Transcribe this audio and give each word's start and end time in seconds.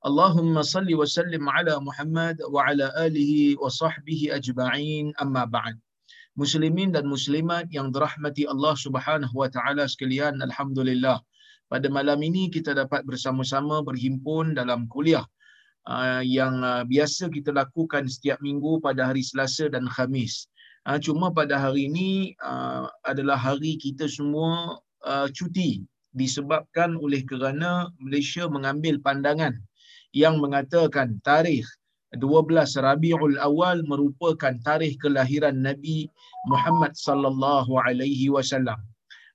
Allahumma 0.00 0.64
salli 0.64 0.96
wa 0.96 1.04
sallim 1.04 1.44
ala 1.44 1.76
Muhammad 1.76 2.40
wa 2.48 2.64
ala 2.64 2.88
alihi 2.96 3.60
wa 3.60 3.68
sahbihi 3.68 4.32
أجمعين 4.32 5.12
amma 5.20 5.44
بعد 5.44 5.76
Muslimin 6.40 6.88
dan 6.88 7.04
muslimat 7.04 7.68
yang 7.68 7.92
dirahmati 7.92 8.48
Allah 8.48 8.72
Subhanahu 8.80 9.36
wa 9.36 9.52
taala 9.52 9.84
sekalian 9.84 10.40
alhamdulillah. 10.40 11.20
Pada 11.68 11.92
malam 11.92 12.16
ini 12.24 12.48
kita 12.48 12.72
dapat 12.72 13.04
bersama-sama 13.04 13.84
berhimpun 13.84 14.56
dalam 14.56 14.88
kuliah 14.88 15.28
uh, 15.84 16.24
yang 16.24 16.64
uh, 16.64 16.80
biasa 16.88 17.28
kita 17.28 17.52
lakukan 17.52 18.08
setiap 18.08 18.40
minggu 18.40 18.80
pada 18.80 19.12
hari 19.12 19.20
Selasa 19.20 19.68
dan 19.68 19.84
Khamis. 19.84 20.48
Uh, 20.88 20.96
cuma 20.96 21.28
pada 21.28 21.60
hari 21.60 21.92
ini 21.92 22.32
adalah 23.04 23.36
hari 23.36 23.76
kita 23.76 24.08
semua 24.08 24.80
cuti 25.36 25.84
disebabkan 26.16 26.96
oleh 26.96 27.20
kerana 27.28 27.92
Malaysia 28.00 28.48
mengambil 28.48 28.96
pandangan 29.04 29.60
yang 30.16 30.42
mengatakan 30.42 31.18
tarikh 31.22 31.66
12 32.18 32.50
Rabiul 32.82 33.38
Awal 33.38 33.86
merupakan 33.86 34.50
tarikh 34.66 34.98
kelahiran 34.98 35.62
Nabi 35.62 36.10
Muhammad 36.50 36.98
sallallahu 36.98 37.78
alaihi 37.86 38.26
wasallam. 38.34 38.82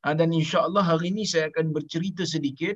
Dan 0.04 0.36
insya-Allah 0.36 0.84
hari 0.84 1.10
ini 1.16 1.24
saya 1.24 1.48
akan 1.50 1.72
bercerita 1.72 2.28
sedikit 2.28 2.76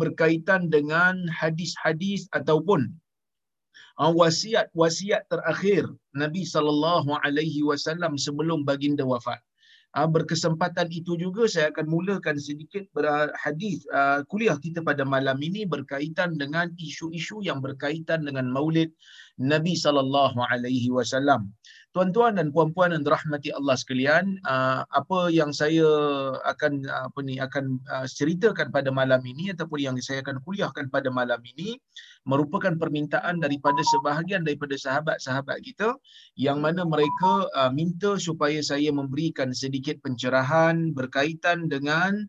berkaitan 0.00 0.72
dengan 0.72 1.28
hadis-hadis 1.28 2.26
ataupun 2.32 2.90
wasiat-wasiat 4.00 5.28
terakhir 5.28 5.84
Nabi 6.16 6.48
sallallahu 6.48 7.20
alaihi 7.20 7.60
wasallam 7.60 8.16
sebelum 8.16 8.64
baginda 8.64 9.04
wafat. 9.04 9.38
Berkesempatan 9.96 10.92
itu 10.92 11.16
juga 11.16 11.48
saya 11.48 11.72
akan 11.72 11.88
mulakan 11.88 12.36
sedikit 12.36 12.84
hadis 13.32 13.80
kuliah 14.28 14.60
kita 14.60 14.84
pada 14.84 15.08
malam 15.08 15.40
ini 15.40 15.64
berkaitan 15.64 16.36
dengan 16.36 16.68
isu-isu 16.76 17.40
yang 17.40 17.64
berkaitan 17.64 18.28
dengan 18.28 18.52
Maulid 18.52 18.92
Nabi 19.40 19.72
sallallahu 19.72 20.36
alaihi 20.52 20.92
wasallam. 20.92 21.48
Tuan-tuan 21.96 22.36
dan 22.36 22.52
puan-puan 22.52 22.92
yang 22.92 23.08
dirahmati 23.08 23.56
Allah 23.56 23.72
sekalian, 23.72 24.36
apa 24.92 25.32
yang 25.32 25.48
saya 25.48 25.88
akan 26.44 26.84
apa 26.84 27.24
ni 27.24 27.40
akan 27.40 27.80
ceritakan 28.04 28.68
pada 28.68 28.92
malam 28.92 29.24
ini 29.24 29.56
ataupun 29.56 29.80
yang 29.80 29.96
saya 30.04 30.20
akan 30.20 30.44
kuliahkan 30.44 30.92
pada 30.92 31.08
malam 31.08 31.40
ini 31.56 31.80
merupakan 32.28 32.76
permintaan 32.76 33.40
daripada 33.40 33.80
sebahagian 33.80 34.44
daripada 34.44 34.76
sahabat-sahabat 34.76 35.56
kita 35.64 35.96
yang 36.36 36.60
mana 36.60 36.84
mereka 36.84 37.48
minta 37.72 38.20
supaya 38.20 38.60
saya 38.60 38.92
memberikan 38.92 39.56
sedikit 39.56 39.96
pencerahan 40.04 40.92
berkaitan 40.92 41.64
dengan 41.72 42.28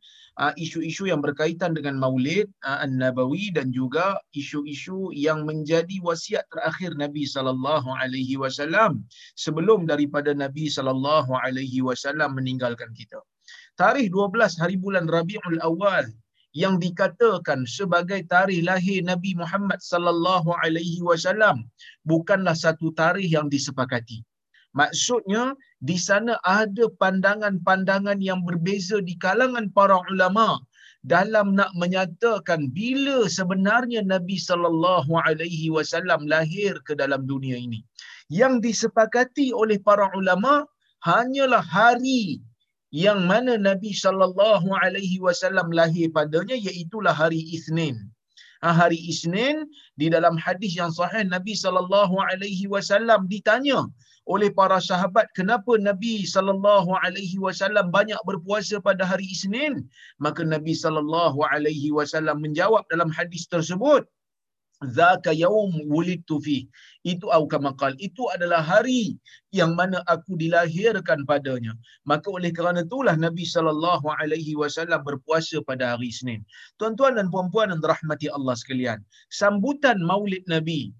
isu-isu 0.53 1.09
yang 1.09 1.21
berkaitan 1.25 1.73
dengan 1.73 1.97
Maulid 1.97 2.45
An-Nabawi 2.61 3.49
dan 3.57 3.73
juga 3.73 4.21
isu-isu 4.37 5.09
yang 5.09 5.49
menjadi 5.49 5.97
wasiat 6.05 6.45
terakhir 6.53 6.93
Nabi 6.93 7.25
sallallahu 7.25 7.89
alaihi 7.97 8.37
wasallam 8.37 9.01
sebelum 9.33 9.89
daripada 9.89 10.37
Nabi 10.37 10.69
sallallahu 10.69 11.33
alaihi 11.41 11.81
wasallam 11.81 12.37
meninggalkan 12.37 12.93
kita. 12.93 13.17
Tarikh 13.81 14.13
12 14.13 14.61
hari 14.61 14.77
bulan 14.77 15.09
Rabiul 15.09 15.61
Awal 15.61 16.13
yang 16.53 16.77
dikatakan 16.77 17.65
sebagai 17.69 18.25
tarikh 18.29 18.61
lahir 18.65 19.01
Nabi 19.05 19.33
Muhammad 19.37 19.81
sallallahu 19.81 20.53
alaihi 20.61 21.01
wasallam 21.01 21.65
bukanlah 22.05 22.53
satu 22.53 22.93
tarikh 22.93 23.29
yang 23.29 23.49
disepakati. 23.49 24.21
Maksudnya 24.79 25.43
di 25.89 25.97
sana 26.07 26.33
ada 26.45 26.85
pandangan-pandangan 27.01 28.21
yang 28.29 28.45
berbeza 28.47 28.97
di 29.09 29.17
kalangan 29.25 29.73
para 29.77 29.97
ulama 30.13 30.61
dalam 31.13 31.57
nak 31.57 31.71
menyatakan 31.81 32.69
bila 32.77 33.17
sebenarnya 33.37 34.01
Nabi 34.13 34.37
sallallahu 34.49 35.11
alaihi 35.25 35.73
wasallam 35.75 36.29
lahir 36.33 36.77
ke 36.87 36.93
dalam 37.01 37.25
dunia 37.31 37.57
ini. 37.57 37.81
Yang 38.39 38.53
disepakati 38.65 39.55
oleh 39.61 39.79
para 39.87 40.11
ulama 40.19 40.67
hanyalah 41.09 41.63
hari 41.63 42.43
yang 42.91 43.23
mana 43.31 43.55
Nabi 43.69 43.91
sallallahu 44.03 44.67
alaihi 44.83 45.19
wasallam 45.25 45.71
lahir 45.79 46.11
padanya 46.17 46.55
iaitu 46.55 46.99
hari 47.21 47.41
Isnin. 47.55 47.97
Ha, 48.65 48.73
hari 48.73 48.97
Isnin 48.97 49.69
di 50.01 50.09
dalam 50.09 50.33
hadis 50.33 50.73
yang 50.73 50.89
sahih 50.89 51.23
Nabi 51.29 51.53
sallallahu 51.53 52.17
alaihi 52.17 52.65
wasallam 52.65 53.29
ditanya 53.29 53.85
oleh 54.33 54.49
para 54.59 54.77
sahabat 54.89 55.31
kenapa 55.39 55.79
Nabi 55.89 56.27
sallallahu 56.33 56.91
alaihi 57.03 57.39
wasallam 57.45 57.87
banyak 57.97 58.19
berpuasa 58.29 58.83
pada 58.87 59.03
hari 59.11 59.25
Isnin? 59.35 59.87
Maka 60.25 60.43
Nabi 60.43 60.75
sallallahu 60.83 61.39
alaihi 61.47 61.95
wasallam 61.97 62.43
menjawab 62.45 62.83
dalam 62.91 63.09
hadis 63.17 63.47
tersebut 63.47 64.03
zaka 64.97 65.31
yaum 65.33 65.71
wulidtu 65.89 66.37
fi 66.45 66.57
itu 67.11 67.25
au 67.37 67.43
kama 67.53 67.71
qal. 67.81 67.95
Itu 68.07 68.27
adalah 68.35 68.61
hari 68.61 69.15
yang 69.59 69.73
mana 69.79 70.03
aku 70.13 70.35
dilahirkan 70.41 71.23
padanya. 71.23 71.73
Maka 72.03 72.27
oleh 72.37 72.51
kerana 72.51 72.83
itulah 72.83 73.15
Nabi 73.15 73.47
sallallahu 73.55 74.11
alaihi 74.19 74.59
wasallam 74.59 75.01
berpuasa 75.07 75.63
pada 75.63 75.95
hari 75.95 76.11
Isnin. 76.13 76.43
Tuan-tuan 76.77 77.15
dan 77.17 77.31
puan-puan 77.33 77.71
yang 77.71 77.81
dirahmati 77.81 78.27
Allah 78.29 78.55
sekalian 78.59 78.99
sambutan 79.31 79.97
Maulid 80.03 80.43
Nabi 80.51 80.91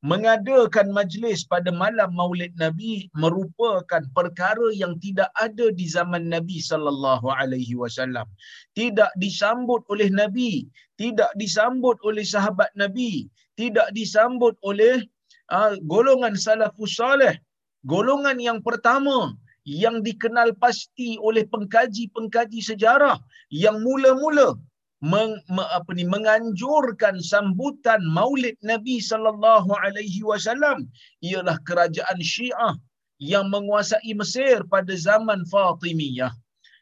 mengadakan 0.00 0.88
majlis 0.96 1.44
pada 1.44 1.68
malam 1.68 2.16
Maulid 2.16 2.56
Nabi 2.56 3.12
merupakan 3.12 4.00
perkara 4.16 4.72
yang 4.72 4.96
tidak 4.96 5.28
ada 5.36 5.68
di 5.68 5.84
zaman 5.84 6.32
Nabi 6.32 6.56
sallallahu 6.56 7.28
alaihi 7.28 7.76
wasallam. 7.76 8.24
Tidak 8.72 9.12
disambut 9.20 9.84
oleh 9.92 10.08
Nabi, 10.08 10.64
tidak 10.96 11.28
disambut 11.36 12.00
oleh 12.00 12.24
sahabat 12.24 12.72
Nabi, 12.72 13.28
tidak 13.60 13.92
disambut 13.92 14.56
oleh 14.64 15.04
uh, 15.52 15.76
golongan 15.84 16.32
salafus 16.32 16.96
salih. 16.96 17.36
Golongan 17.84 18.40
yang 18.40 18.60
pertama 18.64 19.36
yang 19.68 20.00
dikenal 20.00 20.56
pasti 20.56 21.20
oleh 21.20 21.44
pengkaji-pengkaji 21.44 22.60
sejarah 22.64 23.20
yang 23.52 23.84
mula-mula 23.84 24.56
meng, 25.00 25.32
me, 25.48 25.64
apa 25.72 25.90
ni 25.96 26.04
menganjurkan 26.04 27.24
sambutan 27.24 28.00
Maulid 28.04 28.56
Nabi 28.60 29.00
sallallahu 29.00 29.72
alaihi 29.72 30.20
wasallam 30.20 30.84
ialah 31.24 31.56
kerajaan 31.64 32.20
Syiah 32.20 32.76
yang 33.20 33.48
menguasai 33.48 34.12
Mesir 34.12 34.60
pada 34.68 34.92
zaman 34.92 35.48
Fatimiyah 35.48 36.32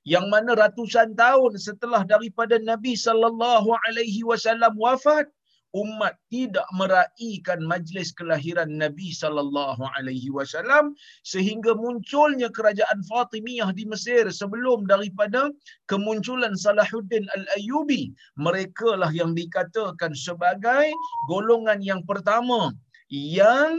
yang 0.08 0.26
mana 0.32 0.56
ratusan 0.58 1.14
tahun 1.14 1.58
setelah 1.60 2.02
daripada 2.02 2.58
Nabi 2.58 2.98
sallallahu 2.98 3.70
alaihi 3.86 4.26
wasallam 4.26 4.74
wafat 4.74 5.30
umat 5.76 6.16
tidak 6.32 6.64
meraihkan 6.72 7.60
majlis 7.60 8.14
kelahiran 8.16 8.72
Nabi 8.80 9.12
sallallahu 9.12 9.84
alaihi 9.96 10.32
wasallam 10.32 10.96
sehingga 11.24 11.76
munculnya 11.76 12.48
kerajaan 12.48 13.04
Fatimiyah 13.04 13.72
di 13.76 13.84
Mesir 13.84 14.24
sebelum 14.32 14.88
daripada 14.88 15.52
kemunculan 15.90 16.56
Salahuddin 16.56 17.28
Al-Ayyubi. 17.36 18.16
Mereka 18.40 18.96
lah 18.96 19.12
yang 19.12 19.36
dikatakan 19.36 20.16
sebagai 20.16 20.88
golongan 21.28 21.84
yang 21.84 22.00
pertama 22.09 22.72
yang 23.12 23.76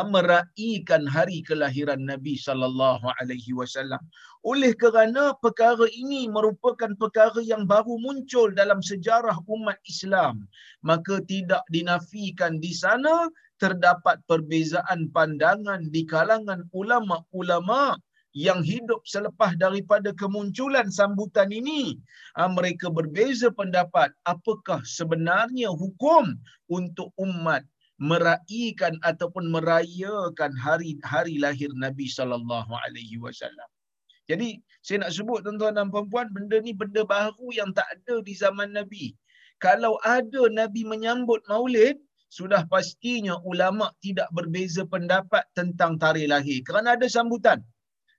meraihkan 0.00 1.04
hari 1.04 1.44
kelahiran 1.44 2.08
Nabi 2.08 2.40
sallallahu 2.40 3.04
alaihi 3.20 3.52
wasallam. 3.52 4.00
Oleh 4.40 4.72
kerana 4.72 5.36
perkara 5.36 5.84
ini 5.92 6.32
merupakan 6.32 6.96
perkara 6.96 7.44
yang 7.44 7.68
baru 7.68 8.00
muncul 8.00 8.48
dalam 8.56 8.80
sejarah 8.80 9.36
umat 9.44 9.76
Islam, 9.84 10.48
maka 10.80 11.20
tidak 11.28 11.60
dinafikan 11.68 12.56
di 12.56 12.72
sana 12.72 13.28
terdapat 13.60 14.24
perbezaan 14.24 15.12
pandangan 15.12 15.92
di 15.92 16.08
kalangan 16.08 16.64
ulama-ulama 16.72 18.00
yang 18.32 18.64
hidup 18.64 19.04
selepas 19.04 19.52
daripada 19.60 20.16
kemunculan 20.16 20.88
sambutan 20.88 21.52
ini 21.52 22.00
mereka 22.56 22.88
berbeza 22.88 23.52
pendapat 23.52 24.08
apakah 24.24 24.80
sebenarnya 24.88 25.68
hukum 25.68 26.32
untuk 26.72 27.12
umat 27.20 27.60
meraihkan 28.00 28.96
ataupun 29.04 29.52
merayakan 29.52 30.52
hari 30.56 30.96
hari 31.04 31.36
lahir 31.36 31.70
Nabi 31.76 32.08
sallallahu 32.08 32.72
alaihi 32.86 33.20
wasallam. 33.20 33.68
Jadi 34.30 34.62
saya 34.80 35.04
nak 35.04 35.12
sebut 35.12 35.42
tuan-tuan 35.44 35.76
dan 35.76 35.90
puan-puan 35.90 36.30
benda 36.30 36.62
ni 36.62 36.72
benda 36.72 37.02
baru 37.04 37.48
yang 37.52 37.74
tak 37.74 37.86
ada 37.90 38.22
di 38.22 38.32
zaman 38.32 38.72
Nabi. 38.72 39.12
Kalau 39.58 39.98
ada 40.02 40.48
Nabi 40.50 40.82
menyambut 40.82 41.42
Maulid, 41.46 42.00
sudah 42.32 42.64
pastinya 42.64 43.36
ulama 43.44 43.92
tidak 44.00 44.26
berbeza 44.32 44.88
pendapat 44.88 45.44
tentang 45.52 46.00
tarikh 46.00 46.32
lahir 46.32 46.64
kerana 46.64 46.96
ada 46.96 47.04
sambutan 47.04 47.60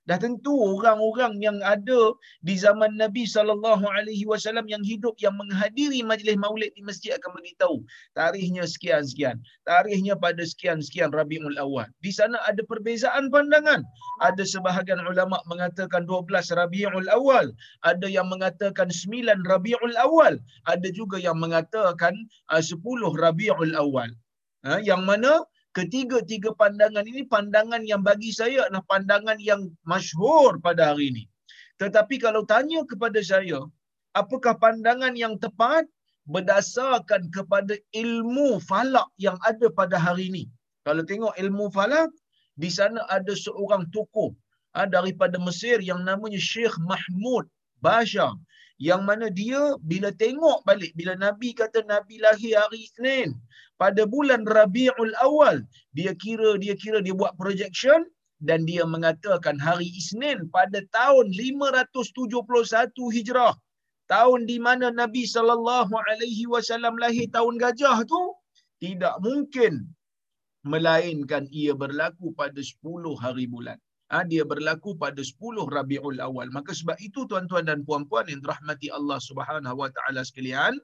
dah 0.04 0.20
tentu 0.20 0.52
orang-orang 0.52 1.40
yang 1.40 1.56
ada 1.64 2.12
di 2.44 2.54
zaman 2.60 2.96
Nabi 3.00 3.24
sallallahu 3.24 3.88
alaihi 3.88 4.28
wasallam 4.28 4.68
yang 4.68 4.84
hidup 4.84 5.16
yang 5.20 5.32
menghadiri 5.40 6.04
majlis 6.04 6.36
maulid 6.36 6.70
di 6.76 6.84
masjid 6.84 7.16
akan 7.16 7.32
beritahu 7.40 7.80
tarikhnya 8.12 8.68
sekian 8.68 9.04
sekian 9.04 9.40
tarikhnya 9.64 10.12
pada 10.14 10.44
sekian 10.44 10.84
sekian 10.84 11.08
Rabiul 11.08 11.56
Awal. 11.56 11.88
Di 12.04 12.12
sana 12.12 12.36
ada 12.44 12.60
perbezaan 12.68 13.32
pandangan. 13.32 13.80
Ada 14.22 14.44
sebahagian 14.46 15.02
ulama 15.02 15.40
mengatakan 15.48 16.06
12 16.06 16.30
Rabiul 16.54 17.08
Awal 17.10 17.50
ada 17.82 18.06
yang 18.06 18.28
mengatakan 18.30 18.92
9 18.92 19.24
Rabiul 19.48 19.96
Awal 19.98 20.38
ada 20.68 20.88
juga 20.92 21.18
yang 21.18 21.40
mengatakan 21.40 22.14
uh, 22.52 22.62
10 22.62 22.78
Rabiul 23.16 23.74
Awal. 23.74 24.12
Ha, 24.64 24.80
yang 24.80 25.04
mana 25.04 25.44
ketiga-tiga 25.74 26.54
pandangan 26.54 27.04
ini 27.04 27.26
pandangan 27.26 27.82
yang 27.82 28.00
bagi 28.06 28.30
saya 28.30 28.70
adalah 28.70 28.86
pandangan 28.86 29.38
yang 29.42 29.68
masyhur 29.82 30.56
pada 30.62 30.94
hari 30.94 31.10
ini. 31.10 31.24
Tetapi 31.82 32.22
kalau 32.22 32.46
tanya 32.46 32.86
kepada 32.86 33.18
saya, 33.18 33.66
apakah 34.14 34.54
pandangan 34.54 35.18
yang 35.18 35.34
tepat 35.42 35.84
berdasarkan 36.30 37.28
kepada 37.34 37.74
ilmu 37.92 38.62
falak 38.62 39.10
yang 39.18 39.34
ada 39.42 39.66
pada 39.74 39.98
hari 39.98 40.30
ini? 40.30 40.44
Kalau 40.86 41.02
tengok 41.02 41.34
ilmu 41.34 41.68
falak, 41.74 42.08
di 42.54 42.70
sana 42.70 43.02
ada 43.10 43.34
seorang 43.34 43.90
tokoh 43.90 44.30
ha, 44.78 44.86
daripada 44.86 45.42
Mesir 45.42 45.82
yang 45.82 46.06
namanya 46.06 46.38
Syekh 46.38 46.78
Mahmud 46.78 47.50
Bashar 47.82 48.38
yang 48.78 49.06
mana 49.06 49.30
dia 49.30 49.78
bila 49.86 50.10
tengok 50.10 50.66
balik 50.66 50.90
bila 50.98 51.14
nabi 51.14 51.54
kata 51.54 51.86
nabi 51.86 52.18
lahir 52.18 52.58
hari 52.58 52.90
Isnin 52.90 53.30
pada 53.78 54.02
bulan 54.02 54.42
Rabiul 54.42 55.14
Awal 55.22 55.62
dia 55.94 56.12
kira 56.18 56.58
dia 56.58 56.74
kira 56.74 56.98
dia 56.98 57.14
buat 57.14 57.38
projection 57.38 58.02
dan 58.42 58.66
dia 58.68 58.84
mengatakan 58.84 59.56
hari 59.56 59.88
Isnin 59.94 60.50
pada 60.52 60.84
tahun 60.92 61.32
571 61.32 63.16
Hijrah. 63.16 63.54
Tahun 64.04 64.40
di 64.44 64.60
mana 64.60 64.92
Nabi 64.92 65.24
sallallahu 65.24 65.88
alaihi 65.96 66.44
wasallam 66.44 67.00
lahir 67.00 67.24
tahun 67.32 67.56
gajah 67.56 68.04
tu 68.04 68.20
tidak 68.76 69.16
mungkin 69.24 69.88
melainkan 70.60 71.48
ia 71.48 71.72
berlaku 71.72 72.36
pada 72.36 72.60
10 72.60 72.84
hari 73.16 73.48
bulan 73.48 73.80
dia 74.22 74.46
berlaku 74.46 74.94
pada 74.94 75.18
10 75.18 75.66
Rabiul 75.66 76.22
Awal. 76.22 76.54
Maka 76.54 76.70
sebab 76.70 76.94
itu 77.02 77.26
tuan-tuan 77.26 77.66
dan 77.66 77.82
puan-puan 77.82 78.30
yang 78.30 78.38
dirahmati 78.38 78.92
Allah 78.94 79.18
Subhanahu 79.18 79.74
wa 79.74 79.90
taala 79.90 80.22
sekalian, 80.22 80.78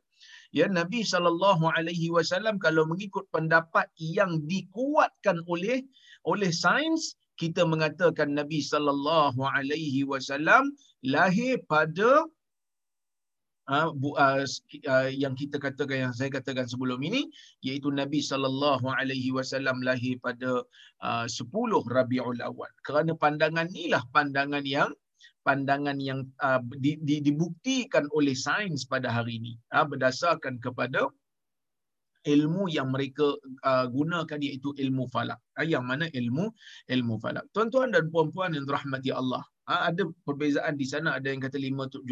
ya 0.51 0.67
Nabi 0.67 1.07
sallallahu 1.07 1.71
alaihi 1.79 2.11
wasallam 2.11 2.59
kalau 2.59 2.83
mengikut 2.91 3.29
pendapat 3.31 3.87
yang 4.01 4.43
dikuatkan 4.51 5.39
oleh 5.47 5.87
oleh 6.27 6.51
sains 6.51 7.15
kita 7.41 7.65
mengatakan 7.65 8.37
Nabi 8.37 8.61
sallallahu 8.61 9.41
alaihi 9.41 10.05
wasallam 10.05 10.75
lahir 11.07 11.57
pada 11.71 12.27
uh, 13.71 13.91
uh, 13.95 15.11
yang 15.15 15.39
kita 15.39 15.63
katakan 15.63 16.11
yang 16.11 16.15
saya 16.15 16.29
katakan 16.35 16.67
sebelum 16.67 16.99
ini 17.07 17.31
iaitu 17.63 17.95
Nabi 17.95 18.19
sallallahu 18.19 18.91
alaihi 18.91 19.31
wasallam 19.31 19.81
lahir 19.87 20.19
pada 20.19 20.67
uh, 21.01 21.27
10 21.31 21.47
Rabiul 21.87 22.43
Awal. 22.43 22.71
Kerana 22.83 23.15
pandangan 23.15 23.71
inilah 23.71 24.03
pandangan 24.11 24.67
yang 24.67 24.91
pandangan 25.41 25.97
yang 25.97 26.29
di, 26.85 27.01
di, 27.01 27.25
dibuktikan 27.25 28.05
oleh 28.13 28.37
sains 28.37 28.85
pada 28.85 29.09
hari 29.09 29.41
ini 29.41 29.53
berdasarkan 29.73 30.61
kepada 30.61 31.09
ilmu 32.27 32.69
yang 32.69 32.93
mereka 32.93 33.37
uh, 33.65 33.87
gunakan 33.89 34.41
iaitu 34.41 34.77
ilmu 34.77 35.09
falak. 35.09 35.41
Uh, 35.57 35.65
yang 35.65 35.85
mana 35.85 36.09
ilmu 36.13 36.53
ilmu 36.89 37.17
falak. 37.21 37.49
Tuan-tuan 37.57 37.93
dan 37.93 38.13
puan-puan 38.13 38.53
yang 38.53 38.69
dirahmati 38.69 39.11
Allah. 39.13 39.41
Ha, 39.71 39.95
ada 39.95 40.03
perbezaan 40.27 40.75
di 40.75 40.83
sana 40.83 41.15
ada 41.15 41.31
yang 41.31 41.39
kata 41.39 41.55
570 41.55 42.03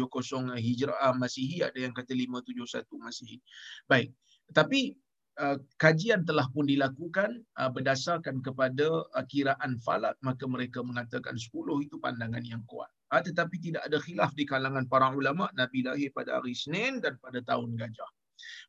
Hijrah 0.55 1.11
Masihi 1.19 1.59
ada 1.59 1.75
yang 1.75 1.91
kata 1.91 2.15
571 2.15 2.87
Masihi. 3.03 3.37
Baik. 3.83 4.15
Tapi 4.55 4.95
uh, 5.43 5.59
kajian 5.75 6.23
telah 6.23 6.47
pun 6.55 6.65
dilakukan 6.65 7.43
uh, 7.59 7.69
berdasarkan 7.69 8.39
kepada 8.39 9.03
uh, 9.11 9.25
kiraan 9.27 9.75
falak 9.83 10.15
maka 10.23 10.47
mereka 10.47 10.79
mengatakan 10.81 11.35
10 11.35 11.51
itu 11.83 11.99
pandangan 11.99 12.41
yang 12.47 12.63
kuat. 12.65 12.89
Ha, 13.09 13.25
tetapi 13.25 13.57
tidak 13.57 13.89
ada 13.89 13.97
khilaf 13.97 14.37
di 14.37 14.45
kalangan 14.45 14.85
para 14.85 15.09
ulama 15.09 15.49
Nabi 15.57 15.81
lahir 15.81 16.13
pada 16.13 16.37
hari 16.37 16.53
Isnin 16.53 17.01
dan 17.01 17.17
pada 17.17 17.41
tahun 17.41 17.73
gajah. 17.73 18.09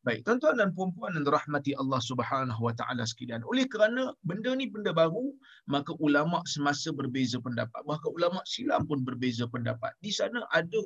Baik, 0.01 0.25
tuan-tuan 0.25 0.57
dan 0.57 0.73
puan-puan 0.73 1.13
yang 1.13 1.29
dirahmati 1.29 1.77
Allah 1.77 2.01
Subhanahu 2.01 2.63
Wa 2.65 2.73
Taala 2.73 3.05
sekalian. 3.05 3.45
Oleh 3.45 3.69
kerana 3.69 4.17
benda 4.25 4.57
ni 4.57 4.65
benda 4.65 4.97
baru, 4.97 5.37
maka 5.69 5.93
ulama 6.01 6.41
semasa 6.49 6.89
berbeza 6.89 7.37
pendapat. 7.37 7.85
Bahkan 7.85 8.11
ulama 8.17 8.41
silam 8.49 8.89
pun 8.89 9.05
berbeza 9.05 9.45
pendapat. 9.45 9.93
Di 10.01 10.09
sana 10.09 10.41
ada 10.57 10.81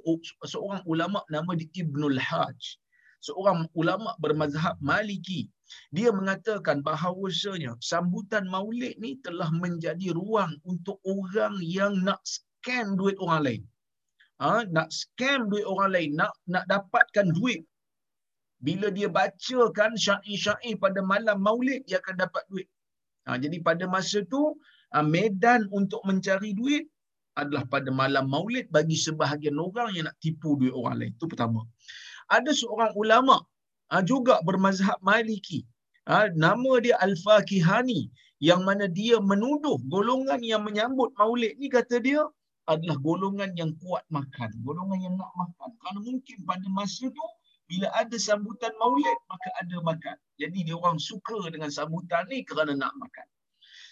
seorang 0.50 0.82
ulama 0.90 1.22
nama 1.30 1.54
di 1.54 1.70
Ibnul 1.78 2.18
Hajj. 2.18 2.82
Seorang 3.22 3.70
ulama 3.78 4.12
bermazhab 4.20 4.76
Maliki. 4.84 5.48
Dia 5.96 6.12
mengatakan 6.12 6.84
bahawasanya 6.84 7.78
sambutan 7.80 8.44
Maulid 8.50 9.00
ni 9.00 9.16
telah 9.24 9.48
menjadi 9.48 10.12
ruang 10.12 10.58
untuk 10.68 11.00
orang 11.08 11.56
yang 11.64 12.04
nak 12.04 12.20
scam 12.26 13.00
duit 13.00 13.16
orang 13.16 13.40
lain. 13.48 13.62
Ha, 14.42 14.66
nak 14.68 14.92
scam 14.92 15.48
duit 15.48 15.64
orang 15.64 15.94
lain, 15.94 16.10
nak 16.18 16.34
nak 16.50 16.68
dapatkan 16.68 17.32
duit 17.32 17.64
bila 18.66 18.88
dia 18.96 19.08
bacakan 19.18 19.92
syair-syair 20.04 20.74
pada 20.84 21.00
malam 21.12 21.38
maulid 21.46 21.80
dia 21.88 21.96
akan 22.02 22.16
dapat 22.24 22.42
duit. 22.50 22.68
Ha, 23.26 23.36
jadi 23.42 23.56
pada 23.66 23.84
masa 23.94 24.18
tu 24.32 24.42
ha, 24.92 25.04
medan 25.14 25.60
untuk 25.78 26.00
mencari 26.08 26.50
duit 26.60 26.84
adalah 27.40 27.64
pada 27.74 27.90
malam 28.00 28.24
maulid 28.34 28.66
bagi 28.76 28.96
sebahagian 29.06 29.56
orang 29.66 29.90
yang 29.96 30.04
nak 30.08 30.16
tipu 30.24 30.56
duit 30.60 30.74
orang 30.80 30.96
lain. 31.00 31.12
Itu 31.16 31.26
pertama. 31.32 31.60
Ada 32.36 32.50
seorang 32.60 32.92
ulama 33.02 33.36
ha, 33.92 34.00
juga 34.00 34.40
bermazhab 34.48 34.98
Maliki. 35.04 35.60
Ha, 36.08 36.32
nama 36.44 36.72
dia 36.84 36.96
Al-Fakihani 37.06 38.12
yang 38.48 38.60
mana 38.68 38.84
dia 38.88 39.16
menuduh 39.30 39.80
golongan 39.88 40.40
yang 40.44 40.62
menyambut 40.68 41.12
maulid 41.16 41.56
ni 41.60 41.68
kata 41.72 41.96
dia 42.00 42.20
adalah 42.64 42.96
golongan 43.00 43.52
yang 43.60 43.72
kuat 43.80 44.04
makan, 44.08 44.50
golongan 44.64 45.00
yang 45.00 45.14
nak 45.20 45.32
makan. 45.36 45.68
Kerana 45.80 46.00
mungkin 46.00 46.36
pada 46.48 46.66
masa 46.72 47.08
tu 47.08 47.24
bila 47.70 47.88
ada 47.96 48.16
sambutan 48.20 48.72
maulid 48.80 49.18
maka 49.30 49.48
ada 49.60 49.76
makan. 49.80 50.16
Jadi 50.36 50.68
dia 50.68 50.76
orang 50.76 51.00
suka 51.00 51.48
dengan 51.48 51.70
sambutan 51.72 52.28
ni 52.28 52.44
kerana 52.44 52.76
nak 52.76 52.92
makan. 53.00 53.26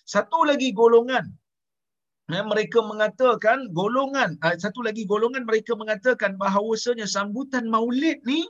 Satu 0.04 0.42
lagi 0.42 0.74
golongan 0.74 1.30
ya, 2.30 2.42
mereka 2.46 2.82
mengatakan 2.82 3.70
golongan 3.70 4.38
ah, 4.42 4.54
satu 4.54 4.82
lagi 4.82 5.04
golongan 5.04 5.44
mereka 5.44 5.76
mengatakan 5.76 6.34
bahawasanya 6.40 7.06
sambutan 7.08 7.68
maulid 7.68 8.18
ni 8.24 8.46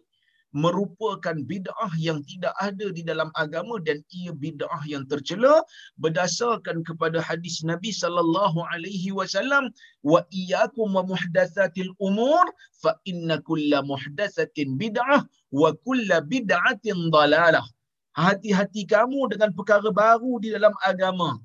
merupakan 0.53 1.37
bid'ah 1.49 1.93
yang 1.97 2.21
tidak 2.29 2.53
ada 2.61 2.93
di 2.93 3.03
dalam 3.05 3.33
agama 3.41 3.81
dan 3.81 4.05
ia 4.13 4.33
bid'ah 4.37 4.85
yang 4.85 5.05
tercela 5.09 5.65
berdasarkan 5.97 6.85
kepada 6.85 7.25
hadis 7.25 7.65
Nabi 7.65 7.91
sallallahu 7.93 8.61
alaihi 8.73 9.17
wasallam 9.17 9.73
wa 10.05 10.21
iyyakum 10.29 10.93
wa 10.93 11.03
muhdatsatil 11.09 11.93
umur 11.99 12.45
fa 12.85 12.97
inna 13.09 13.41
kulla 13.49 13.81
muhdatsatin 13.81 14.77
bid'ah 14.77 15.25
wa 15.53 15.73
kulla 15.85 16.21
bid'atin 16.21 17.09
dalalah. 17.09 17.65
Hati-hati 18.13 18.85
kamu 18.85 19.33
dengan 19.33 19.57
perkara 19.57 19.89
baru 19.89 20.37
di 20.37 20.53
dalam 20.53 20.77
agama 20.85 21.41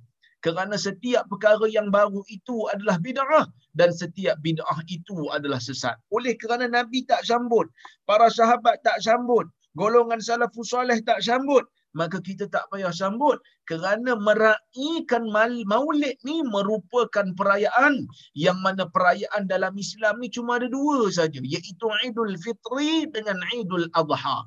kerana 0.46 0.78
setiap 0.78 1.26
perkara 1.30 1.66
yang 1.70 1.90
baru 1.90 2.22
itu 2.30 2.70
adalah 2.70 3.02
bid'ah 3.02 3.46
dan 3.74 3.90
setiap 3.94 4.38
bid'ah 4.46 4.80
itu 4.90 5.30
adalah 5.34 5.58
sesat. 5.58 5.98
Oleh 6.14 6.38
kerana 6.38 6.70
Nabi 6.70 7.06
tak 7.10 7.26
sambut, 7.26 7.66
para 8.06 8.30
sahabat 8.30 8.82
tak 8.86 9.02
sambut, 9.02 9.50
golongan 9.74 10.22
salafus 10.22 10.74
soleh 10.74 11.02
tak 11.02 11.22
sambut, 11.26 11.66
maka 11.98 12.22
kita 12.22 12.46
tak 12.54 12.70
payah 12.70 12.94
sambut 12.94 13.42
kerana 13.66 14.14
meraihkan 14.14 15.26
maulid 15.66 16.14
ni 16.22 16.46
merupakan 16.46 17.26
perayaan 17.34 18.06
yang 18.38 18.58
mana 18.62 18.86
perayaan 18.86 19.50
dalam 19.50 19.74
Islam 19.74 20.22
ni 20.22 20.30
cuma 20.30 20.62
ada 20.62 20.70
dua 20.70 21.10
saja 21.10 21.42
iaitu 21.42 21.88
Idul 22.06 22.38
Fitri 22.38 23.10
dengan 23.10 23.42
Idul 23.58 23.90
Adha. 23.98 24.46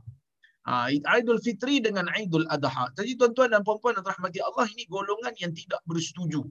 Ha, 0.68 0.92
Idul 0.92 1.40
Fitri 1.40 1.80
dengan 1.80 2.04
Idul 2.20 2.44
Adha. 2.52 2.92
Jadi 2.92 3.16
tuan-tuan 3.16 3.48
dan 3.48 3.64
puan-puan 3.64 3.96
yang 3.96 4.04
rahmati 4.04 4.44
Allah 4.44 4.68
ini 4.68 4.84
golongan 4.92 5.32
yang 5.40 5.56
tidak 5.56 5.80
bersetuju. 5.88 6.44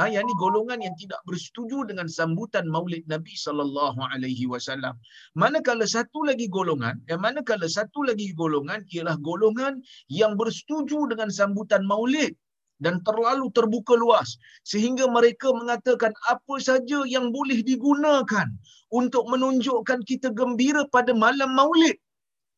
Ha, 0.00 0.08
yang 0.08 0.24
ini 0.24 0.34
golongan 0.40 0.80
yang 0.80 0.96
tidak 0.96 1.20
bersetuju 1.28 1.84
dengan 1.84 2.08
sambutan 2.08 2.64
Maulid 2.72 3.04
Nabi 3.04 3.36
sallallahu 3.36 4.00
alaihi 4.00 4.48
wasallam. 4.48 4.96
Manakala 5.36 5.84
satu 5.84 6.24
lagi 6.24 6.48
golongan, 6.48 7.04
yang 7.04 7.20
manakala 7.20 7.68
satu 7.68 8.00
lagi 8.08 8.32
golongan 8.32 8.80
ialah 8.96 9.20
golongan 9.20 9.84
yang 10.08 10.40
bersetuju 10.40 11.12
dengan 11.12 11.28
sambutan 11.28 11.84
Maulid 11.84 12.32
dan 12.80 13.04
terlalu 13.04 13.52
terbuka 13.52 13.92
luas 13.92 14.40
sehingga 14.64 15.04
mereka 15.04 15.52
mengatakan 15.52 16.16
apa 16.32 16.54
saja 16.64 17.04
yang 17.04 17.28
boleh 17.28 17.60
digunakan 17.60 18.48
untuk 18.88 19.28
menunjukkan 19.28 20.00
kita 20.08 20.32
gembira 20.32 20.88
pada 20.88 21.12
malam 21.12 21.52
Maulid 21.52 22.00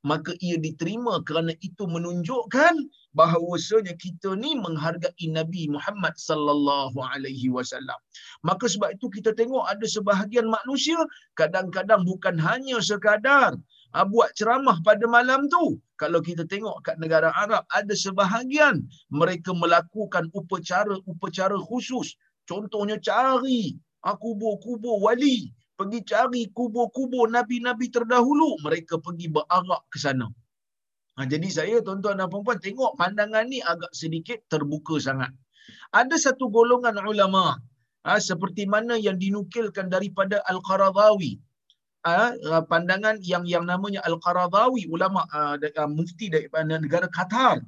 maka 0.03 0.35
ia 0.43 0.59
diterima 0.59 1.23
kerana 1.23 1.55
itu 1.63 1.87
menunjukkan 1.87 2.75
bahawasanya 3.15 3.95
kita 4.01 4.35
ni 4.35 4.59
menghargai 4.59 5.27
Nabi 5.31 5.71
Muhammad 5.71 6.15
sallallahu 6.19 6.99
alaihi 6.99 7.53
wasallam. 7.53 7.97
Maka 8.43 8.67
sebab 8.67 8.99
itu 8.99 9.07
kita 9.13 9.31
tengok 9.37 9.63
ada 9.69 9.87
sebahagian 9.87 10.51
manusia 10.51 10.99
kadang-kadang 11.39 12.03
bukan 12.03 12.35
hanya 12.41 12.83
sekadar 12.83 13.55
ha, 13.95 14.03
buat 14.03 14.35
ceramah 14.35 14.81
pada 14.83 15.07
malam 15.07 15.47
tu. 15.47 15.79
Kalau 16.01 16.19
kita 16.19 16.43
tengok 16.51 16.83
kat 16.83 16.99
negara 16.99 17.31
Arab 17.39 17.63
ada 17.71 17.95
sebahagian 17.95 18.83
mereka 19.13 19.55
melakukan 19.55 20.27
upacara-upacara 20.35 21.57
khusus. 21.63 22.19
Contohnya 22.49 22.99
cari 22.99 23.79
ha, 24.03 24.19
kubur-kubur 24.19 24.99
wali, 24.99 25.53
pergi 25.83 26.01
cari 26.07 26.43
kubur-kubur 26.55 27.27
nabi-nabi 27.27 27.91
terdahulu, 27.91 28.62
mereka 28.62 29.03
pergi 29.03 29.27
berarak 29.27 29.83
ke 29.91 29.99
sana. 29.99 30.31
Ha, 31.19 31.27
jadi 31.27 31.49
saya 31.51 31.77
tuan-tuan 31.83 32.23
dan 32.23 32.31
puan-puan 32.31 32.62
tengok 32.62 32.95
pandangan 32.97 33.45
ni 33.51 33.59
agak 33.61 33.91
sedikit 33.91 34.39
terbuka 34.47 34.97
sangat. 35.03 35.35
Ada 35.91 36.17
satu 36.17 36.49
golongan 36.49 36.97
ulama 37.05 37.59
ha, 38.07 38.17
seperti 38.17 38.65
mana 38.65 38.95
yang 38.97 39.19
dinukilkan 39.19 39.91
daripada 39.93 40.41
Al-Qaradawi. 40.49 41.37
Ha, 42.07 42.39
pandangan 42.65 43.21
yang 43.21 43.45
yang 43.45 43.69
namanya 43.69 44.01
Al-Qaradawi 44.09 44.89
ulama 44.89 45.27
ha, 45.35 45.59
mufti 45.85 46.33
daripada 46.33 46.79
negara 46.79 47.11
Qatar. 47.11 47.61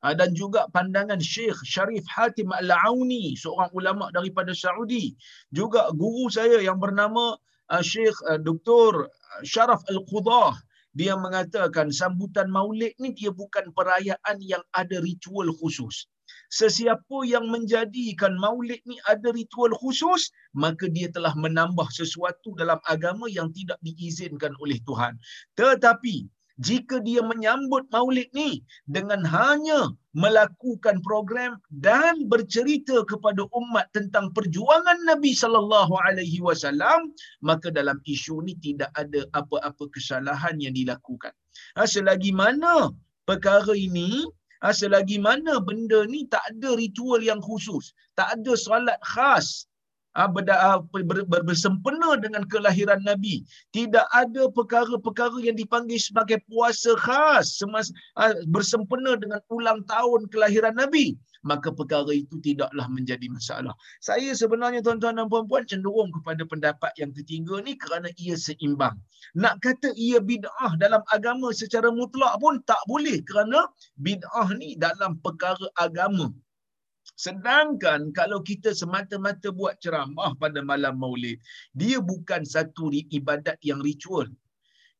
Ha, 0.00 0.16
dan 0.16 0.32
juga 0.36 0.64
pandangan 0.72 1.20
Syekh 1.20 1.56
Sharif 1.64 2.04
Hatim 2.08 2.52
Al-Auni, 2.52 3.36
seorang 3.36 3.72
ulama 3.72 4.08
daripada 4.12 4.52
Saudi. 4.56 5.16
Juga 5.52 5.88
guru 5.92 6.28
saya 6.32 6.60
yang 6.60 6.76
bernama 6.76 7.36
Syekh 7.78 8.18
uh, 8.26 8.42
Dr. 8.42 9.06
Sharaf 9.46 9.86
Al-Qudah 9.86 10.58
dia 10.90 11.14
mengatakan 11.14 11.94
sambutan 11.94 12.50
maulid 12.50 12.98
ni 12.98 13.14
dia 13.14 13.30
bukan 13.30 13.70
perayaan 13.70 14.42
yang 14.42 14.62
ada 14.74 14.98
ritual 14.98 15.54
khusus. 15.54 16.10
Sesiapa 16.50 17.26
yang 17.26 17.46
menjadikan 17.46 18.34
maulid 18.34 18.82
ni 18.86 18.98
ada 19.06 19.30
ritual 19.30 19.70
khusus, 19.78 20.34
maka 20.50 20.90
dia 20.90 21.06
telah 21.10 21.30
menambah 21.38 21.86
sesuatu 21.94 22.58
dalam 22.58 22.78
agama 22.90 23.30
yang 23.30 23.54
tidak 23.54 23.78
diizinkan 23.86 24.54
oleh 24.58 24.82
Tuhan. 24.82 25.14
Tetapi 25.54 26.26
jika 26.66 27.00
dia 27.06 27.20
menyambut 27.24 27.88
maulid 27.94 28.28
ni 28.36 28.60
dengan 28.96 29.24
hanya 29.24 29.80
melakukan 30.12 31.00
program 31.06 31.56
dan 31.86 32.28
bercerita 32.32 33.00
kepada 33.08 33.48
umat 33.60 33.86
tentang 33.96 34.28
perjuangan 34.36 34.98
Nabi 35.08 35.32
sallallahu 35.42 35.94
alaihi 36.04 36.42
wasallam 36.44 37.14
maka 37.40 37.72
dalam 37.72 37.96
isu 38.04 38.44
ni 38.44 38.54
tidak 38.60 38.92
ada 39.02 39.24
apa-apa 39.40 39.88
kesalahan 39.94 40.60
yang 40.60 40.76
dilakukan. 40.76 41.32
Ha, 41.78 41.88
selagi 41.88 42.32
mana 42.34 42.92
perkara 43.24 43.72
ini 43.72 44.26
ha, 44.60 44.74
selagi 44.74 45.16
mana 45.16 45.62
benda 45.64 46.04
ni 46.12 46.28
tak 46.28 46.44
ada 46.52 46.76
ritual 46.76 47.22
yang 47.24 47.40
khusus, 47.40 47.96
tak 48.18 48.28
ada 48.36 48.52
solat 48.58 49.00
khas 49.00 49.69
Ah, 50.18 50.26
ah, 50.26 50.82
bersempena 51.46 52.18
dengan 52.18 52.42
kelahiran 52.50 52.98
Nabi. 53.06 53.46
Tidak 53.70 54.06
ada 54.10 54.50
perkara-perkara 54.50 55.38
yang 55.38 55.54
dipanggil 55.54 56.02
sebagai 56.02 56.42
puasa 56.50 56.98
khas 56.98 57.62
semasa, 57.62 57.94
ah, 58.18 58.34
bersempena 58.50 59.14
dengan 59.14 59.38
ulang 59.54 59.86
tahun 59.86 60.26
kelahiran 60.34 60.74
Nabi. 60.74 61.14
Maka 61.46 61.70
perkara 61.70 62.10
itu 62.10 62.42
tidaklah 62.42 62.90
menjadi 62.90 63.30
masalah. 63.30 63.70
Saya 64.02 64.34
sebenarnya 64.34 64.82
tuan-tuan 64.82 65.14
dan 65.14 65.30
puan-puan 65.30 65.62
cenderung 65.62 66.10
kepada 66.10 66.42
pendapat 66.42 66.90
yang 66.98 67.14
ketiga 67.14 67.62
ni 67.62 67.78
kerana 67.78 68.10
ia 68.18 68.34
seimbang. 68.34 68.98
Nak 69.38 69.62
kata 69.62 69.94
ia 69.94 70.18
bid'ah 70.18 70.74
dalam 70.82 71.06
agama 71.14 71.54
secara 71.54 71.88
mutlak 71.94 72.34
pun 72.42 72.58
tak 72.66 72.82
boleh 72.90 73.22
kerana 73.22 73.70
bid'ah 74.02 74.50
ni 74.58 74.74
dalam 74.74 75.22
perkara 75.22 75.70
agama 75.78 76.34
Sedangkan 77.20 78.16
kalau 78.16 78.40
kita 78.40 78.72
semata-mata 78.72 79.52
buat 79.52 79.76
ceramah 79.84 80.32
pada 80.40 80.64
malam 80.64 80.96
maulid, 80.96 81.36
dia 81.76 82.00
bukan 82.00 82.48
satu 82.48 82.88
ibadat 83.12 83.60
yang 83.60 83.84
ritual. 83.84 84.24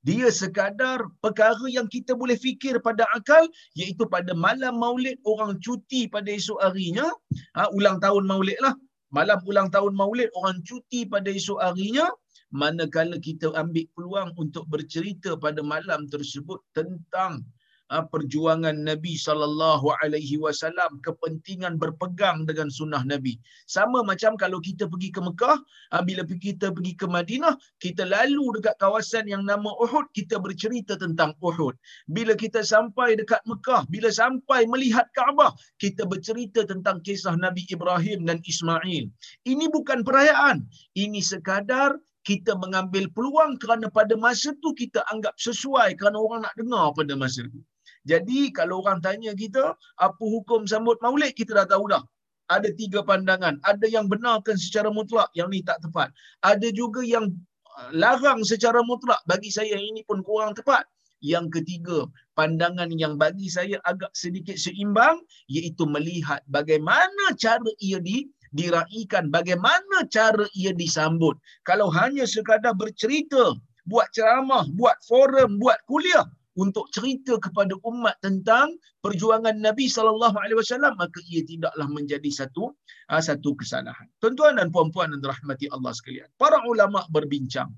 Dia 0.05 0.29
sekadar 0.29 1.01
perkara 1.25 1.65
yang 1.69 1.89
kita 1.89 2.13
boleh 2.13 2.37
fikir 2.37 2.77
pada 2.85 3.09
akal, 3.17 3.49
iaitu 3.73 4.05
pada 4.09 4.37
malam 4.37 4.77
maulid 4.77 5.17
orang 5.25 5.57
cuti 5.65 6.09
pada 6.13 6.29
esok 6.29 6.61
harinya, 6.61 7.09
ha, 7.57 7.69
ulang 7.77 7.97
tahun 8.05 8.25
maulid 8.29 8.57
lah, 8.65 8.77
malam 9.13 9.41
ulang 9.49 9.69
tahun 9.73 9.93
maulid 9.97 10.29
orang 10.37 10.61
cuti 10.65 11.05
pada 11.09 11.29
esok 11.29 11.61
harinya, 11.61 12.09
manakala 12.53 13.17
kita 13.21 13.53
ambil 13.57 13.85
peluang 13.97 14.31
untuk 14.37 14.65
bercerita 14.73 15.37
pada 15.37 15.61
malam 15.65 16.09
tersebut 16.09 16.61
tentang 16.77 17.45
perjuangan 17.91 18.87
Nabi 18.87 19.19
sallallahu 19.19 19.91
alaihi 19.99 20.39
wasallam 20.39 21.03
kepentingan 21.03 21.75
berpegang 21.75 22.47
dengan 22.47 22.71
sunnah 22.71 23.03
Nabi. 23.03 23.35
Sama 23.67 24.07
macam 24.07 24.39
kalau 24.39 24.63
kita 24.63 24.87
pergi 24.87 25.11
ke 25.11 25.19
Mekah, 25.19 25.59
ah, 25.91 26.03
bila 26.07 26.23
kita 26.23 26.71
pergi 26.71 26.95
ke 26.95 27.11
Madinah, 27.11 27.59
kita 27.83 28.07
lalu 28.07 28.63
dekat 28.63 28.79
kawasan 28.79 29.27
yang 29.27 29.43
nama 29.43 29.75
Uhud, 29.83 30.07
kita 30.15 30.39
bercerita 30.39 30.95
tentang 30.95 31.35
Uhud. 31.43 31.75
Bila 32.07 32.39
kita 32.39 32.63
sampai 32.63 33.19
dekat 33.19 33.43
Mekah, 33.51 33.91
bila 33.91 34.15
sampai 34.15 34.71
melihat 34.71 35.11
Kaabah, 35.11 35.51
kita 35.83 36.07
bercerita 36.07 36.63
tentang 36.63 37.03
kisah 37.03 37.35
Nabi 37.35 37.67
Ibrahim 37.67 38.23
dan 38.23 38.39
Ismail. 38.47 39.11
Ini 39.43 39.67
bukan 39.75 40.07
perayaan. 40.07 40.63
Ini 40.95 41.19
sekadar 41.19 41.99
kita 42.23 42.53
mengambil 42.55 43.09
peluang 43.11 43.57
kerana 43.57 43.89
pada 43.89 44.13
masa 44.15 44.53
tu 44.61 44.77
kita 44.77 45.01
anggap 45.09 45.33
sesuai 45.41 45.97
kerana 45.97 46.21
orang 46.21 46.45
nak 46.45 46.55
dengar 46.55 46.93
pada 46.93 47.17
masa 47.17 47.49
tu. 47.49 47.61
Jadi 48.11 48.51
kalau 48.51 48.83
orang 48.83 48.99
tanya 48.99 49.31
kita 49.39 49.79
apa 50.03 50.25
hukum 50.35 50.67
sambut 50.67 50.99
maulid 50.99 51.31
kita 51.39 51.55
dah 51.55 51.67
tahu 51.71 51.87
dah. 51.95 52.03
Ada 52.51 52.75
tiga 52.75 53.07
pandangan. 53.07 53.63
Ada 53.63 53.87
yang 53.87 54.11
benarkan 54.11 54.59
secara 54.59 54.91
mutlak, 54.91 55.31
yang 55.39 55.55
ni 55.55 55.63
tak 55.63 55.79
tepat. 55.87 56.11
Ada 56.43 56.75
juga 56.75 57.07
yang 57.07 57.31
uh, 57.79 57.91
larang 57.95 58.43
secara 58.43 58.83
mutlak. 58.83 59.23
Bagi 59.31 59.55
saya 59.55 59.79
ini 59.79 60.03
pun 60.03 60.27
kurang 60.27 60.59
tepat. 60.59 60.83
Yang 61.23 61.63
ketiga, 61.63 62.11
pandangan 62.35 62.91
yang 62.97 63.15
bagi 63.15 63.47
saya 63.47 63.79
agak 63.87 64.11
sedikit 64.17 64.59
seimbang 64.59 65.21
iaitu 65.47 65.87
melihat 65.87 66.43
bagaimana 66.51 67.37
cara 67.39 67.71
ia 67.79 68.03
di 68.03 68.27
diraikan, 68.51 69.31
bagaimana 69.31 70.11
cara 70.11 70.49
ia 70.59 70.75
disambut. 70.75 71.39
Kalau 71.63 71.87
hanya 71.95 72.27
sekadar 72.27 72.75
bercerita, 72.75 73.55
buat 73.87 74.11
ceramah, 74.11 74.67
buat 74.75 74.99
forum, 75.07 75.63
buat 75.63 75.79
kuliah, 75.87 76.27
untuk 76.61 76.93
cerita 76.93 77.41
kepada 77.41 77.73
umat 77.89 78.21
tentang 78.21 78.77
perjuangan 79.01 79.57
Nabi 79.57 79.89
sallallahu 79.89 80.37
alaihi 80.37 80.61
wasallam 80.61 80.93
maka 81.01 81.19
ia 81.33 81.41
tidaklah 81.41 81.89
menjadi 81.89 82.29
satu 82.29 82.77
ah, 83.09 83.25
satu 83.25 83.57
kesalahan. 83.57 84.07
Tuan-tuan 84.21 84.61
dan 84.61 84.69
puan-puan 84.69 85.09
yang 85.17 85.25
dirahmati 85.25 85.73
Allah 85.73 85.97
sekalian. 85.97 86.29
Para 86.37 86.61
ulama 86.69 87.09
berbincang 87.09 87.73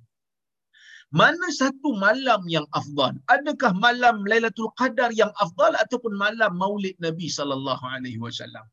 mana 1.13 1.47
satu 1.53 1.93
malam 2.01 2.41
yang 2.49 2.65
afdal? 2.73 3.13
Adakah 3.29 3.77
malam 3.77 4.25
Lailatul 4.25 4.73
Qadar 4.81 5.13
yang 5.13 5.29
afdal 5.45 5.77
ataupun 5.77 6.17
malam 6.17 6.57
Maulid 6.57 6.97
Nabi 7.05 7.29
sallallahu 7.29 7.85
alaihi 7.85 8.17
wasallam? 8.17 8.65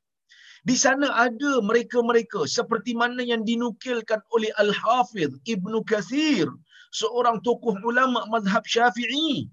Di 0.63 0.75
sana 0.79 1.11
ada 1.19 1.59
mereka-mereka 1.59 2.47
seperti 2.47 2.95
mana 2.95 3.19
yang 3.27 3.43
dinukilkan 3.43 4.23
oleh 4.31 4.55
Al-Hafiz 4.55 5.35
Ibn 5.43 5.73
Kathir, 5.83 6.47
seorang 6.95 7.43
tokoh 7.43 7.75
ulama 7.83 8.23
mazhab 8.31 8.63
Syafi'i 8.63 9.51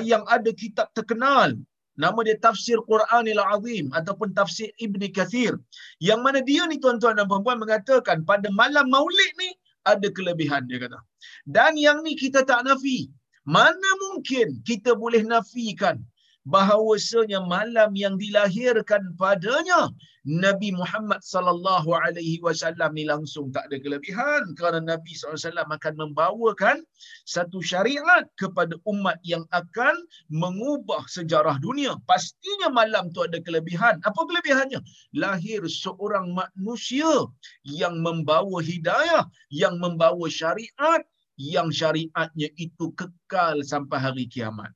yang 0.00 0.24
ada 0.30 0.48
kitab 0.54 0.88
terkenal. 0.96 1.52
Nama 1.92 2.16
dia 2.24 2.40
tafsir 2.40 2.80
Quranil 2.88 3.42
Azim 3.52 3.92
ataupun 3.92 4.32
tafsir 4.32 4.72
Ibni 4.80 5.12
Kathir. 5.12 5.60
Yang 6.00 6.20
mana 6.24 6.40
dia 6.40 6.64
ni 6.64 6.80
tuan-tuan 6.80 7.20
dan 7.20 7.28
puan-puan 7.28 7.60
mengatakan 7.60 8.24
pada 8.24 8.48
malam 8.48 8.88
Maulid 8.88 9.32
ni 9.36 9.52
ada 9.84 10.08
kelebihan 10.08 10.64
dia 10.64 10.80
kata. 10.80 10.96
Dan 11.44 11.76
yang 11.76 12.00
ni 12.00 12.16
kita 12.16 12.48
tak 12.48 12.64
nafi. 12.64 13.12
Mana 13.44 13.90
mungkin 14.08 14.62
kita 14.64 14.96
boleh 14.96 15.20
nafikan 15.26 16.00
bahawasanya 16.46 17.46
malam 17.46 17.94
yang 17.94 18.18
dilahirkan 18.18 19.14
padanya 19.14 19.90
Nabi 20.22 20.70
Muhammad 20.70 21.18
sallallahu 21.18 21.98
alaihi 21.98 22.38
wasallam 22.38 22.94
ni 22.94 23.02
langsung 23.02 23.50
tak 23.50 23.66
ada 23.66 23.82
kelebihan 23.82 24.54
kerana 24.54 24.78
Nabi 24.78 25.18
wasallam 25.18 25.66
akan 25.66 25.94
membawakan 25.98 26.86
satu 27.26 27.58
syariat 27.58 28.22
kepada 28.38 28.78
umat 28.86 29.18
yang 29.26 29.42
akan 29.50 29.98
mengubah 30.30 31.02
sejarah 31.10 31.58
dunia. 31.58 31.98
Pastinya 32.06 32.70
malam 32.70 33.10
tu 33.10 33.26
ada 33.26 33.42
kelebihan. 33.42 33.98
Apa 34.06 34.22
kelebihannya? 34.22 34.78
Lahir 35.10 35.66
seorang 35.66 36.30
manusia 36.30 37.26
yang 37.66 37.98
membawa 37.98 38.62
hidayah, 38.62 39.26
yang 39.50 39.82
membawa 39.82 40.30
syariat 40.30 41.02
yang 41.34 41.74
syariatnya 41.74 42.46
itu 42.54 42.94
kekal 42.94 43.58
sampai 43.66 43.98
hari 43.98 44.24
kiamat. 44.30 44.70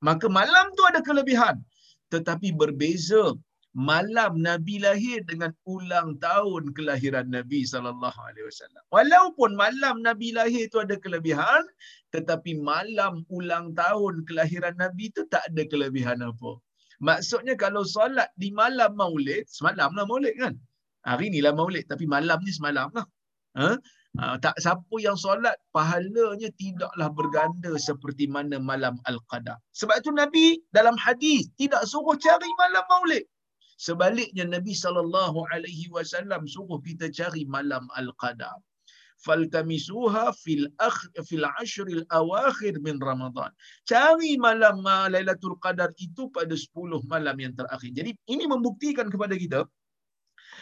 Maka 0.00 0.26
malam 0.28 0.72
tu 0.76 0.82
ada 0.88 1.00
kelebihan 1.04 1.60
tetapi 2.10 2.50
berbeza 2.52 3.38
malam 3.70 4.42
Nabi 4.42 4.82
lahir 4.82 5.22
dengan 5.30 5.54
ulang 5.62 6.18
tahun 6.18 6.74
kelahiran 6.74 7.30
Nabi 7.30 7.62
sallallahu 7.62 8.18
alaihi 8.18 8.46
wasallam. 8.50 8.82
Walaupun 8.90 9.54
malam 9.54 10.02
Nabi 10.02 10.34
lahir 10.34 10.66
itu 10.66 10.82
ada 10.82 10.98
kelebihan, 10.98 11.62
tetapi 12.10 12.58
malam 12.58 13.22
ulang 13.30 13.70
tahun 13.78 14.26
kelahiran 14.26 14.74
Nabi 14.74 15.14
itu 15.14 15.22
tak 15.30 15.46
ada 15.54 15.62
kelebihan 15.70 16.18
apa. 16.18 16.58
Maksudnya 16.98 17.54
kalau 17.54 17.86
solat 17.86 18.28
di 18.34 18.50
malam 18.50 18.98
Maulid, 18.98 19.46
semalam 19.46 19.94
lah 19.94 20.04
Maulid 20.04 20.34
kan? 20.36 20.58
Hari 21.06 21.30
ni 21.30 21.38
lah 21.40 21.54
Maulid 21.54 21.86
tapi 21.86 22.10
malam 22.10 22.42
ni 22.42 22.50
semalam 22.50 22.90
lah. 22.90 23.06
Ha? 23.54 23.78
Ha, 24.18 24.42
tak 24.42 24.58
siapa 24.58 24.96
yang 24.98 25.14
solat 25.14 25.54
pahalanya 25.70 26.50
tidaklah 26.58 27.08
berganda 27.14 27.78
seperti 27.78 28.26
mana 28.26 28.58
malam 28.58 28.98
Al-Qadar. 29.06 29.54
Sebab 29.70 30.02
itu 30.02 30.10
Nabi 30.10 30.46
dalam 30.74 30.98
hadis 30.98 31.46
tidak 31.54 31.86
suruh 31.86 32.18
cari 32.18 32.50
malam 32.58 32.82
Maulid. 32.90 33.22
Sebaliknya 33.78 34.50
Nabi 34.50 34.74
sallallahu 34.74 35.46
alaihi 35.54 35.86
wasallam 35.94 36.42
suruh 36.50 36.82
kita 36.82 37.06
cari 37.14 37.46
malam 37.46 37.86
Al-Qadar. 37.94 38.58
Faltamisuha 39.20 40.32
fil 40.32 40.66
akh 40.80 41.00
fil 41.28 41.46
ashril 41.62 42.02
awakhir 42.10 42.82
min 42.82 42.98
Ramadan. 42.98 43.52
Cari 43.86 44.40
malam 44.40 44.82
Lailatul 44.82 45.54
Qadar 45.62 45.94
itu 46.00 46.32
pada 46.34 46.56
10 46.56 47.04
malam 47.06 47.36
yang 47.38 47.52
terakhir. 47.54 47.92
Jadi 47.94 48.10
ini 48.32 48.48
membuktikan 48.48 49.06
kepada 49.12 49.36
kita 49.36 49.68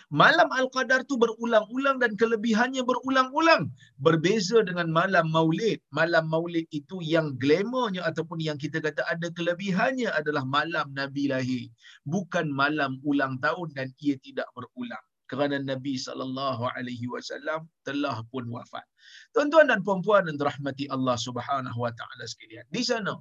Malam 0.08 0.48
Al-Qadar 0.48 1.04
tu 1.04 1.20
berulang-ulang 1.20 2.00
dan 2.00 2.16
kelebihannya 2.16 2.80
berulang-ulang. 2.80 3.68
Berbeza 4.00 4.64
dengan 4.64 4.88
malam 4.88 5.28
Maulid. 5.28 5.84
Malam 5.92 6.32
Maulid 6.32 6.64
itu 6.72 7.04
yang 7.04 7.36
glamournya 7.36 8.08
ataupun 8.08 8.40
yang 8.40 8.56
kita 8.56 8.80
kata 8.80 9.04
ada 9.04 9.28
kelebihannya 9.36 10.08
adalah 10.08 10.48
malam 10.48 10.88
Nabi 10.96 11.28
lahir. 11.28 11.68
Bukan 12.08 12.48
malam 12.48 12.96
ulang 13.04 13.36
tahun 13.44 13.68
dan 13.76 13.92
ia 14.00 14.16
tidak 14.24 14.48
berulang. 14.56 15.04
Kerana 15.28 15.60
Nabi 15.60 16.00
sallallahu 16.00 16.72
alaihi 16.72 17.04
wasallam 17.04 17.68
telah 17.84 18.24
pun 18.32 18.48
wafat. 18.48 18.88
Tuan-tuan 19.36 19.68
dan 19.68 19.84
puan-puan 19.84 20.24
yang 20.24 20.40
dirahmati 20.40 20.88
Allah 20.88 21.20
Subhanahu 21.20 21.84
wa 21.84 21.92
taala 21.92 22.24
sekalian. 22.24 22.64
Di 22.72 22.80
sana 22.80 23.12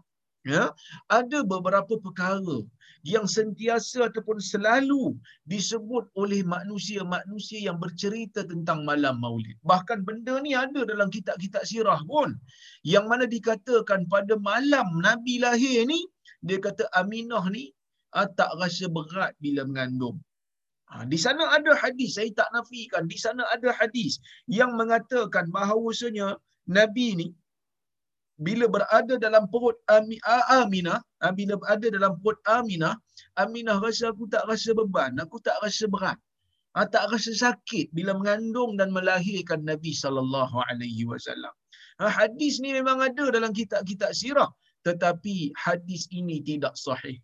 ya 0.48 0.63
ada 1.12 1.39
beberapa 1.44 2.00
perkara 2.00 2.63
yang 3.06 3.24
sentiasa 3.24 4.10
ataupun 4.10 4.42
selalu 4.42 5.16
disebut 5.48 6.10
oleh 6.20 6.42
manusia-manusia 6.44 7.60
yang 7.68 7.77
bercerita 7.80 8.44
tentang 8.44 8.84
malam 8.84 9.22
maulid. 9.24 9.56
Bahkan 9.63 10.04
benda 10.08 10.42
ni 10.44 10.51
ada 10.58 10.84
dalam 10.84 11.08
kitab-kitab 11.13 11.63
sirah 11.63 12.01
pun. 12.04 12.36
Yang 12.84 13.06
mana 13.08 13.25
dikatakan 13.30 14.10
pada 14.12 14.36
malam 14.42 14.88
Nabi 15.00 15.39
lahir 15.39 15.88
ni, 15.88 16.04
dia 16.44 16.60
kata 16.60 16.89
Aminah 17.00 17.48
ni 17.48 17.72
ah, 18.18 18.27
tak 18.27 18.51
rasa 18.60 18.92
berat 18.92 19.32
bila 19.39 19.63
mengandung. 19.63 20.20
Ha, 20.88 21.04
di 21.04 21.20
sana 21.20 21.51
ada 21.51 21.75
hadis, 21.75 22.16
saya 22.16 22.32
tak 22.32 22.48
nafikan. 22.56 23.12
Di 23.12 23.20
sana 23.20 23.44
ada 23.51 23.75
hadis 23.75 24.24
yang 24.48 24.72
mengatakan 24.80 25.51
bahawasanya 25.51 26.39
Nabi 26.68 27.08
ni 27.20 27.27
bila 28.38 28.65
berada 28.70 29.17
dalam 29.17 29.50
perut 29.50 29.77
Aminah, 29.89 31.01
ah, 31.25 31.34
bila 31.34 31.58
berada 31.58 31.88
dalam 31.89 32.13
perut 32.22 32.38
Aminah, 32.46 32.94
Aminah 33.34 33.82
rasa 33.82 34.13
aku 34.13 34.29
tak 34.29 34.46
rasa 34.46 34.77
beban, 34.77 35.17
aku 35.17 35.41
tak 35.41 35.58
rasa 35.65 35.89
berat. 35.89 36.17
Ha, 36.77 36.86
tak 36.86 37.10
rasa 37.10 37.34
sakit 37.34 37.89
bila 37.89 38.13
mengandung 38.13 38.77
dan 38.77 38.94
melahirkan 38.94 39.65
Nabi 39.65 39.98
sallallahu 39.98 40.62
alaihi 40.70 41.10
wasallam. 41.10 41.50
Ha, 41.98 42.06
hadis 42.06 42.62
ni 42.62 42.70
memang 42.70 43.01
ada 43.01 43.34
dalam 43.34 43.50
kitab-kitab 43.50 44.13
sirah, 44.13 44.50
tetapi 44.86 45.58
hadis 45.58 46.06
ini 46.13 46.38
tidak 46.46 46.77
sahih. 46.77 47.17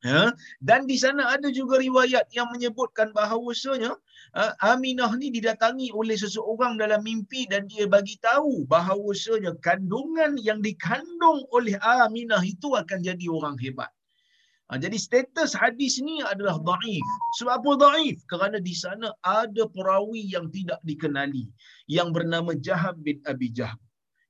Ha? 0.00 0.32
Dan 0.64 0.88
di 0.88 0.96
sana 0.96 1.28
ada 1.36 1.52
juga 1.52 1.76
riwayat 1.76 2.32
yang 2.32 2.48
menyebutkan 2.48 3.12
bahawasanya 3.12 3.92
ha, 4.32 4.56
Aminah 4.72 5.12
ni 5.20 5.28
didatangi 5.28 5.92
oleh 5.92 6.16
seseorang 6.16 6.80
dalam 6.80 7.04
mimpi 7.04 7.44
dan 7.44 7.68
dia 7.68 7.84
bagi 7.84 8.16
tahu 8.24 8.64
bahawasanya 8.64 9.60
kandungan 9.60 10.40
yang 10.40 10.64
dikandung 10.64 11.44
oleh 11.52 11.76
Aminah 11.84 12.40
itu 12.40 12.72
akan 12.72 13.04
jadi 13.04 13.28
orang 13.28 13.60
hebat. 13.60 13.92
Ha, 14.72 14.80
jadi 14.80 14.96
status 14.96 15.52
hadis 15.52 16.00
ni 16.00 16.24
adalah 16.24 16.56
daif. 16.64 17.04
Sebab 17.36 17.60
apa 17.60 17.70
daif? 17.76 18.24
Kerana 18.24 18.56
di 18.56 18.72
sana 18.72 19.12
ada 19.20 19.68
perawi 19.68 20.32
yang 20.32 20.48
tidak 20.48 20.80
dikenali 20.80 21.44
yang 21.92 22.08
bernama 22.08 22.56
Jahab 22.56 22.96
bin 23.04 23.20
Abi 23.28 23.52
Jahab 23.52 23.76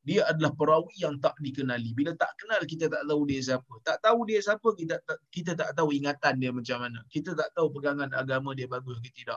dia 0.01 0.25
adalah 0.25 0.57
perawi 0.57 0.97
yang 0.97 1.21
tak 1.21 1.37
dikenali. 1.45 1.93
Bila 1.93 2.17
tak 2.17 2.33
kenal, 2.41 2.65
kita 2.65 2.89
tak 2.89 3.05
tahu 3.05 3.29
dia 3.29 3.41
siapa. 3.45 3.73
Tak 3.85 4.01
tahu 4.01 4.25
dia 4.25 4.41
siapa, 4.41 4.69
kita 4.73 4.97
tak, 5.05 5.19
kita 5.29 5.53
tak 5.53 5.71
tahu 5.77 5.93
ingatan 5.93 6.41
dia 6.41 6.51
macam 6.57 6.79
mana. 6.81 7.05
Kita 7.13 7.37
tak 7.37 7.53
tahu 7.53 7.69
pegangan 7.69 8.09
agama 8.17 8.57
dia 8.57 8.65
bagus 8.65 8.97
ke 9.05 9.13
tidak. 9.13 9.37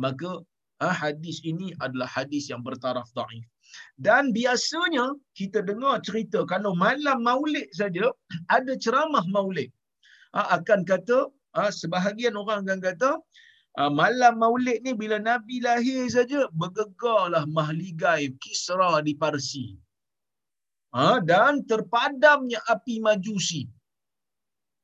Maka 0.00 0.40
ha, 0.80 0.88
hadis 0.96 1.44
ini 1.44 1.76
adalah 1.84 2.08
hadis 2.08 2.48
yang 2.48 2.64
bertaraf 2.64 3.04
da'if. 3.12 3.44
Dan 4.00 4.32
biasanya 4.32 5.12
kita 5.36 5.60
dengar 5.60 6.00
cerita 6.00 6.40
kalau 6.48 6.72
malam 6.72 7.20
maulid 7.20 7.68
saja 7.76 8.08
ada 8.48 8.72
ceramah 8.80 9.28
maulid. 9.28 9.68
Ha, 10.32 10.56
akan 10.56 10.88
kata, 10.88 11.28
ha, 11.52 11.68
sebahagian 11.68 12.32
orang 12.32 12.64
akan 12.64 12.80
kata, 12.80 13.10
malam 13.92 14.40
maulid 14.40 14.80
ni 14.82 14.96
bila 14.96 15.20
Nabi 15.20 15.60
lahir 15.60 16.08
saja 16.10 16.48
bergegarlah 16.56 17.44
mahligai 17.44 18.32
Kisra 18.42 19.04
di 19.04 19.14
Parsi 19.14 19.78
ha, 20.96 21.20
dan 21.30 21.64
terpadamnya 21.70 22.60
api 22.74 23.00
majusi. 23.04 23.62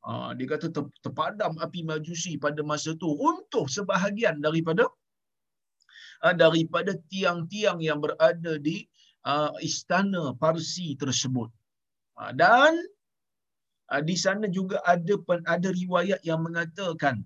Ha, 0.05 0.37
dia 0.37 0.47
kata 0.53 0.69
ter, 0.69 0.85
terpadam 1.01 1.57
api 1.65 1.81
majusi 1.91 2.37
pada 2.37 2.61
masa 2.61 2.93
itu 2.93 3.09
untuk 3.09 3.73
sebahagian 3.73 4.37
daripada 4.45 4.85
ha, 6.21 6.37
daripada 6.37 6.93
tiang-tiang 7.09 7.81
yang 7.81 8.05
berada 8.05 8.61
di 8.61 8.85
ha, 9.25 9.49
istana 9.65 10.37
Parsi 10.37 10.93
tersebut. 11.01 11.49
Ha, 12.21 12.37
dan 12.37 12.77
ha, 13.89 14.05
di 14.05 14.17
sana 14.17 14.47
juga 14.59 14.85
ada 14.85 15.17
ada 15.49 15.69
riwayat 15.73 16.21
yang 16.21 16.45
mengatakan 16.45 17.25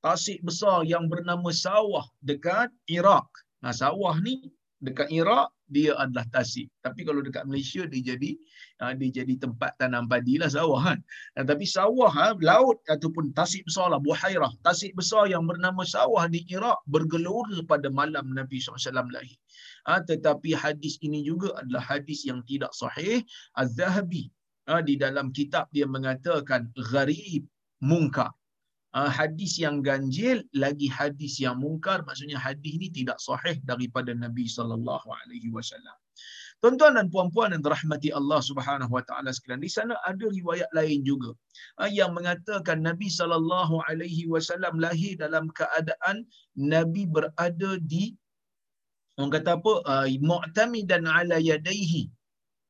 tasik 0.00 0.40
besar 0.46 0.86
yang 0.88 1.10
bernama 1.12 1.50
sawah 1.52 2.06
dekat 2.24 2.72
Iraq. 2.88 3.28
Nah, 3.60 3.74
sawah 3.76 4.16
ni 4.24 4.48
dekat 4.80 5.12
Iraq 5.12 5.52
dia 5.70 5.94
adalah 5.94 6.26
tasik. 6.34 6.66
Tapi 6.82 7.06
kalau 7.06 7.22
dekat 7.22 7.46
Malaysia 7.46 7.86
dia 7.86 8.02
jadi 8.02 8.34
uh, 8.82 8.92
dia 8.96 9.22
jadi 9.22 9.38
tempat 9.38 9.78
tanam 9.78 10.10
padi 10.10 10.40
lah 10.40 10.50
sawah 10.50 10.82
kan. 10.82 10.98
Uh, 11.38 11.46
tapi 11.46 11.68
sawah 11.68 12.10
uh, 12.10 12.34
laut 12.42 12.82
ataupun 12.90 13.30
tasik 13.36 13.62
besar 13.68 13.92
lah 13.92 14.00
buhairah. 14.02 14.50
Tasik 14.66 14.96
besar 14.98 15.30
yang 15.30 15.46
bernama 15.46 15.86
sawah 15.86 16.26
di 16.26 16.42
Iraq 16.50 16.80
bergelora 16.90 17.62
pada 17.68 17.86
malam 17.92 18.34
Nabi 18.34 18.58
SAW 18.58 19.06
lahir. 19.12 19.38
Uh, 19.86 20.02
tetapi 20.02 20.56
hadis 20.56 20.98
ini 21.04 21.22
juga 21.22 21.54
adalah 21.60 21.84
hadis 21.86 22.26
yang 22.26 22.42
tidak 22.48 22.74
sahih. 22.74 23.22
Az-Zahabi 23.54 24.32
uh, 24.66 24.82
di 24.82 24.98
dalam 24.98 25.30
kitab 25.30 25.70
dia 25.70 25.86
mengatakan 25.86 26.72
gharib 26.90 27.46
mungkar 27.80 28.34
uh, 28.96 29.10
hadis 29.10 29.58
yang 29.58 29.82
ganjil 29.84 30.42
lagi 30.54 30.90
hadis 30.90 31.38
yang 31.38 31.58
mungkar 31.62 32.02
maksudnya 32.06 32.38
hadis 32.38 32.74
ini 32.74 32.88
tidak 32.90 33.18
sahih 33.22 33.56
daripada 33.62 34.14
Nabi 34.14 34.46
sallallahu 34.50 35.06
alaihi 35.06 35.50
wasallam. 35.54 35.96
Tuan-tuan 36.60 36.92
dan 36.92 37.08
puan-puan 37.08 37.56
yang 37.56 37.64
dirahmati 37.64 38.12
Allah 38.12 38.44
Subhanahu 38.44 38.92
wa 38.92 39.00
taala 39.00 39.32
sekalian, 39.32 39.64
di 39.64 39.72
sana 39.72 39.96
ada 40.04 40.28
riwayat 40.28 40.68
lain 40.76 41.00
juga 41.00 41.32
uh, 41.80 41.88
yang 41.88 42.12
mengatakan 42.12 42.84
Nabi 42.84 43.08
sallallahu 43.08 43.80
alaihi 43.88 44.28
wasallam 44.28 44.76
lahir 44.76 45.16
dalam 45.16 45.48
keadaan 45.56 46.28
Nabi 46.58 47.08
berada 47.08 47.80
di 47.80 48.12
orang 49.16 49.32
kata 49.36 49.56
apa 49.56 49.72
uh, 49.88 50.06
mu'tamidan 50.20 51.04
ala 51.08 51.40
yadayhi 51.40 52.12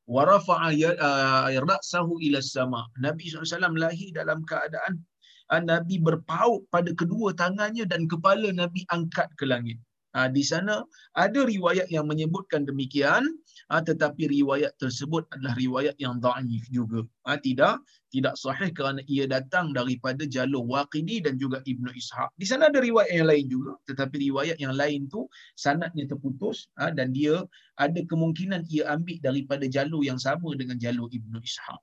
wa 0.07 0.23
rafa'a 0.27 0.71
uh, 0.75 1.51
ra'sahu 1.63 2.19
ila 2.27 2.39
sama. 2.43 2.83
Nabi 2.99 3.31
SAW 3.31 3.75
lahir 3.79 4.11
dalam 4.11 4.43
keadaan 4.43 4.99
Ah, 4.99 5.10
Nabi 5.59 5.99
berpaut 5.99 6.63
pada 6.71 6.95
kedua 6.95 7.35
tangannya 7.35 7.83
dan 7.83 8.07
kepala 8.07 8.55
Nabi 8.55 8.87
angkat 8.95 9.27
ke 9.35 9.43
langit. 9.43 9.83
Ha, 10.11 10.27
di 10.27 10.43
sana 10.43 10.83
ada 11.15 11.47
riwayat 11.47 11.87
yang 11.87 12.11
menyebutkan 12.11 12.67
demikian, 12.67 13.23
ha, 13.71 13.79
tetapi 13.79 14.27
riwayat 14.27 14.75
tersebut 14.83 15.23
adalah 15.31 15.55
riwayat 15.55 15.95
yang 16.03 16.19
daif 16.19 16.67
juga. 16.75 17.07
Ha, 17.23 17.39
tidak 17.39 17.79
tidak 18.11 18.35
sahih 18.35 18.75
kerana 18.75 19.07
ia 19.07 19.31
datang 19.31 19.71
daripada 19.71 20.27
jalur 20.27 20.67
Waqidi 20.67 21.23
dan 21.23 21.39
juga 21.39 21.63
Ibnu 21.63 21.95
Ishaq. 21.95 22.35
Di 22.35 22.43
sana 22.43 22.75
ada 22.75 22.83
riwayat 22.83 23.23
yang 23.23 23.31
lain 23.31 23.47
juga, 23.47 23.73
tetapi 23.87 24.19
riwayat 24.31 24.59
yang 24.59 24.75
lain 24.75 25.07
tu 25.07 25.31
sanadnya 25.55 26.11
terputus 26.11 26.67
ha, 26.75 26.91
dan 26.91 27.15
dia 27.15 27.47
ada 27.79 28.01
kemungkinan 28.03 28.67
ia 28.67 28.91
ambil 28.91 29.23
daripada 29.23 29.63
jalur 29.71 30.03
yang 30.03 30.19
sama 30.19 30.59
dengan 30.59 30.75
jalur 30.75 31.07
Ibnu 31.07 31.39
Ishaq. 31.39 31.79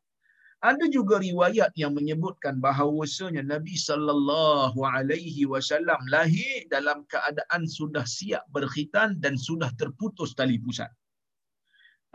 Ada 0.65 0.89
juga 0.89 1.22
riwayat 1.22 1.78
yang 1.78 1.93
menyebutkan 1.93 2.58
bahawasanya 2.58 3.46
Nabi 3.46 3.78
sallallahu 3.78 4.82
alaihi 4.82 5.46
wasallam 5.46 6.02
lahir 6.10 6.65
dalam 6.74 7.06
keadaan 7.06 7.70
sudah 7.70 8.02
siap 8.10 8.41
berkhitan 8.50 9.22
dan 9.22 9.38
sudah 9.38 9.70
terputus 9.78 10.34
tali 10.34 10.58
pusat. 10.58 10.89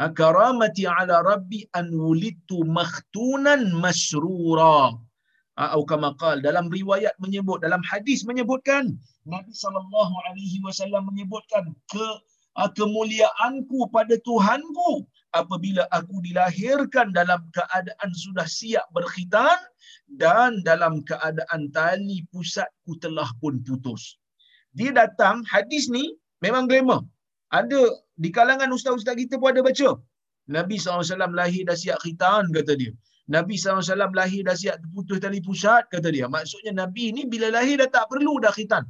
Karamati 0.02 0.90
ala 0.90 1.22
rabbi 1.22 1.62
an 1.78 1.94
wulidtu 1.94 2.66
makhtunan 2.66 3.70
masrura. 3.78 4.90
atau 5.52 5.84
kama 5.84 6.16
dalam 6.40 6.72
riwayat 6.72 7.12
menyebut 7.20 7.60
dalam 7.60 7.84
hadis 7.84 8.24
menyebutkan 8.24 8.96
Nabi 9.28 9.52
sallallahu 9.52 10.14
alaihi 10.26 10.58
wasallam 10.64 11.12
menyebutkan 11.12 11.76
ke 11.92 12.08
kemuliaanku 12.72 13.86
pada 13.92 14.16
Tuhanku 14.24 15.06
apabila 15.40 15.88
aku 15.98 16.20
dilahirkan 16.26 17.12
dalam 17.16 17.40
keadaan 17.56 18.10
sudah 18.12 18.44
siap 18.44 18.86
berkhitan 18.96 19.58
dan 20.20 20.60
dalam 20.68 21.00
keadaan 21.08 21.72
tali 21.72 22.24
pusatku 22.32 22.96
telah 23.00 23.28
pun 23.40 23.60
putus. 23.64 24.20
Dia 24.76 24.92
datang 24.92 25.44
hadis 25.48 25.88
ni 25.88 26.16
memang 26.44 26.68
glamour. 26.68 27.04
Ada 27.52 27.80
di 28.16 28.28
kalangan 28.32 28.72
ustaz-ustaz 28.72 29.16
kita 29.16 29.36
pun 29.40 29.52
ada 29.52 29.60
baca. 29.60 29.90
Nabi 30.48 30.76
SAW 30.80 31.36
lahir 31.40 31.62
dah 31.68 31.76
siap 31.76 31.98
khitan 32.04 32.48
kata 32.56 32.74
dia. 32.80 32.92
Nabi 33.30 33.54
SAW 33.60 34.16
lahir 34.20 34.42
dah 34.48 34.56
siap 34.56 34.76
terputus 34.82 35.18
tali 35.24 35.40
pusat 35.44 35.84
kata 35.92 36.08
dia. 36.12 36.26
Maksudnya 36.28 36.72
Nabi 36.82 37.12
ni 37.16 37.22
bila 37.32 37.48
lahir 37.56 37.76
dah 37.82 37.88
tak 37.88 38.04
perlu 38.12 38.40
dah 38.44 38.52
khitan. 38.56 38.84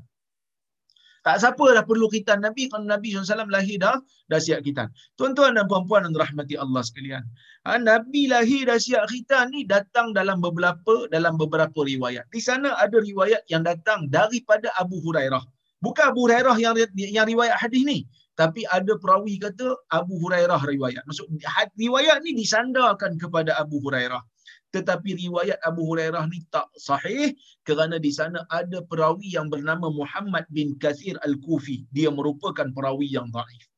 Tak 1.22 1.38
siapa 1.38 1.64
dah 1.70 1.86
perlu 1.86 2.10
khitan 2.10 2.42
Nabi 2.42 2.66
kalau 2.66 2.82
Nabi 2.82 3.14
SAW 3.14 3.46
lahir 3.46 3.78
dah, 3.78 3.94
dah 4.26 4.40
siap 4.42 4.66
khitan. 4.66 4.90
Tuan-tuan 5.14 5.54
dan 5.54 5.70
puan-puan 5.70 6.02
yang 6.02 6.18
rahmati 6.18 6.58
Allah 6.58 6.82
sekalian. 6.82 7.22
Ha, 7.62 7.78
Nabi 7.78 8.26
lahir 8.26 8.66
dah 8.66 8.74
siap 8.74 9.06
khitan 9.06 9.54
ni 9.54 9.62
datang 9.62 10.10
dalam 10.10 10.42
beberapa 10.42 11.06
dalam 11.14 11.38
beberapa 11.38 11.86
riwayat. 11.86 12.26
Di 12.34 12.42
sana 12.42 12.74
ada 12.74 12.98
riwayat 12.98 13.46
yang 13.46 13.62
datang 13.62 14.10
daripada 14.10 14.74
Abu 14.82 14.98
Hurairah. 14.98 15.46
Bukan 15.78 16.10
Abu 16.10 16.26
Hurairah 16.26 16.58
yang 16.58 16.74
yang 16.98 17.26
riwayat 17.30 17.54
hadis 17.54 17.86
ni. 17.86 18.02
Tapi 18.34 18.66
ada 18.66 18.98
perawi 18.98 19.38
kata 19.38 19.78
Abu 19.94 20.18
Hurairah 20.18 20.58
riwayat. 20.58 21.06
Maksud 21.06 21.30
riwayat 21.78 22.18
ni 22.26 22.34
disandarkan 22.34 23.14
kepada 23.14 23.54
Abu 23.62 23.78
Hurairah 23.78 24.31
tetapi 24.72 25.20
riwayat 25.28 25.60
Abu 25.68 25.84
Hurairah 25.84 26.24
ni 26.32 26.40
tak 26.48 26.64
sahih 26.80 27.36
kerana 27.68 28.00
di 28.00 28.08
sana 28.08 28.40
ada 28.48 28.80
perawi 28.80 29.36
yang 29.36 29.52
bernama 29.52 29.92
Muhammad 29.92 30.48
bin 30.48 30.80
Kathir 30.80 31.20
Al-Kufi. 31.20 31.84
Dia 31.92 32.08
merupakan 32.08 32.72
perawi 32.72 33.12
yang 33.12 33.28
dhaif. 33.28 33.68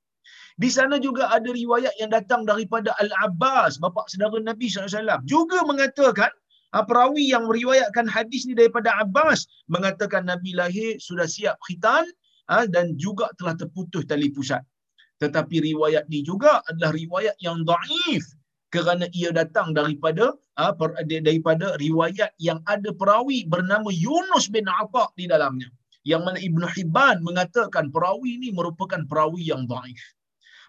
Di 0.54 0.70
sana 0.70 1.02
juga 1.02 1.34
ada 1.34 1.50
riwayat 1.50 1.98
yang 1.98 2.14
datang 2.14 2.46
daripada 2.46 2.94
Al-Abbas, 3.02 3.82
bapa 3.82 4.06
saudara 4.06 4.38
Nabi 4.38 4.70
SAW. 4.70 5.26
Juga 5.26 5.66
mengatakan, 5.66 6.30
ha, 6.70 6.86
perawi 6.86 7.34
yang 7.34 7.50
meriwayatkan 7.50 8.06
hadis 8.06 8.46
ni 8.46 8.54
daripada 8.54 8.94
Abbas, 9.02 9.50
mengatakan 9.66 10.30
Nabi 10.30 10.54
lahir 10.54 10.94
sudah 11.02 11.26
siap 11.26 11.58
khitan 11.66 12.06
ha, 12.46 12.70
dan 12.70 12.94
juga 12.94 13.34
telah 13.42 13.58
terputus 13.58 14.06
tali 14.06 14.30
pusat. 14.30 14.62
Tetapi 15.18 15.74
riwayat 15.74 16.06
ni 16.06 16.22
juga 16.22 16.62
adalah 16.70 16.94
riwayat 16.94 17.34
yang 17.42 17.66
dhaif 17.66 18.22
kerana 18.74 19.06
ia 19.14 19.30
datang 19.30 19.70
daripada 19.78 20.34
uh, 20.58 20.74
daripada 21.06 21.78
riwayat 21.78 22.34
yang 22.42 22.58
ada 22.66 22.90
perawi 22.90 23.46
bernama 23.46 23.94
Yunus 23.94 24.50
bin 24.50 24.66
Atha 24.66 25.06
di 25.14 25.30
dalamnya. 25.30 25.70
Yang 26.04 26.22
mana 26.26 26.38
Ibnu 26.42 26.66
Hibban 26.74 27.16
mengatakan 27.24 27.94
perawi 27.94 28.36
ini 28.42 28.48
merupakan 28.52 29.06
perawi 29.08 29.46
yang 29.48 29.64
dhaif. 29.70 30.02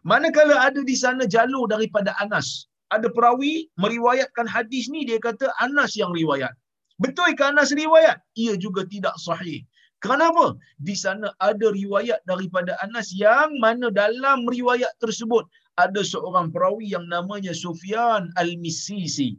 Manakala 0.06 0.70
ada 0.70 0.80
di 0.86 0.96
sana 0.96 1.26
jalur 1.26 1.66
daripada 1.68 2.14
Anas 2.22 2.70
ada 2.94 3.08
perawi 3.10 3.68
meriwayatkan 3.82 4.46
hadis 4.46 4.86
ni 4.94 5.08
dia 5.08 5.18
kata 5.18 5.50
Anas 5.58 5.98
yang 5.98 6.14
riwayat. 6.14 6.54
Betul 7.02 7.36
ke 7.36 7.44
Anas 7.44 7.74
riwayat? 7.76 8.22
Ia 8.38 8.56
juga 8.56 8.86
tidak 8.88 9.18
sahih. 9.20 9.66
Kenapa? 10.00 10.54
Di 10.78 10.94
sana 10.94 11.34
ada 11.42 11.74
riwayat 11.74 12.22
daripada 12.30 12.78
Anas 12.86 13.10
yang 13.10 13.58
mana 13.58 13.90
dalam 13.90 14.46
riwayat 14.46 14.94
tersebut 15.02 15.50
ada 15.76 16.02
seorang 16.02 16.52
perawi 16.52 16.96
yang 16.96 17.06
namanya 17.12 17.52
Sufyan 17.52 18.32
Al-Misisi 18.40 19.36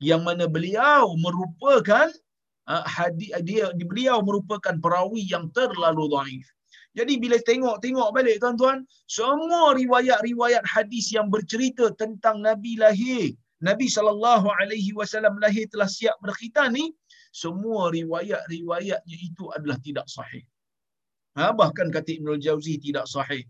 yang 0.00 0.24
mana 0.24 0.48
beliau 0.48 1.16
merupakan 1.16 2.08
uh, 2.68 2.84
hadis 2.84 3.30
dia 3.44 3.70
beliau 3.76 4.20
merupakan 4.24 4.74
perawi 4.80 5.24
yang 5.28 5.48
terlalu 5.52 6.08
dhaif. 6.12 6.46
Jadi 6.94 7.18
bila 7.18 7.36
tengok-tengok 7.42 8.08
balik 8.14 8.38
tuan-tuan, 8.38 8.86
semua 9.10 9.74
riwayat-riwayat 9.74 10.62
hadis 10.62 11.10
yang 11.10 11.26
bercerita 11.26 11.90
tentang 11.98 12.38
Nabi 12.38 12.78
lahir, 12.78 13.34
Nabi 13.58 13.90
sallallahu 13.90 14.46
alaihi 14.62 14.94
wasallam 14.94 15.34
lahir 15.42 15.66
telah 15.74 15.90
siap 15.90 16.14
berkhitan 16.22 16.70
ni, 16.70 16.94
semua 17.34 17.90
riwayat-riwayatnya 17.90 19.16
itu 19.18 19.50
adalah 19.58 19.74
tidak 19.82 20.06
sahih. 20.06 20.46
Ha, 21.34 21.50
bahkan 21.50 21.90
kata 21.90 22.14
Ibnu 22.14 22.38
Jauzi 22.38 22.78
tidak 22.78 23.10
sahih. 23.10 23.42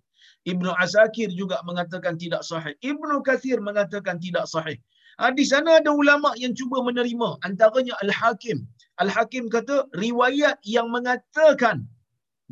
Ibnu 0.45 0.71
Asakir 0.77 1.33
juga 1.33 1.61
mengatakan 1.65 2.21
tidak 2.21 2.45
sahih. 2.45 2.77
Ibnu 2.85 3.25
Kathir 3.25 3.59
mengatakan 3.65 4.21
tidak 4.21 4.45
sahih. 4.45 4.77
Ha, 5.17 5.31
di 5.31 5.47
sana 5.47 5.81
ada 5.81 5.95
ulama 5.95 6.35
yang 6.37 6.53
cuba 6.53 6.83
menerima. 6.85 7.41
Antaranya 7.47 7.95
Al-Hakim. 8.05 8.67
Al-Hakim 9.01 9.49
kata 9.49 9.89
riwayat 9.97 10.61
yang 10.67 10.91
mengatakan 10.91 11.87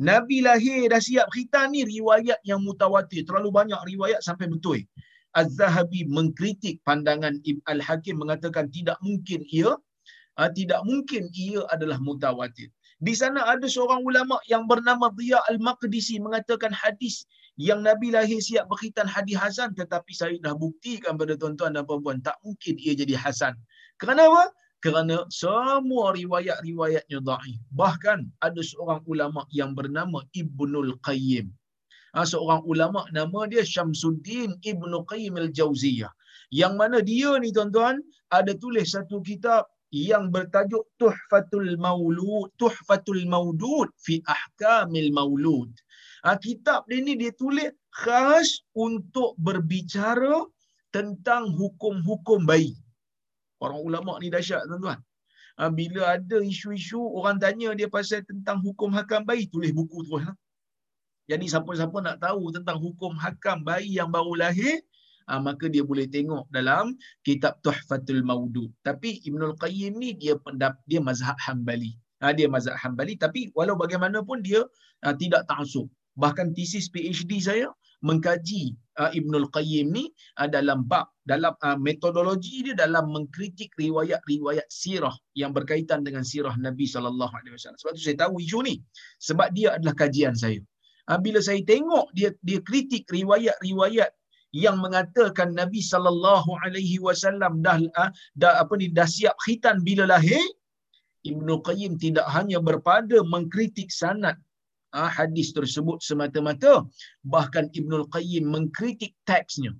Nabi 0.01 0.41
lahir 0.41 0.89
dah 0.89 0.97
siap 0.97 1.29
khitan 1.35 1.75
ni 1.75 1.85
riwayat 1.85 2.41
yang 2.47 2.65
mutawatir. 2.65 3.27
Terlalu 3.29 3.49
banyak 3.53 3.81
riwayat 3.85 4.25
sampai 4.25 4.49
betul. 4.49 4.81
Az-Zahabi 5.37 6.09
mengkritik 6.09 6.81
pandangan 6.81 7.37
Al-Hakim 7.69 8.17
mengatakan 8.17 8.69
tidak 8.73 8.97
mungkin 9.05 9.45
ia 9.53 9.77
ha, 10.37 10.49
tidak 10.49 10.81
mungkin 10.85 11.29
ia 11.33 11.61
adalah 11.69 12.01
mutawatir. 12.01 12.73
Di 13.03 13.13
sana 13.13 13.43
ada 13.43 13.67
seorang 13.67 14.01
ulama 14.01 14.39
yang 14.47 14.65
bernama 14.65 15.11
Dhiya 15.11 15.41
Al-Maqdisi 15.51 16.23
mengatakan 16.23 16.71
hadis 16.71 17.27
yang 17.59 17.85
Nabi 17.85 18.09
lahir 18.09 18.41
siap 18.41 18.65
berkhitan 18.65 19.05
hadis 19.05 19.37
Hasan 19.37 19.77
tetapi 19.77 20.11
saya 20.13 20.35
dah 20.41 20.57
buktikan 20.57 21.13
pada 21.19 21.37
tuan-tuan 21.37 21.77
dan 21.77 21.85
puan-puan 21.85 22.17
tak 22.25 22.37
mungkin 22.41 22.75
ia 22.81 22.97
jadi 22.97 23.13
Hasan. 23.13 23.53
Kenapa? 24.01 24.49
Kerana 24.81 25.23
semua 25.31 26.11
riwayat-riwayatnya 26.11 27.23
dhaif. 27.23 27.59
Bahkan 27.71 28.19
ada 28.43 28.61
seorang 28.61 28.99
ulama 29.07 29.47
yang 29.53 29.71
bernama 29.77 30.25
Ibnul 30.35 30.99
Qayyim. 30.99 31.47
Ha, 32.13 32.27
seorang 32.27 32.61
ulama 32.67 33.07
nama 33.15 33.47
dia 33.49 33.63
Syamsuddin 33.65 34.59
Ibnu 34.61 35.07
Qayyim 35.07 35.33
Al-Jauziyah. 35.39 36.11
Yang 36.53 36.73
mana 36.77 36.97
dia 37.01 37.31
ni 37.41 37.49
tuan-tuan 37.49 37.97
ada 38.29 38.53
tulis 38.53 38.91
satu 38.91 39.23
kitab 39.25 39.65
yang 39.93 40.33
bertajuk 40.33 40.89
Tuhfatul 40.97 41.77
Maulud, 41.77 42.49
Tuhfatul 42.57 43.29
Maudud 43.29 43.89
fi 44.01 44.21
Ahkamil 44.25 45.13
Maulud. 45.13 45.69
Ha, 46.23 46.39
kitab 46.39 46.87
dia 46.87 47.03
ni 47.03 47.19
dia 47.19 47.35
tulis 47.35 47.67
khas 47.91 48.63
untuk 48.71 49.35
berbicara 49.35 50.47
tentang 50.87 51.51
hukum-hukum 51.51 52.47
bayi. 52.47 52.79
Orang 53.59 53.83
ulama 53.83 54.15
ni 54.23 54.31
dahsyat 54.31 54.63
tuan-tuan. 54.71 55.03
Ha, 55.59 55.67
bila 55.67 56.15
ada 56.15 56.39
isu-isu 56.39 56.97
orang 57.19 57.43
tanya 57.43 57.75
dia 57.75 57.91
pasal 57.91 58.23
tentang 58.23 58.63
hukum 58.63 58.95
hakam 58.95 59.27
bayi, 59.27 59.51
tulis 59.51 59.75
buku 59.75 60.07
terus 60.07 60.23
lah. 60.23 60.35
Jadi 61.27 61.45
siapa-siapa 61.51 61.97
nak 61.99 62.17
tahu 62.23 62.55
tentang 62.55 62.79
hukum 62.79 63.19
hakam 63.19 63.59
bayi 63.67 63.99
yang 63.99 64.07
baru 64.07 64.33
lahir, 64.39 64.79
ha, 65.27 65.43
maka 65.43 65.67
dia 65.67 65.83
boleh 65.83 66.07
tengok 66.07 66.47
dalam 66.55 66.95
kitab 67.27 67.59
Tuhfatul 67.59 68.23
Maudud. 68.23 68.71
Tapi 68.79 69.19
Ibnul 69.27 69.59
Qayyim 69.59 69.99
ni 69.99 70.15
dia 70.15 70.39
pendap, 70.39 70.79
dia 70.87 71.03
mazhab 71.03 71.35
Hambali. 71.35 71.99
Ha, 72.23 72.31
dia 72.31 72.47
mazhab 72.47 72.79
Hambali 72.79 73.19
tapi 73.19 73.51
walau 73.51 73.75
bagaimanapun 73.75 74.39
dia 74.39 74.63
ha, 75.03 75.11
tidak 75.11 75.43
ta'assub 75.51 75.91
bahkan 76.15 76.53
tesis 76.53 76.87
PhD 76.93 77.41
saya 77.41 77.67
mengkaji 78.03 78.75
uh, 78.99 79.11
Ibnul 79.15 79.47
Qayyim 79.55 79.95
ni 79.95 80.11
uh, 80.37 80.49
dalam 80.51 80.83
bab 80.91 81.07
dalam 81.23 81.55
uh, 81.63 81.79
metodologi 81.79 82.67
dia 82.67 82.75
dalam 82.75 83.09
mengkritik 83.15 83.71
riwayat-riwayat 83.79 84.67
sirah 84.67 85.15
yang 85.39 85.55
berkaitan 85.55 86.03
dengan 86.03 86.27
sirah 86.27 86.53
Nabi 86.59 86.83
sallallahu 86.83 87.31
alaihi 87.31 87.55
wasallam. 87.55 87.79
Sebab 87.79 87.91
tu 87.95 88.03
saya 88.03 88.17
tahu 88.19 88.43
isu 88.43 88.59
ni 88.67 88.75
sebab 89.23 89.47
dia 89.55 89.79
adalah 89.79 89.95
kajian 89.95 90.35
saya. 90.35 90.59
Uh, 91.07 91.19
bila 91.19 91.39
saya 91.39 91.63
tengok 91.63 92.11
dia 92.11 92.35
dia 92.43 92.59
kritik 92.59 93.07
riwayat-riwayat 93.07 94.11
yang 94.53 94.77
mengatakan 94.83 95.55
Nabi 95.57 95.81
sallallahu 95.81 96.51
alaihi 96.61 97.01
wasallam 97.01 97.63
dah 97.65 97.79
uh, 97.97 98.11
dah 98.37 98.61
apa 98.61 98.73
ni 98.77 98.91
dah 98.91 99.07
siap 99.07 99.33
khitan 99.47 99.81
bila 99.81 100.05
lahir 100.05 100.43
Ibnu 101.23 101.63
Qayyim 101.63 101.95
tidak 102.03 102.27
hanya 102.35 102.59
berpada 102.59 103.23
mengkritik 103.23 103.87
sanad 103.87 104.35
uh, 104.99 105.11
hadis 105.17 105.47
tersebut 105.57 105.97
semata-mata 106.07 106.73
bahkan 107.33 107.65
Ibnul 107.79 108.05
Qayyim 108.15 108.45
mengkritik 108.55 109.13
teksnya 109.29 109.71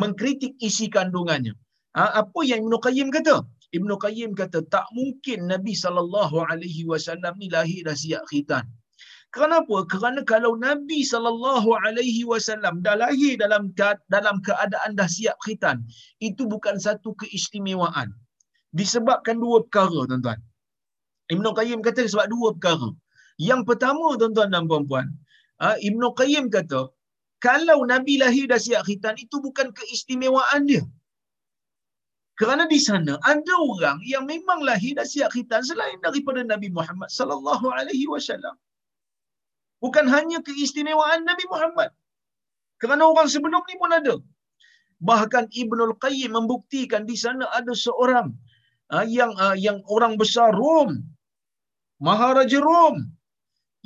mengkritik 0.00 0.54
isi 0.68 0.86
kandungannya 0.96 1.54
uh, 2.00 2.12
apa 2.22 2.40
yang 2.50 2.60
Ibnul 2.66 2.82
Qayyim 2.86 3.08
kata 3.16 3.36
Ibnul 3.76 4.00
Qayyim 4.06 4.32
kata 4.40 4.62
tak 4.74 4.86
mungkin 4.98 5.50
Nabi 5.52 5.74
sallallahu 5.84 6.36
alaihi 6.50 6.82
wasallam 6.90 7.34
ni 7.42 7.48
lahir 7.56 7.82
dah 7.88 7.96
siap 8.02 8.24
khitan 8.30 8.66
Kenapa? 9.36 9.76
Kerana 9.92 10.20
kalau 10.24 10.56
Nabi 10.56 11.04
sallallahu 11.04 11.68
alaihi 11.84 12.22
wasallam 12.30 12.80
dah 12.86 12.96
lahir 13.02 13.36
dalam 13.42 13.68
dalam 14.14 14.36
keadaan 14.46 14.96
dah 14.96 15.08
siap 15.16 15.36
khitan, 15.44 15.84
itu 16.28 16.48
bukan 16.52 16.80
satu 16.80 17.12
keistimewaan. 17.20 18.08
Disebabkan 18.72 19.36
dua 19.44 19.60
perkara, 19.66 20.08
tuan-tuan. 20.08 20.40
Ibn 21.34 21.44
Qayyim 21.58 21.80
kata 21.84 22.08
sebab 22.08 22.32
dua 22.32 22.48
perkara. 22.56 22.88
Yang 23.36 23.62
pertama 23.68 24.16
tuan-tuan 24.16 24.48
dan 24.48 24.64
puan-puan, 24.64 25.06
uh, 25.60 25.76
Ibn 25.76 26.02
Qayyim 26.20 26.48
kata, 26.48 26.88
kalau 27.36 27.84
Nabi 27.84 28.16
lahir 28.16 28.48
dah 28.48 28.56
siap 28.56 28.88
khitan 28.88 29.16
itu 29.20 29.36
bukan 29.44 29.68
keistimewaan 29.76 30.64
dia. 30.64 30.84
Kerana 32.40 32.64
di 32.68 32.80
sana 32.80 33.16
ada 33.24 33.54
orang 33.56 34.00
yang 34.04 34.24
memang 34.28 34.60
lahir 34.60 34.92
dan 34.96 35.08
siap 35.08 35.32
khitan 35.32 35.64
selain 35.64 35.96
daripada 36.04 36.40
Nabi 36.44 36.68
Muhammad 36.68 37.08
sallallahu 37.08 37.66
alaihi 37.72 38.08
wasallam. 38.08 38.56
Bukan 39.84 40.08
hanya 40.08 40.40
keistimewaan 40.44 41.24
Nabi 41.28 41.44
Muhammad. 41.52 41.92
Kerana 42.80 43.08
orang 43.08 43.28
sebelum 43.28 43.60
ni 43.68 43.76
pun 43.80 43.92
ada. 43.92 44.16
Bahkan 45.00 45.52
Ibnul 45.52 45.96
Qayyim 46.00 46.32
membuktikan 46.32 47.04
di 47.04 47.16
sana 47.16 47.44
ada 47.52 47.72
seorang 47.76 48.32
uh, 48.92 49.04
yang 49.04 49.32
uh, 49.36 49.56
yang 49.56 49.84
orang 49.92 50.16
besar 50.20 50.52
Rom, 50.56 51.04
Maharaja 52.00 52.60
Rom 52.60 53.15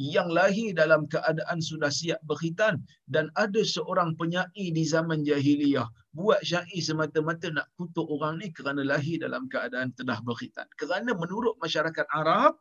yang 0.01 0.33
lahir 0.33 0.73
dalam 0.73 1.05
keadaan 1.13 1.61
sudah 1.61 1.93
siap 1.93 2.25
berkhitan 2.25 2.81
dan 3.05 3.29
ada 3.37 3.61
seorang 3.61 4.17
penyair 4.17 4.49
di 4.73 4.81
zaman 4.81 5.21
jahiliyah 5.29 5.85
buat 6.17 6.41
syair 6.41 6.81
semata-mata 6.81 7.53
nak 7.53 7.69
kutuk 7.77 8.09
orang 8.09 8.41
ni 8.41 8.49
kerana 8.49 8.81
lahir 8.81 9.21
dalam 9.21 9.45
keadaan 9.53 9.93
telah 9.93 10.17
berkhitan. 10.25 10.65
Kerana 10.81 11.13
menurut 11.13 11.61
masyarakat 11.61 12.09
Arab, 12.17 12.57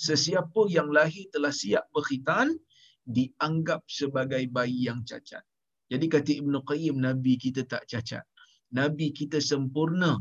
sesiapa 0.00 0.64
yang 0.72 0.88
lahir 0.88 1.28
telah 1.28 1.52
siap 1.52 1.92
berkhitan 1.92 2.56
dianggap 3.04 3.84
sebagai 3.84 4.40
bayi 4.48 4.88
yang 4.88 5.04
cacat. 5.04 5.44
Jadi 5.92 6.08
kata 6.08 6.30
Ibn 6.40 6.64
Qayyim, 6.64 6.96
Nabi 7.04 7.36
kita 7.36 7.68
tak 7.68 7.84
cacat. 7.84 8.24
Nabi 8.72 9.12
kita 9.12 9.44
sempurna. 9.44 10.16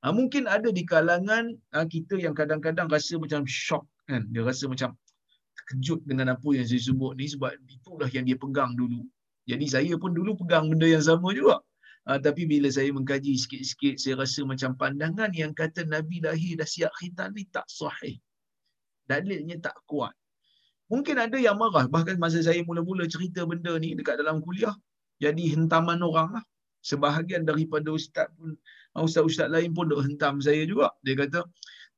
Ha, 0.00 0.12
mungkin 0.16 0.48
ada 0.48 0.72
di 0.72 0.88
kalangan 0.88 1.52
ha, 1.76 1.84
kita 1.84 2.16
yang 2.16 2.32
kadang-kadang 2.32 2.88
rasa 2.88 3.20
macam 3.20 3.44
shock. 3.44 3.84
Kan? 4.08 4.24
Dia 4.32 4.48
rasa 4.48 4.64
macam 4.64 4.96
terkejut 5.64 6.04
dengan 6.04 6.36
apa 6.36 6.48
yang 6.52 6.68
saya 6.68 6.92
sebut 6.92 7.16
ni 7.16 7.24
sebab 7.24 7.56
itulah 7.72 8.08
yang 8.12 8.28
dia 8.28 8.36
pegang 8.36 8.76
dulu. 8.76 9.00
Jadi 9.48 9.64
saya 9.64 9.96
pun 9.96 10.12
dulu 10.12 10.36
pegang 10.36 10.68
benda 10.68 10.84
yang 10.84 11.00
sama 11.00 11.32
juga. 11.32 11.64
Ha, 12.04 12.20
tapi 12.20 12.44
bila 12.44 12.68
saya 12.68 12.92
mengkaji 12.92 13.32
sikit-sikit, 13.32 13.96
saya 13.96 14.20
rasa 14.20 14.44
macam 14.44 14.76
pandangan 14.76 15.32
yang 15.32 15.56
kata 15.56 15.88
Nabi 15.88 16.20
lahir 16.20 16.60
dah 16.60 16.68
siap 16.68 16.92
khitan 17.00 17.32
ni 17.32 17.48
tak 17.48 17.64
sahih. 17.64 18.20
Dalilnya 19.08 19.56
tak 19.64 19.80
kuat. 19.88 20.12
Mungkin 20.92 21.16
ada 21.16 21.40
yang 21.40 21.56
marah. 21.56 21.88
Bahkan 21.88 22.20
masa 22.20 22.44
saya 22.44 22.60
mula-mula 22.60 23.08
cerita 23.08 23.48
benda 23.48 23.72
ni 23.80 23.96
dekat 23.96 24.20
dalam 24.20 24.44
kuliah, 24.44 24.76
jadi 25.16 25.56
hentaman 25.56 26.04
orang 26.04 26.36
lah. 26.40 26.44
Sebahagian 26.84 27.48
daripada 27.48 27.88
ustaz 27.88 28.28
pun, 28.36 28.52
ustaz-ustaz 28.92 29.48
lain 29.48 29.72
pun 29.72 29.88
duk 29.88 30.04
hentam 30.04 30.44
saya 30.44 30.68
juga. 30.68 30.92
Dia 31.00 31.16
kata, 31.16 31.40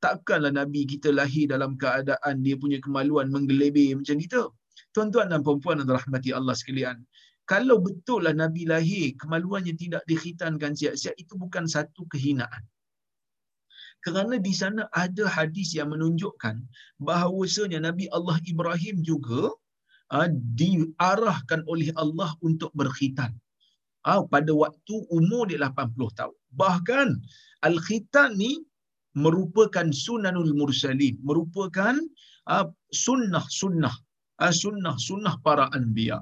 takkanlah 0.03 0.53
Nabi 0.53 0.85
kita 0.85 1.09
lahir 1.09 1.49
dalam 1.49 1.75
keadaan 1.81 2.45
dia 2.45 2.55
punya 2.57 2.77
kemaluan 2.83 3.33
menggelebih 3.33 3.97
macam 3.97 4.17
kita. 4.17 4.41
Tuan-tuan 4.93 5.29
dan 5.29 5.41
puan-puan 5.45 5.81
dan 5.81 5.89
rahmati 5.89 6.33
Allah 6.33 6.53
sekalian. 6.53 7.01
Kalau 7.47 7.79
betul 7.79 8.27
lah 8.27 8.35
Nabi 8.35 8.67
lahir, 8.67 9.15
kemaluannya 9.15 9.71
tidak 9.79 10.03
dikhitankan 10.03 10.75
siap-siap, 10.75 11.15
itu 11.15 11.33
bukan 11.39 11.63
satu 11.63 12.03
kehinaan. 12.11 12.63
Kerana 14.03 14.35
di 14.35 14.51
sana 14.51 14.91
ada 14.91 15.25
hadis 15.31 15.71
yang 15.71 15.95
menunjukkan 15.95 16.59
bahawasanya 16.99 17.79
Nabi 17.87 18.11
Allah 18.11 18.37
Ibrahim 18.43 18.99
juga 18.99 19.55
uh, 20.11 20.29
diarahkan 20.59 21.63
oleh 21.71 21.95
Allah 21.95 22.35
untuk 22.43 22.71
berkhitan. 22.75 23.31
Uh, 24.03 24.27
pada 24.27 24.51
waktu 24.51 24.95
umur 25.07 25.47
dia 25.47 25.63
80 25.63 26.19
tahun. 26.19 26.35
Bahkan 26.51 27.07
al-khitan 27.63 28.35
ni 28.35 28.66
merupakan 29.17 29.89
sunanul 29.89 30.53
mursalin, 30.53 31.17
merupakan 31.25 31.97
sunnah-sunnah, 32.93 33.95
sunnah-sunnah 34.37 35.35
para 35.41 35.65
anbiya. 35.73 36.21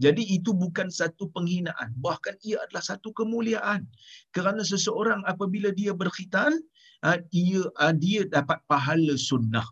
Jadi 0.00 0.24
itu 0.32 0.56
bukan 0.56 0.88
satu 0.88 1.28
penghinaan, 1.36 1.92
bahkan 2.00 2.32
ia 2.40 2.56
adalah 2.64 2.80
satu 2.80 3.12
kemuliaan. 3.12 3.84
Kerana 4.32 4.64
seseorang 4.64 5.20
apabila 5.28 5.68
dia 5.76 5.92
berkhitan, 5.92 6.56
uh, 7.04 7.20
ia 7.36 7.68
uh, 7.76 7.92
dia 7.92 8.24
dapat 8.24 8.64
pahala 8.64 9.14
sunnah. 9.20 9.66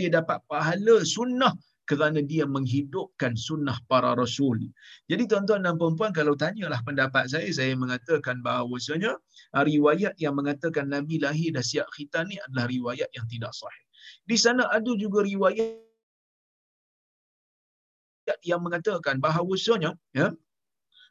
Dia 0.00 0.08
dapat 0.08 0.40
pahala 0.48 1.04
sunnah 1.04 1.52
kerana 1.86 2.20
dia 2.20 2.44
menghidupkan 2.44 3.38
sunnah 3.38 3.78
para 3.86 4.12
rasul. 4.18 4.58
Jadi 5.06 5.22
tuan-tuan 5.30 5.62
dan 5.62 5.78
puan-puan 5.78 6.10
kalau 6.10 6.34
tanyalah 6.34 6.82
pendapat 6.82 7.30
saya, 7.30 7.46
saya 7.54 7.78
mengatakan 7.78 8.42
bahawasanya 8.42 9.14
ah, 9.54 9.64
riwayat 9.64 10.18
yang 10.18 10.34
mengatakan 10.34 10.90
Nabi 10.90 11.22
lahir 11.22 11.54
dah 11.54 11.62
siap 11.62 11.86
khitan 11.94 12.26
ni 12.26 12.36
adalah 12.50 12.66
riwayat 12.66 13.08
yang 13.14 13.26
tidak 13.30 13.54
sahih. 13.54 13.84
Di 14.26 14.36
sana 14.36 14.66
ada 14.70 14.92
juga 14.98 15.22
riwayat 15.22 15.86
yang 18.42 18.60
mengatakan 18.66 19.22
bahawasanya 19.22 19.94
ya, 20.10 20.34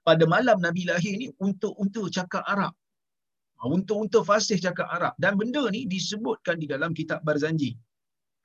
pada 0.03 0.23
malam 0.27 0.59
Nabi 0.59 0.83
lahir 0.91 1.15
ni 1.15 1.31
untuk 1.39 1.79
cakap 2.11 2.43
Arab. 2.45 2.75
Untuk-untuk 3.65 4.27
fasih 4.29 4.61
cakap 4.61 4.85
Arab. 4.91 5.17
Dan 5.17 5.39
benda 5.39 5.63
ni 5.73 5.89
disebutkan 5.89 6.61
di 6.61 6.69
dalam 6.69 6.93
kitab 6.93 7.25
Barzanji. 7.25 7.73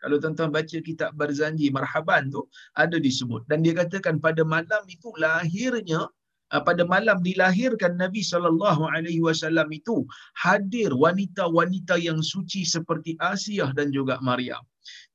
Kalau 0.01 0.17
tuan-tuan 0.23 0.51
baca 0.57 0.79
kitab 0.89 1.11
Barzanji 1.21 1.69
Marhaban 1.77 2.33
tu 2.33 2.43
ada 2.83 2.97
disebut 2.97 3.45
dan 3.53 3.61
dia 3.65 3.77
katakan 3.77 4.17
pada 4.17 4.43
malam 4.55 4.83
itu 4.89 5.13
lahirnya 5.21 6.09
ah, 6.53 6.63
pada 6.69 6.83
malam 6.89 7.21
dilahirkan 7.21 8.01
Nabi 8.01 8.25
sallallahu 8.25 8.89
alaihi 8.89 9.21
wasallam 9.21 9.69
itu 9.69 10.09
hadir 10.41 10.91
wanita-wanita 10.97 12.01
yang 12.01 12.25
suci 12.25 12.65
seperti 12.65 13.21
Asiah 13.21 13.71
dan 13.77 13.93
juga 13.93 14.17
Maryam. 14.25 14.65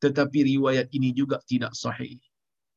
Tetapi 0.05 0.39
riwayat 0.53 0.93
ini 0.93 1.09
juga 1.17 1.41
tidak 1.49 1.73
sahih. 1.73 2.21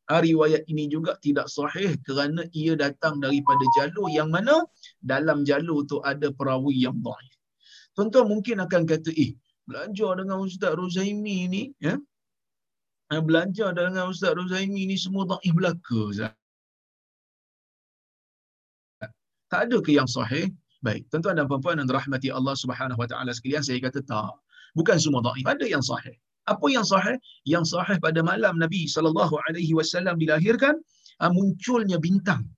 Ah, 0.08 0.24
riwayat 0.24 0.64
ini 0.72 0.88
juga 0.88 1.20
tidak 1.20 1.52
sahih 1.52 1.92
kerana 2.00 2.48
ia 2.56 2.72
datang 2.72 3.20
daripada 3.20 3.60
jalur 3.76 4.08
yang 4.08 4.32
mana 4.32 4.64
dalam 5.04 5.44
jalur 5.44 5.84
tu 5.84 6.00
ada 6.00 6.32
perawi 6.32 6.88
yang 6.88 6.96
dhaif. 7.04 7.36
Tuan-tuan 7.92 8.30
mungkin 8.30 8.62
akan 8.64 8.88
kata, 8.88 9.10
eh, 9.12 9.36
belajar 9.68 10.10
dengan 10.20 10.40
Ustaz 10.40 10.72
Rozaimi 10.80 11.38
ni, 11.52 11.62
ya. 11.86 11.94
Eh, 13.12 13.22
belajar 13.28 13.76
dengan 13.76 14.08
Ustaz 14.12 14.32
Rozaimi 14.38 14.88
ni 14.88 14.96
semua 14.96 15.28
dhaif 15.28 15.52
belaka, 15.52 16.00
Ustaz. 16.12 16.32
Tak 19.52 19.60
ada 19.68 19.76
ke 19.84 19.96
yang 19.96 20.08
sahih? 20.08 20.52
Baik, 20.84 21.08
tuan-tuan 21.10 21.36
dan 21.40 21.46
puan-puan 21.50 21.76
dan 21.80 21.88
rahmati 21.88 22.28
Allah 22.38 22.54
Subhanahu 22.62 23.00
Wa 23.02 23.08
Taala 23.10 23.32
sekalian, 23.36 23.64
saya 23.64 23.80
kata 23.80 24.00
tak. 24.04 24.32
Bukan 24.78 24.96
semua 25.00 25.20
dhaif, 25.24 25.44
ada 25.44 25.66
yang 25.74 25.84
sahih. 25.84 26.16
Apa 26.48 26.66
yang 26.72 26.84
sahih? 26.84 27.16
Yang 27.44 27.64
sahih 27.76 27.96
pada 28.00 28.20
malam 28.24 28.56
Nabi 28.56 28.88
sallallahu 28.88 29.36
alaihi 29.48 29.72
wasallam 29.78 30.16
dilahirkan, 30.20 30.76
ah, 31.20 31.32
munculnya 31.32 32.00
bintang 32.00 32.48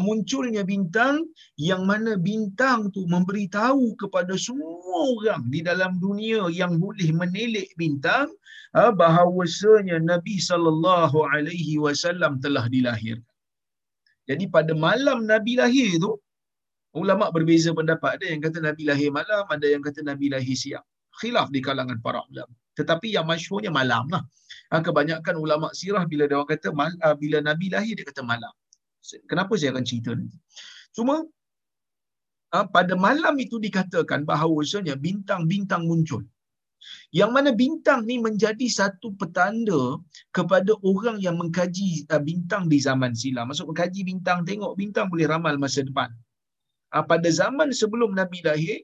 munculnya 0.00 0.64
bintang 0.64 1.28
yang 1.60 1.84
mana 1.84 2.16
bintang 2.16 2.88
tu 2.88 3.04
memberitahu 3.04 3.92
kepada 4.00 4.32
semua 4.40 5.12
orang 5.12 5.44
di 5.52 5.60
dalam 5.60 6.00
dunia 6.00 6.48
yang 6.48 6.80
boleh 6.80 7.12
menilik 7.12 7.68
bintang 7.76 8.32
uh, 8.72 8.92
bahawasanya 8.96 10.00
Nabi 10.00 10.40
sallallahu 10.40 11.28
alaihi 11.28 11.76
wasallam 11.76 12.40
telah 12.40 12.64
dilahirkan. 12.72 13.28
Jadi 14.24 14.48
pada 14.48 14.72
malam 14.72 15.28
Nabi 15.28 15.60
lahir 15.60 16.00
tu 16.00 16.16
ulama 16.96 17.28
berbeza 17.28 17.76
pendapat 17.76 18.16
ada 18.16 18.26
yang 18.32 18.40
kata 18.40 18.64
Nabi 18.64 18.88
lahir 18.88 19.12
malam 19.12 19.44
ada 19.52 19.66
yang 19.68 19.84
kata 19.84 20.00
Nabi 20.00 20.32
lahir 20.32 20.56
siang. 20.56 20.86
Khilaf 21.20 21.52
di 21.52 21.60
kalangan 21.60 22.00
para 22.00 22.24
ulama. 22.32 22.50
Tetapi 22.74 23.12
yang 23.14 23.28
masyhurnya 23.28 23.70
malam 23.70 24.08
lah. 24.08 24.24
Kebanyakan 24.72 25.38
ulama 25.38 25.70
sirah 25.76 26.02
bila 26.10 26.26
dia 26.26 26.40
orang 26.40 26.50
kata 26.50 26.72
bila 27.20 27.38
Nabi 27.44 27.68
lahir 27.70 27.94
dia 27.94 28.02
kata 28.08 28.24
malam. 28.24 28.50
Kenapa 29.30 29.52
saya 29.60 29.76
akan 29.76 29.84
cerita 29.84 30.10
nanti? 30.16 30.38
Cuma 30.96 31.14
ah, 32.56 32.66
pada 32.76 32.94
malam 32.96 33.34
itu 33.36 33.56
dikatakan 33.60 34.24
bahawasanya 34.24 34.94
bintang-bintang 34.96 35.84
muncul. 35.90 36.24
Yang 37.16 37.30
mana 37.32 37.50
bintang 37.56 38.04
ni 38.08 38.20
menjadi 38.20 38.66
satu 38.68 39.16
petanda 39.16 39.96
kepada 40.36 40.76
orang 40.84 41.16
yang 41.20 41.36
mengkaji 41.40 42.04
ah, 42.12 42.20
bintang 42.20 42.68
di 42.72 42.78
zaman 42.80 43.12
silam. 43.16 43.48
Maksud 43.48 43.68
mengkaji 43.68 44.00
bintang, 44.04 44.44
tengok 44.48 44.72
bintang 44.80 45.06
boleh 45.12 45.26
ramal 45.28 45.56
masa 45.60 45.84
depan. 45.84 46.08
Ah, 46.94 47.04
pada 47.04 47.28
zaman 47.28 47.68
sebelum 47.72 48.12
Nabi 48.16 48.40
lahir, 48.44 48.80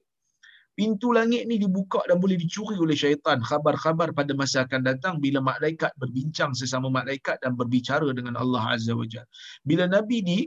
pintu 0.78 1.12
langit 1.12 1.44
ni 1.50 1.60
dibuka 1.60 2.00
dan 2.08 2.22
boleh 2.22 2.38
dicuri 2.40 2.76
oleh 2.78 2.96
syaitan 2.96 3.42
khabar-khabar 3.42 4.14
pada 4.16 4.32
masa 4.32 4.64
akan 4.64 4.80
datang 4.86 5.14
bila 5.20 5.42
malaikat 5.42 5.92
berbincang 6.00 6.56
sesama 6.56 6.88
malaikat 6.88 7.36
dan 7.42 7.58
berbicara 7.58 8.08
dengan 8.16 8.38
Allah 8.38 8.74
Azza 8.74 8.94
wa 8.96 9.04
Jalla. 9.04 9.28
Bila 9.66 9.84
Nabi 9.90 10.24
ni 10.24 10.38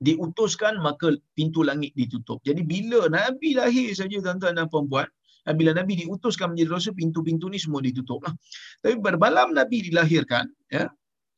diutuskan 0.00 0.80
maka 0.80 1.12
pintu 1.36 1.60
langit 1.60 1.92
ditutup. 1.92 2.40
Jadi 2.46 2.64
bila 2.64 3.08
Nabi 3.12 3.58
lahir 3.58 3.92
saja 3.92 4.16
tuan-tuan 4.22 4.56
dan 4.56 4.66
puan-puan, 4.72 5.08
bila 5.56 5.76
Nabi 5.76 6.04
diutuskan 6.04 6.52
menjadi 6.52 6.70
rasul 6.72 6.94
pintu-pintu 6.96 7.48
ni 7.52 7.60
semua 7.60 7.80
ditutup 7.84 8.20
lah. 8.24 8.32
Tapi 8.80 8.96
malam 9.00 9.52
Nabi 9.56 9.88
dilahirkan 9.88 10.48
ya 10.72 10.88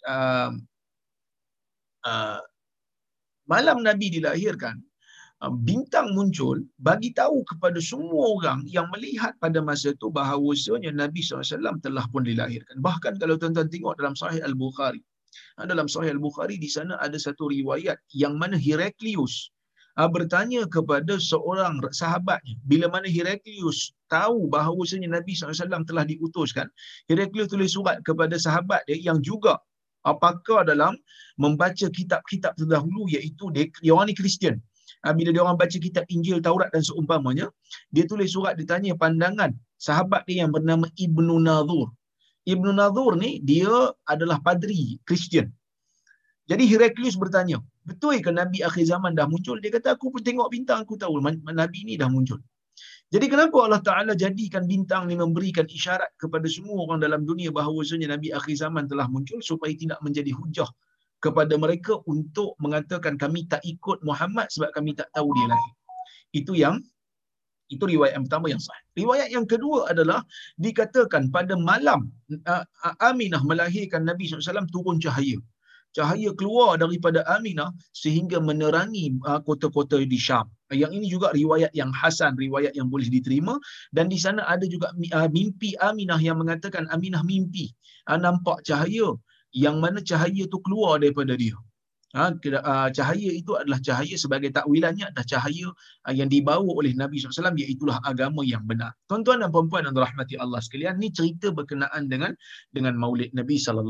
uh, 0.06 0.50
uh, 2.06 2.40
malam 3.46 3.82
Nabi 3.82 4.06
dilahirkan 4.18 4.78
bintang 5.50 6.14
muncul 6.14 6.62
bagi 6.78 7.10
tahu 7.10 7.42
kepada 7.42 7.82
semua 7.82 8.38
orang 8.38 8.62
yang 8.70 8.86
melihat 8.94 9.34
pada 9.42 9.58
masa 9.58 9.90
itu 9.90 10.06
bahawasanya 10.06 10.94
Nabi 10.94 11.18
SAW 11.18 11.82
telah 11.82 12.06
pun 12.14 12.22
dilahirkan. 12.22 12.78
Bahkan 12.78 13.18
kalau 13.18 13.34
tuan-tuan 13.34 13.66
tengok 13.66 13.98
dalam 13.98 14.14
Sahih 14.14 14.38
Al-Bukhari. 14.46 15.02
Ha, 15.58 15.66
dalam 15.66 15.90
Sahih 15.90 16.14
Al-Bukhari 16.14 16.62
di 16.62 16.70
sana 16.70 16.94
ada 17.02 17.18
satu 17.18 17.50
riwayat 17.50 17.98
yang 18.14 18.38
mana 18.38 18.54
Heraklius 18.54 19.50
uh, 19.98 20.08
bertanya 20.08 20.64
kepada 20.68 21.18
seorang 21.18 21.80
sahabatnya 21.90 22.56
bila 22.64 22.86
mana 22.92 23.08
Heraklius 23.08 23.92
tahu 24.08 24.46
bahawasanya 24.46 25.10
Nabi 25.10 25.34
SAW 25.34 25.84
telah 25.88 26.04
diutuskan 26.06 26.68
Heraklius 27.10 27.50
tulis 27.50 27.72
surat 27.74 28.00
kepada 28.06 28.36
sahabat 28.38 28.84
dia 28.88 29.00
yang 29.00 29.18
juga 29.24 29.58
apakah 30.06 30.66
dalam 30.66 30.96
membaca 31.40 31.86
kitab-kitab 31.88 32.54
terdahulu 32.58 33.08
iaitu 33.10 33.50
dia, 33.54 33.66
dia 33.80 33.92
orang 33.92 34.12
ni 34.12 34.16
Kristian 34.16 34.60
bila 35.10 35.34
dia 35.34 35.42
orang 35.42 35.58
baca 35.58 35.74
kitab 35.74 36.06
Injil 36.06 36.38
Taurat 36.38 36.70
dan 36.70 36.86
seumpamanya 36.86 37.50
dia 37.90 38.06
tulis 38.06 38.30
surat 38.30 38.54
ditanya 38.54 38.94
pandangan 38.94 39.50
sahabat 39.74 40.22
dia 40.30 40.46
yang 40.46 40.54
bernama 40.54 40.86
Ibnu 40.94 41.42
Nadhur 41.42 41.90
Ibnu 42.46 42.70
Nadhur 42.70 43.18
ni 43.18 43.42
dia 43.42 43.70
adalah 44.06 44.38
padri 44.38 45.02
Kristian 45.02 45.50
jadi 46.50 46.66
Heraklius 46.66 47.14
bertanya, 47.14 47.62
betul 47.86 48.18
ke 48.18 48.34
Nabi 48.34 48.66
akhir 48.66 48.84
zaman 48.90 49.14
dah 49.14 49.30
muncul? 49.30 49.62
Dia 49.62 49.70
kata, 49.70 49.94
aku 49.94 50.10
pun 50.10 50.20
tengok 50.26 50.50
bintang, 50.50 50.82
aku 50.82 50.98
tahu 50.98 51.22
Nabi 51.22 51.86
ni 51.86 51.94
dah 51.94 52.10
muncul. 52.10 52.42
Jadi 53.12 53.28
kenapa 53.28 53.56
Allah 53.60 53.82
Ta'ala 53.84 54.12
jadikan 54.16 54.64
bintang 54.64 55.04
ni 55.04 55.14
memberikan 55.20 55.68
isyarat 55.68 56.16
kepada 56.16 56.48
semua 56.48 56.80
orang 56.88 56.96
dalam 56.96 57.28
dunia 57.28 57.52
bahawasanya 57.52 58.16
Nabi 58.16 58.32
akhir 58.32 58.56
zaman 58.56 58.88
telah 58.88 59.04
muncul 59.04 59.38
supaya 59.44 59.68
tidak 59.76 60.00
menjadi 60.00 60.32
hujah 60.32 60.64
kepada 61.22 61.54
mereka 61.54 62.02
untuk 62.10 62.58
mengatakan 62.58 63.14
kami 63.14 63.46
tak 63.46 63.62
ikut 63.62 64.02
Muhammad 64.02 64.50
sebab 64.50 64.74
kami 64.74 64.98
tak 64.98 65.06
tahu 65.14 65.30
dia 65.38 65.46
lagi. 65.54 65.70
Itu 66.34 66.52
yang 66.58 66.82
itu 67.72 67.80
riwayat 67.88 68.18
yang 68.18 68.26
pertama 68.28 68.52
yang 68.52 68.60
sah. 68.60 68.76
Riwayat 68.98 69.32
yang 69.32 69.48
kedua 69.48 69.88
adalah 69.88 70.20
dikatakan 70.60 71.32
pada 71.32 71.56
malam 71.56 72.12
Aminah 73.00 73.40
melahirkan 73.46 74.04
Nabi 74.04 74.28
SAW 74.28 74.68
turun 74.68 75.00
cahaya 75.00 75.40
cahaya 75.92 76.32
keluar 76.40 76.80
daripada 76.80 77.20
Aminah 77.28 77.68
sehingga 77.92 78.40
menerangi 78.40 79.12
kota-kota 79.44 80.00
di 80.00 80.16
Syam. 80.16 80.48
Yang 80.72 80.92
ini 80.96 81.06
juga 81.12 81.36
riwayat 81.36 81.68
yang 81.76 81.92
hasan, 81.92 82.32
riwayat 82.40 82.72
yang 82.72 82.88
boleh 82.88 83.12
diterima 83.12 83.60
dan 83.92 84.08
di 84.08 84.16
sana 84.16 84.40
ada 84.48 84.64
juga 84.64 84.88
mimpi 85.28 85.76
Aminah 85.84 86.16
yang 86.16 86.40
mengatakan 86.40 86.88
Aminah 86.88 87.20
mimpi 87.24 87.76
nampak 88.08 88.64
cahaya 88.64 89.12
yang 89.52 89.78
mana 89.84 90.00
cahaya 90.00 90.44
tu 90.48 90.58
keluar 90.64 90.98
daripada 90.98 91.36
dia. 91.36 91.56
Ha, 92.12 92.28
cahaya 92.92 93.30
itu 93.32 93.56
adalah 93.56 93.80
cahaya 93.80 94.20
sebagai 94.20 94.52
takwilannya 94.52 95.08
adalah 95.08 95.24
cahaya 95.24 95.72
yang 96.12 96.28
dibawa 96.28 96.68
oleh 96.68 96.92
Nabi 96.92 97.16
SAW 97.16 97.56
iaitulah 97.56 98.04
agama 98.04 98.44
yang 98.44 98.60
benar. 98.68 98.92
Tuan-tuan 99.08 99.40
dan 99.40 99.48
puan-puan 99.48 99.88
yang 99.88 99.96
dirahmati 99.96 100.36
Allah 100.36 100.60
sekalian, 100.60 101.00
ni 101.00 101.08
cerita 101.08 101.48
berkenaan 101.48 102.12
dengan 102.12 102.36
dengan 102.76 103.00
maulid 103.00 103.32
Nabi 103.32 103.56
SAW. 103.56 103.88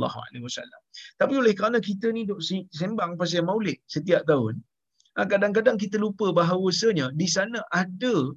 Tapi 1.19 1.35
oleh 1.35 1.51
kerana 1.51 1.83
kita 1.83 2.15
ni 2.15 2.23
duk 2.23 2.39
sembang 2.71 3.19
pasal 3.19 3.43
maulid 3.43 3.83
setiap 3.91 4.23
tahun, 4.31 4.63
kadang-kadang 5.19 5.75
kita 5.75 5.99
lupa 5.99 6.31
bahawasanya 6.31 7.11
di 7.19 7.27
sana 7.27 7.59
ada 7.75 8.31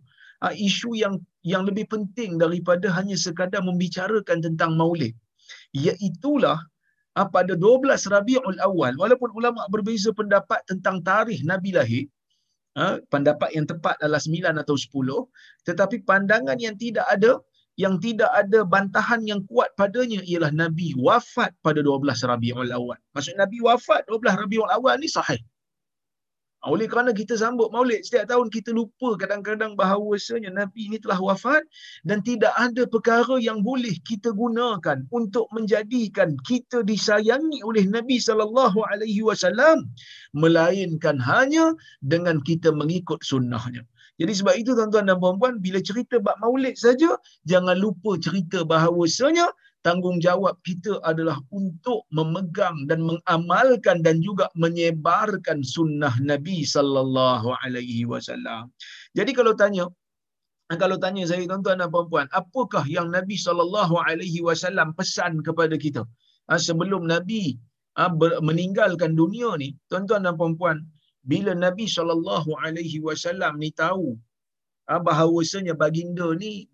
isu 0.49 0.97
yang 0.97 1.21
yang 1.45 1.61
lebih 1.61 1.85
penting 1.93 2.41
daripada 2.41 2.89
hanya 2.89 3.13
sekadar 3.13 3.61
membicarakan 3.61 4.41
tentang 4.41 4.73
maulid. 4.81 5.13
Iaitulah 5.77 6.57
ah, 7.15 7.27
pada 7.27 7.55
12 7.55 7.87
Rabiul 8.11 8.59
Awal 8.59 8.93
walaupun 8.99 9.31
ulama 9.33 9.65
berbeza 9.71 10.11
pendapat 10.11 10.61
tentang 10.67 11.01
tarikh 11.01 11.41
Nabi 11.47 11.71
lahir 11.75 12.05
ah, 12.75 12.99
pendapat 13.07 13.55
yang 13.55 13.65
tepat 13.65 13.95
adalah 14.03 14.21
9 14.21 14.61
atau 14.61 14.75
10 14.75 15.67
tetapi 15.67 16.03
pandangan 16.03 16.59
yang 16.59 16.75
tidak 16.75 17.07
ada 17.07 17.39
yang 17.75 17.99
tidak 17.99 18.31
ada 18.31 18.63
bantahan 18.63 19.19
yang 19.27 19.43
kuat 19.51 19.67
padanya 19.75 20.23
ialah 20.23 20.51
Nabi 20.51 20.95
wafat 20.95 21.51
pada 21.59 21.83
12 21.83 22.07
Rabiul 22.23 22.71
Awal. 22.71 22.95
Maksud 23.11 23.35
Nabi 23.35 23.59
wafat 23.59 24.07
12 24.07 24.47
Rabiul 24.47 24.71
Awal 24.71 25.03
ni 25.03 25.11
sahih. 25.11 25.43
Oleh 26.65 26.89
kerana 26.89 27.13
kita 27.13 27.37
sambut 27.37 27.69
maulid 27.69 28.01
setiap 28.01 28.25
tahun 28.33 28.49
kita 28.49 28.73
lupa 28.73 29.13
kadang-kadang 29.21 29.77
bahawasanya 29.77 30.49
Nabi 30.49 30.89
ini 30.89 30.97
telah 30.97 31.21
wafat 31.21 31.61
dan 32.09 32.25
tidak 32.25 32.49
ada 32.57 32.89
perkara 32.89 33.37
yang 33.37 33.61
boleh 33.61 33.93
kita 34.01 34.33
gunakan 34.33 35.05
untuk 35.13 35.45
menjadikan 35.53 36.33
kita 36.41 36.81
disayangi 36.81 37.61
oleh 37.61 37.85
Nabi 37.85 38.17
sallallahu 38.17 38.81
alaihi 38.89 39.21
wasallam 39.21 39.85
melainkan 40.33 41.21
hanya 41.21 41.77
dengan 42.01 42.41
kita 42.41 42.73
mengikut 42.73 43.21
sunnahnya. 43.21 43.85
Jadi 44.15 44.33
sebab 44.33 44.55
itu 44.55 44.71
tuan-tuan 44.73 45.05
dan 45.11 45.19
puan-puan 45.19 45.59
bila 45.59 45.83
cerita 45.83 46.17
bab 46.23 46.39
maulid 46.39 46.79
saja 46.79 47.19
jangan 47.45 47.75
lupa 47.77 48.15
cerita 48.17 48.63
bahawasanya 48.63 49.51
tanggungjawab 49.85 50.55
kita 50.67 50.93
adalah 51.09 51.37
untuk 51.59 51.99
memegang 52.17 52.77
dan 52.89 52.99
mengamalkan 53.09 54.01
dan 54.05 54.17
juga 54.27 54.49
menyebarkan 54.63 55.61
sunnah 55.61 56.13
Nabi 56.31 56.57
sallallahu 56.73 57.53
alaihi 57.61 58.01
wasallam. 58.11 58.73
Jadi 59.17 59.31
kalau 59.39 59.53
tanya 59.61 59.85
kalau 60.81 60.97
tanya 61.03 61.23
saya 61.29 61.45
tuan-tuan 61.45 61.77
dan 61.81 61.89
puan-puan, 61.93 62.25
apakah 62.41 62.83
yang 62.89 63.13
Nabi 63.13 63.37
sallallahu 63.45 63.95
alaihi 64.09 64.41
wasallam 64.47 64.97
pesan 64.97 65.45
kepada 65.47 65.77
kita 65.77 66.01
ha, 66.49 66.57
sebelum 66.57 67.05
Nabi 67.05 67.43
ha, 67.93 68.09
meninggalkan 68.49 69.13
dunia 69.13 69.53
ni, 69.61 69.77
tuan-tuan 69.93 70.25
dan 70.25 70.33
puan-puan, 70.41 70.81
bila 71.31 71.53
Nabi 71.53 71.85
sallallahu 71.85 72.57
alaihi 72.65 72.97
wasallam 73.07 73.61
ni 73.61 73.69
tahu 73.69 74.17
Ah, 74.17 74.34
bahawasanya 74.85 75.73
baginda 75.73 76.27
ni 76.37 76.69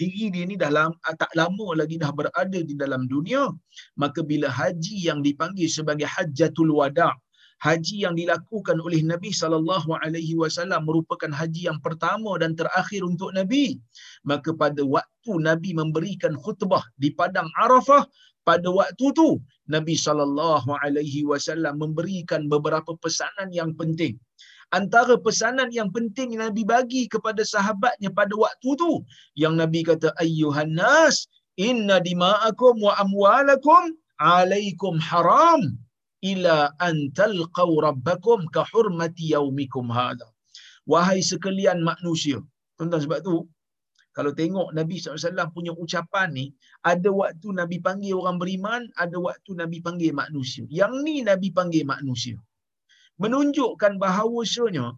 diri 0.00 0.28
dia 0.34 0.44
ni 0.44 0.56
dah 0.60 0.68
lama, 0.68 0.96
ah, 1.08 1.16
tak 1.16 1.32
lama 1.40 1.66
lagi 1.80 1.96
dah 1.96 2.12
berada 2.12 2.60
di 2.60 2.74
dalam 2.76 3.08
dunia 3.08 3.48
maka 3.96 4.20
bila 4.20 4.52
haji 4.52 5.08
yang 5.08 5.24
dipanggil 5.24 5.68
sebagai 5.68 6.04
hajjatul 6.04 6.68
wada 6.76 7.16
haji 7.64 8.04
yang 8.04 8.14
dilakukan 8.20 8.78
oleh 8.86 9.00
Nabi 9.02 9.30
sallallahu 9.32 9.90
alaihi 10.04 10.36
wasallam 10.38 10.84
merupakan 10.84 11.32
haji 11.32 11.72
yang 11.72 11.80
pertama 11.86 12.36
dan 12.42 12.52
terakhir 12.52 13.02
untuk 13.02 13.32
Nabi 13.32 13.80
maka 14.28 14.52
pada 14.52 14.84
waktu 14.84 15.32
Nabi 15.48 15.70
memberikan 15.72 16.36
khutbah 16.36 16.84
di 17.00 17.10
padang 17.16 17.48
Arafah 17.64 18.04
pada 18.44 18.68
waktu 18.68 19.06
tu 19.16 19.40
Nabi 19.68 19.96
sallallahu 19.96 20.68
alaihi 20.84 21.24
wasallam 21.24 21.80
memberikan 21.80 22.44
beberapa 22.52 22.92
pesanan 23.00 23.48
yang 23.50 23.72
penting 23.72 24.20
antara 24.76 25.16
pesanan 25.16 25.72
yang 25.72 25.88
penting 25.96 26.36
Nabi 26.36 26.62
bagi 26.64 27.08
kepada 27.08 27.40
sahabatnya 27.40 28.12
pada 28.12 28.34
waktu 28.36 28.70
tu 28.76 28.92
yang 29.42 29.56
Nabi 29.56 29.80
kata 29.90 30.12
ayyuhan 30.20 30.76
nas 30.76 31.24
inna 31.56 31.96
dima'akum 32.04 32.76
wa 32.84 32.92
amwalakum 33.00 33.96
alaikum 34.20 35.00
haram 35.00 35.62
ila 36.20 36.56
an 36.84 37.08
talqaw 37.16 37.70
rabbakum 37.88 38.44
ka 38.52 38.66
hurmati 38.70 39.32
yaumikum 39.32 39.88
hadha 39.88 40.28
wahai 40.84 41.24
sekalian 41.24 41.80
manusia 41.80 42.38
tuan-tuan 42.76 43.02
sebab 43.04 43.20
tu 43.24 43.36
kalau 44.16 44.34
tengok 44.34 44.74
Nabi 44.74 44.98
SAW 44.98 45.54
punya 45.54 45.70
ucapan 45.78 46.34
ni, 46.34 46.50
ada 46.82 47.06
waktu 47.06 47.54
Nabi 47.54 47.78
panggil 47.78 48.18
orang 48.18 48.42
beriman, 48.42 48.90
ada 48.98 49.14
waktu 49.14 49.54
Nabi 49.54 49.78
panggil 49.78 50.10
manusia. 50.10 50.66
Yang 50.66 50.92
ni 51.06 51.22
Nabi 51.22 51.54
panggil 51.54 51.86
manusia 51.86 52.34
menunjukkan 53.22 53.98
bahawasanya 53.98 54.94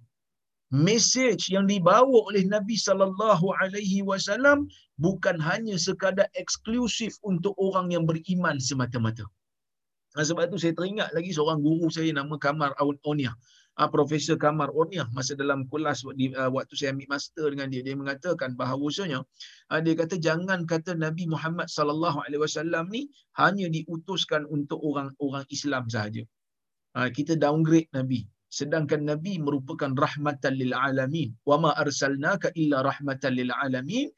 message 0.70 1.50
yang 1.50 1.66
dibawa 1.66 2.30
oleh 2.30 2.46
Nabi 2.46 2.78
sallallahu 2.78 3.50
alaihi 3.58 4.06
wasallam 4.06 4.70
bukan 5.02 5.36
hanya 5.42 5.74
sekadar 5.74 6.30
eksklusif 6.38 7.18
untuk 7.26 7.58
orang 7.58 7.90
yang 7.90 8.06
beriman 8.06 8.62
semata-mata. 8.62 9.26
Nah, 10.14 10.24
sebab 10.26 10.50
itu 10.50 10.58
saya 10.58 10.74
teringat 10.74 11.10
lagi 11.14 11.30
seorang 11.34 11.58
guru 11.62 11.86
saya 11.90 12.10
nama 12.14 12.34
Kamar 12.38 12.74
Onia. 13.06 13.34
Ah, 13.78 13.86
Profesor 13.86 14.34
Kamar 14.34 14.74
Onia 14.74 15.06
masa 15.14 15.38
dalam 15.38 15.70
kelas 15.70 16.02
di, 16.18 16.34
uh, 16.34 16.50
waktu 16.50 16.74
saya 16.74 16.90
ambil 16.94 17.14
master 17.14 17.46
dengan 17.54 17.70
dia 17.70 17.82
dia 17.86 17.94
mengatakan 17.94 18.58
bahawasanya 18.58 19.22
uh, 19.70 19.80
dia 19.80 19.94
kata 19.94 20.18
jangan 20.18 20.66
kata 20.66 20.98
Nabi 20.98 21.30
Muhammad 21.30 21.70
sallallahu 21.70 22.18
alaihi 22.26 22.42
wasallam 22.42 22.90
ni 22.90 23.06
hanya 23.38 23.70
diutuskan 23.70 24.44
untuk 24.50 24.82
orang-orang 24.82 25.46
Islam 25.48 25.86
sahaja. 25.86 26.26
Ha, 26.98 27.06
kita 27.10 27.38
downgrade 27.38 27.90
Nabi. 27.94 28.26
Sedangkan 28.50 29.06
Nabi 29.06 29.38
merupakan 29.38 29.94
rahmatan 29.94 30.58
lil 30.58 30.74
alamin. 30.74 31.30
Wa 31.46 31.54
ma 31.62 31.70
arsalnaka 31.78 32.50
illa 32.58 32.82
rahmatan 32.82 33.38
lil 33.38 33.54
alamin. 33.62 34.10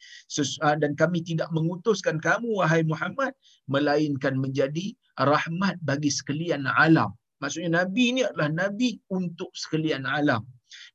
Ha, 0.65 0.81
dan 0.81 0.97
kami 0.97 1.21
tidak 1.21 1.53
mengutuskan 1.53 2.17
kamu 2.17 2.49
wahai 2.65 2.81
Muhammad 2.89 3.37
melainkan 3.69 4.41
menjadi 4.41 4.97
rahmat 5.21 5.77
bagi 5.85 6.09
sekalian 6.09 6.65
alam. 6.65 7.13
Maksudnya 7.45 7.85
Nabi 7.85 8.17
ini 8.17 8.21
adalah 8.25 8.49
Nabi 8.49 8.97
untuk 9.13 9.53
sekalian 9.53 10.09
alam. 10.09 10.47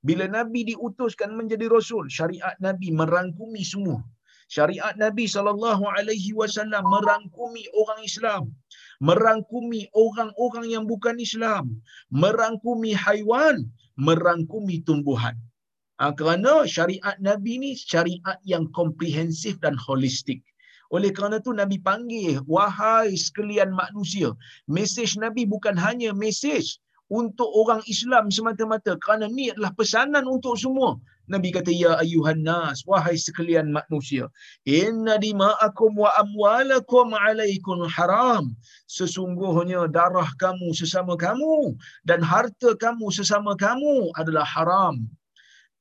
Bila 0.01 0.25
Nabi 0.25 0.73
diutuskan 0.73 1.37
menjadi 1.37 1.69
Rasul, 1.69 2.09
syariat 2.09 2.57
Nabi 2.57 2.89
merangkumi 2.89 3.61
semua. 3.61 4.01
Syariat 4.47 4.95
Nabi 4.95 5.27
SAW 5.27 5.59
merangkumi 6.87 7.63
orang 7.75 7.99
Islam 7.99 8.47
merangkumi 8.99 9.89
orang-orang 9.93 10.67
yang 10.69 10.85
bukan 10.89 11.17
Islam, 11.21 11.77
merangkumi 12.09 12.97
haiwan, 12.97 13.69
merangkumi 13.97 14.81
tumbuhan. 14.81 15.37
Ha, 15.97 16.13
kerana 16.13 16.65
syariat 16.69 17.17
Nabi 17.17 17.57
ni 17.57 17.71
syariat 17.73 18.37
yang 18.45 18.69
komprehensif 18.69 19.57
dan 19.57 19.73
holistik. 19.77 20.45
Oleh 20.93 21.11
kerana 21.11 21.41
tu 21.43 21.51
Nabi 21.51 21.81
panggil, 21.81 22.39
wahai 22.47 23.11
sekalian 23.17 23.75
manusia. 23.75 24.31
Mesej 24.71 25.19
Nabi 25.19 25.43
bukan 25.43 25.75
hanya 25.75 26.15
mesej 26.15 26.79
untuk 27.07 27.47
orang 27.55 27.81
Islam 27.87 28.27
semata-mata. 28.27 28.99
Kerana 28.99 29.31
ni 29.31 29.51
adalah 29.51 29.71
pesanan 29.75 30.27
untuk 30.27 30.59
semua. 30.59 30.99
Nabi 31.27 31.51
kata 31.51 31.75
ya 31.75 31.99
ayuhan 31.99 32.39
nas 32.39 32.87
wahai 32.87 33.19
sekalian 33.19 33.75
manusia 33.75 34.31
inna 34.63 35.19
dima'akum 35.19 35.91
wa 35.99 36.07
amwalakum 36.15 37.11
alaikum 37.11 37.83
haram. 37.91 38.55
Sesungguhnya 38.87 39.91
darah 39.91 40.31
kamu 40.39 40.71
sesama 40.71 41.19
kamu 41.19 41.75
dan 42.07 42.23
harta 42.23 42.79
kamu 42.79 43.11
sesama 43.11 43.59
kamu 43.59 44.15
adalah 44.15 44.47
haram. 44.47 45.03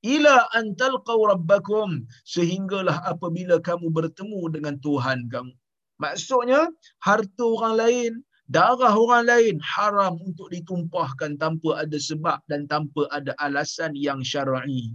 Ila 0.02 0.50
an 0.58 0.74
talqaw 0.74 1.18
rabbakum 1.30 2.06
sehinggalah 2.26 3.06
apabila 3.06 3.62
kamu 3.62 3.86
bertemu 3.94 4.50
dengan 4.50 4.74
Tuhan 4.82 5.30
kamu. 5.30 5.54
Maksudnya 6.02 6.68
harta 7.00 7.44
orang 7.46 7.74
lain 7.78 8.12
darah 8.46 8.94
orang 8.94 9.26
lain 9.30 9.56
haram 9.62 10.14
untuk 10.22 10.48
ditumpahkan 10.54 11.34
tanpa 11.42 11.82
ada 11.82 11.98
sebab 11.98 12.38
dan 12.50 12.70
tanpa 12.70 13.10
ada 13.10 13.34
alasan 13.42 13.92
yang 13.98 14.22
syar'i. 14.22 14.94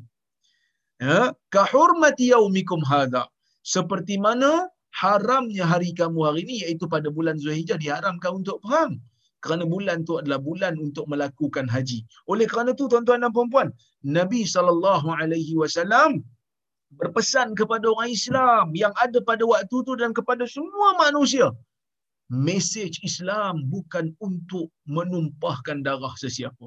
Ya, 1.01 1.33
kahurmati 1.51 2.31
yaumikum 2.31 2.79
hadha. 2.85 3.27
Seperti 3.61 4.15
mana 4.17 4.69
haramnya 5.01 5.65
hari 5.67 5.91
kamu 5.93 6.19
hari 6.27 6.41
ini 6.47 6.55
iaitu 6.65 6.85
pada 6.87 7.09
bulan 7.11 7.35
Zulhijjah 7.41 7.77
diharamkan 7.81 8.41
untuk 8.41 8.57
perang. 8.63 9.01
Kerana 9.41 9.65
bulan 9.65 10.05
tu 10.05 10.21
adalah 10.21 10.37
bulan 10.37 10.77
untuk 10.77 11.09
melakukan 11.09 11.65
haji. 11.65 12.05
Oleh 12.29 12.45
kerana 12.45 12.77
tu 12.77 12.85
tuan-tuan 12.85 13.25
dan 13.25 13.33
puan-puan, 13.33 13.73
Nabi 14.05 14.45
sallallahu 14.45 15.09
alaihi 15.17 15.57
wasallam 15.57 16.21
berpesan 16.93 17.57
kepada 17.57 17.89
orang 17.89 18.13
Islam 18.13 18.65
yang 18.77 18.93
ada 19.01 19.17
pada 19.29 19.41
waktu 19.41 19.77
tu 19.87 19.93
dan 19.97 20.13
kepada 20.13 20.45
semua 20.45 20.93
manusia 21.01 21.49
Mesej 22.31 22.95
Islam 23.03 23.67
bukan 23.67 24.15
untuk 24.23 24.71
menumpahkan 24.87 25.83
darah 25.83 26.15
sesiapa. 26.15 26.63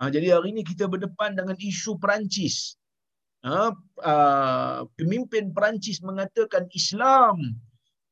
Ha, 0.00 0.08
jadi 0.08 0.40
hari 0.40 0.56
ini 0.56 0.64
kita 0.64 0.88
berdepan 0.88 1.36
dengan 1.36 1.52
isu 1.60 2.00
Perancis. 2.00 2.80
Ha, 3.44 3.76
uh, 4.00 4.88
pemimpin 4.96 5.52
Perancis 5.52 6.00
mengatakan 6.00 6.64
Islam 6.72 7.60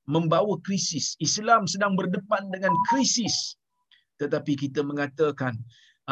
membawa 0.05 0.61
krisis. 0.61 1.17
Islam 1.25 1.65
sedang 1.65 1.97
berdepan 1.97 2.53
dengan 2.53 2.77
krisis. 2.93 3.57
Tetapi 4.21 4.53
kita 4.53 4.85
mengatakan 4.85 5.57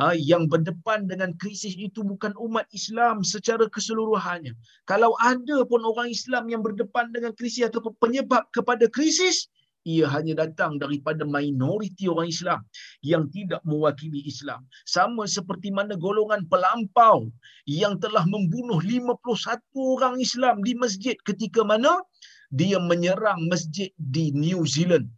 uh, 0.01 0.17
yang 0.17 0.49
berdepan 0.49 1.05
dengan 1.05 1.37
krisis 1.37 1.77
itu 1.77 2.01
bukan 2.01 2.33
umat 2.41 2.65
Islam 2.73 3.21
secara 3.21 3.69
keseluruhannya. 3.69 4.57
Kalau 4.89 5.13
ada 5.21 5.69
pun 5.69 5.85
orang 5.85 6.09
Islam 6.09 6.49
yang 6.49 6.65
berdepan 6.65 7.13
dengan 7.13 7.37
krisis 7.37 7.69
atau 7.69 7.93
penyebab 8.01 8.49
kepada 8.57 8.89
krisis, 8.89 9.53
ia 9.89 10.07
hanya 10.13 10.45
datang 10.47 10.77
daripada 10.77 11.25
minoriti 11.25 12.05
orang 12.11 12.29
Islam 12.29 12.61
yang 13.01 13.29
tidak 13.33 13.65
mewakili 13.65 14.21
Islam. 14.29 14.65
Sama 14.85 15.25
seperti 15.25 15.73
mana 15.73 15.97
golongan 15.97 16.45
pelampau 16.47 17.33
yang 17.65 17.97
telah 17.97 18.25
membunuh 18.29 18.81
51 18.81 19.61
orang 19.77 20.21
Islam 20.21 20.61
di 20.61 20.77
masjid 20.77 21.17
ketika 21.25 21.65
mana 21.65 22.05
dia 22.53 22.77
menyerang 22.77 23.49
masjid 23.49 23.89
di 23.97 24.35
New 24.37 24.69
Zealand. 24.69 25.09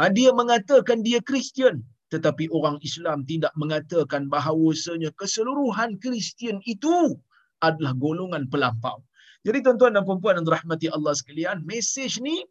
Ha, 0.00 0.08
dia 0.08 0.32
mengatakan 0.32 1.04
dia 1.04 1.20
Kristian 1.22 1.84
tetapi 2.10 2.50
orang 2.50 2.82
Islam 2.82 3.22
tidak 3.22 3.54
mengatakan 3.54 4.26
bahawasanya 4.26 5.14
keseluruhan 5.14 5.94
Kristian 6.02 6.58
itu 6.66 7.14
adalah 7.62 7.94
golongan 7.94 8.50
pelampau. 8.50 8.98
Jadi 9.46 9.64
tuan-tuan 9.64 9.96
dan 9.96 10.02
puan-puan 10.04 10.36
yang 10.36 10.44
dirahmati 10.44 10.90
Allah 10.92 11.14
sekalian, 11.16 11.64
mesej 11.64 12.20
ni 12.20 12.44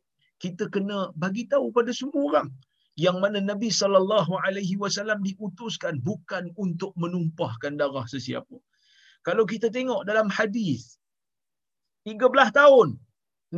kita 0.44 0.66
kena 0.74 1.00
bagi 1.24 1.44
tahu 1.54 1.68
pada 1.78 1.92
semua 2.00 2.22
orang 2.30 2.48
yang 3.04 3.18
mana 3.24 3.40
Nabi 3.52 3.70
sallallahu 3.80 4.34
alaihi 4.46 4.76
wasallam 4.84 5.20
diutuskan 5.28 5.96
bukan 6.10 6.44
untuk 6.64 6.92
menumpahkan 7.04 7.74
darah 7.82 8.06
sesiapa. 8.14 8.58
Kalau 9.28 9.44
kita 9.52 9.68
tengok 9.78 10.02
dalam 10.10 10.28
hadis 10.38 10.82
13 12.08 12.60
tahun 12.60 12.90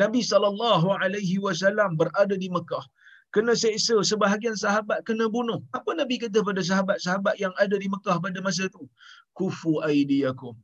Nabi 0.01 0.21
sallallahu 0.32 0.88
alaihi 1.03 1.38
wasallam 1.45 1.97
berada 2.01 2.36
di 2.43 2.49
Mekah 2.55 2.86
kena 3.36 3.53
seksa 3.63 3.95
sebahagian 4.11 4.57
sahabat 4.63 4.99
kena 5.07 5.25
bunuh. 5.36 5.59
Apa 5.77 5.91
Nabi 6.01 6.15
kata 6.23 6.39
pada 6.49 6.61
sahabat-sahabat 6.69 7.36
yang 7.43 7.53
ada 7.63 7.75
di 7.84 7.88
Mekah 7.93 8.17
pada 8.25 8.39
masa 8.47 8.67
itu? 8.71 8.84
Kufu 9.38 9.73
aidiyakum. 9.89 10.55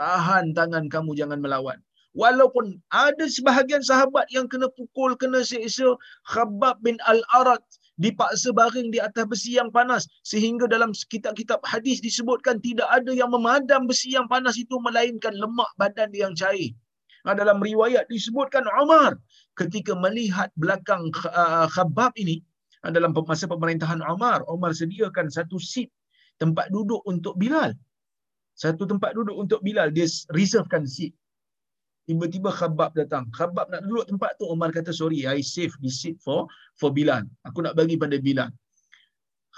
Tahan 0.00 0.56
tangan 0.58 0.84
kamu 0.94 1.12
jangan 1.20 1.38
melawan 1.44 1.78
walaupun 2.14 2.78
ada 2.90 3.24
sebahagian 3.30 3.82
sahabat 3.82 4.26
yang 4.34 4.50
kena 4.50 4.66
pukul, 4.74 5.14
kena 5.14 5.46
seksa, 5.46 5.94
Khabab 6.26 6.82
bin 6.82 6.98
Al-Arad 7.06 7.62
dipaksa 8.00 8.50
baring 8.56 8.88
di 8.90 8.98
atas 8.98 9.28
besi 9.28 9.60
yang 9.60 9.68
panas 9.68 10.08
sehingga 10.24 10.64
dalam 10.64 10.96
kitab-kitab 10.96 11.60
hadis 11.68 12.00
disebutkan 12.00 12.56
tidak 12.64 12.88
ada 12.88 13.12
yang 13.12 13.28
memadam 13.28 13.84
besi 13.84 14.16
yang 14.16 14.24
panas 14.24 14.56
itu 14.56 14.72
melainkan 14.80 15.36
lemak 15.36 15.68
badan 15.76 16.08
yang 16.16 16.32
cair. 16.32 16.72
Nah, 17.28 17.36
dalam 17.36 17.60
riwayat 17.60 18.08
disebutkan 18.08 18.64
Umar 18.80 19.20
ketika 19.52 19.92
melihat 19.92 20.48
belakang 20.56 21.12
uh, 21.28 21.68
Khabab 21.68 22.16
ini 22.16 22.40
dalam 22.80 23.12
masa 23.12 23.44
pemerintahan 23.44 24.00
Umar, 24.00 24.40
Umar 24.48 24.72
sediakan 24.72 25.28
satu 25.28 25.60
seat 25.60 25.92
tempat 26.40 26.72
duduk 26.72 27.04
untuk 27.04 27.36
Bilal. 27.36 27.76
Satu 28.56 28.88
tempat 28.88 29.12
duduk 29.12 29.36
untuk 29.36 29.60
Bilal, 29.60 29.92
dia 29.92 30.08
reservekan 30.32 30.88
seat 30.88 31.12
tiba-tiba 32.10 32.50
Khabab 32.60 32.90
datang. 32.98 33.24
Khabab 33.38 33.70
nak 33.72 33.86
duduk 33.86 34.04
tempat 34.10 34.34
tu, 34.38 34.44
Umar 34.54 34.74
kata, 34.74 34.90
sorry, 35.00 35.20
I 35.30 35.38
save 35.54 35.70
this 35.82 36.02
seat 36.02 36.18
for 36.26 36.50
for 36.80 36.90
Bilal. 36.96 37.22
Aku 37.46 37.62
nak 37.62 37.78
bagi 37.78 37.94
pada 38.02 38.18
Bilal. 38.26 38.50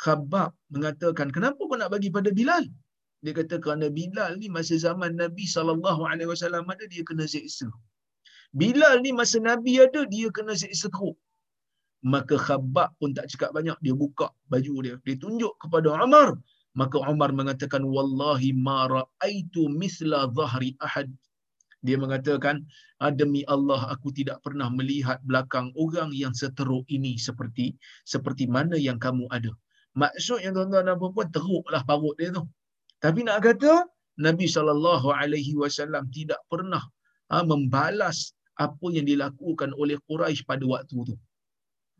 Khabab 0.04 0.52
mengatakan, 0.74 1.32
kenapa 1.32 1.60
kau 1.64 1.78
nak 1.80 1.88
bagi 1.94 2.12
pada 2.16 2.28
Bilal? 2.38 2.68
Dia 3.24 3.32
kata, 3.32 3.56
kerana 3.64 3.88
Bilal 3.98 4.36
ni 4.36 4.52
masa 4.56 4.76
zaman 4.76 5.16
Nabi 5.16 5.48
SAW 5.48 5.80
ada, 5.80 6.84
dia 6.92 7.02
kena 7.08 7.24
seksa. 7.24 7.72
Bilal 8.60 9.00
ni 9.04 9.16
masa 9.16 9.40
Nabi 9.40 9.80
ada, 9.80 10.04
dia 10.12 10.28
kena 10.36 10.52
seksa 10.52 10.92
teruk. 10.92 11.16
Maka 12.04 12.36
Khabab 12.36 12.92
pun 13.00 13.16
tak 13.16 13.32
cakap 13.32 13.56
banyak, 13.56 13.78
dia 13.80 13.94
buka 13.96 14.28
baju 14.52 14.74
dia. 14.84 14.94
Dia 15.08 15.16
tunjuk 15.24 15.56
kepada 15.62 15.88
Umar. 16.04 16.36
Maka 16.76 17.00
Umar 17.12 17.30
mengatakan, 17.40 17.80
Wallahi 17.96 18.50
ma 18.66 18.78
ra'aitu 18.92 19.72
misla 19.80 20.20
zahri 20.36 20.76
ahad 20.86 21.08
dia 21.82 21.98
mengatakan 21.98 22.62
ah, 23.02 23.10
demi 23.10 23.42
Allah 23.50 23.90
aku 23.90 24.14
tidak 24.14 24.38
pernah 24.46 24.70
melihat 24.70 25.18
belakang 25.26 25.74
orang 25.74 26.14
yang 26.14 26.30
seteruk 26.30 26.86
ini 26.86 27.18
seperti 27.18 27.74
seperti 28.06 28.46
mana 28.46 28.78
yang 28.78 29.02
kamu 29.02 29.26
ada. 29.34 29.50
Maksudnya 29.92 30.56
tuan-tuan 30.56 30.88
dan 30.88 30.96
puan-puan 30.96 31.28
teruklah 31.28 31.82
parut 31.84 32.16
dia 32.16 32.32
tu. 32.32 32.46
Tapi 33.02 33.26
nak 33.26 33.44
kata 33.44 33.84
Nabi 34.16 34.46
sallallahu 34.48 35.10
alaihi 35.12 35.58
wasallam 35.58 36.08
tidak 36.08 36.40
pernah 36.48 36.80
ha, 37.28 37.42
membalas 37.44 38.32
apa 38.56 38.86
yang 38.94 39.04
dilakukan 39.04 39.74
oleh 39.74 39.98
Quraisy 40.06 40.46
pada 40.46 40.64
waktu 40.64 40.96
tu 41.12 41.16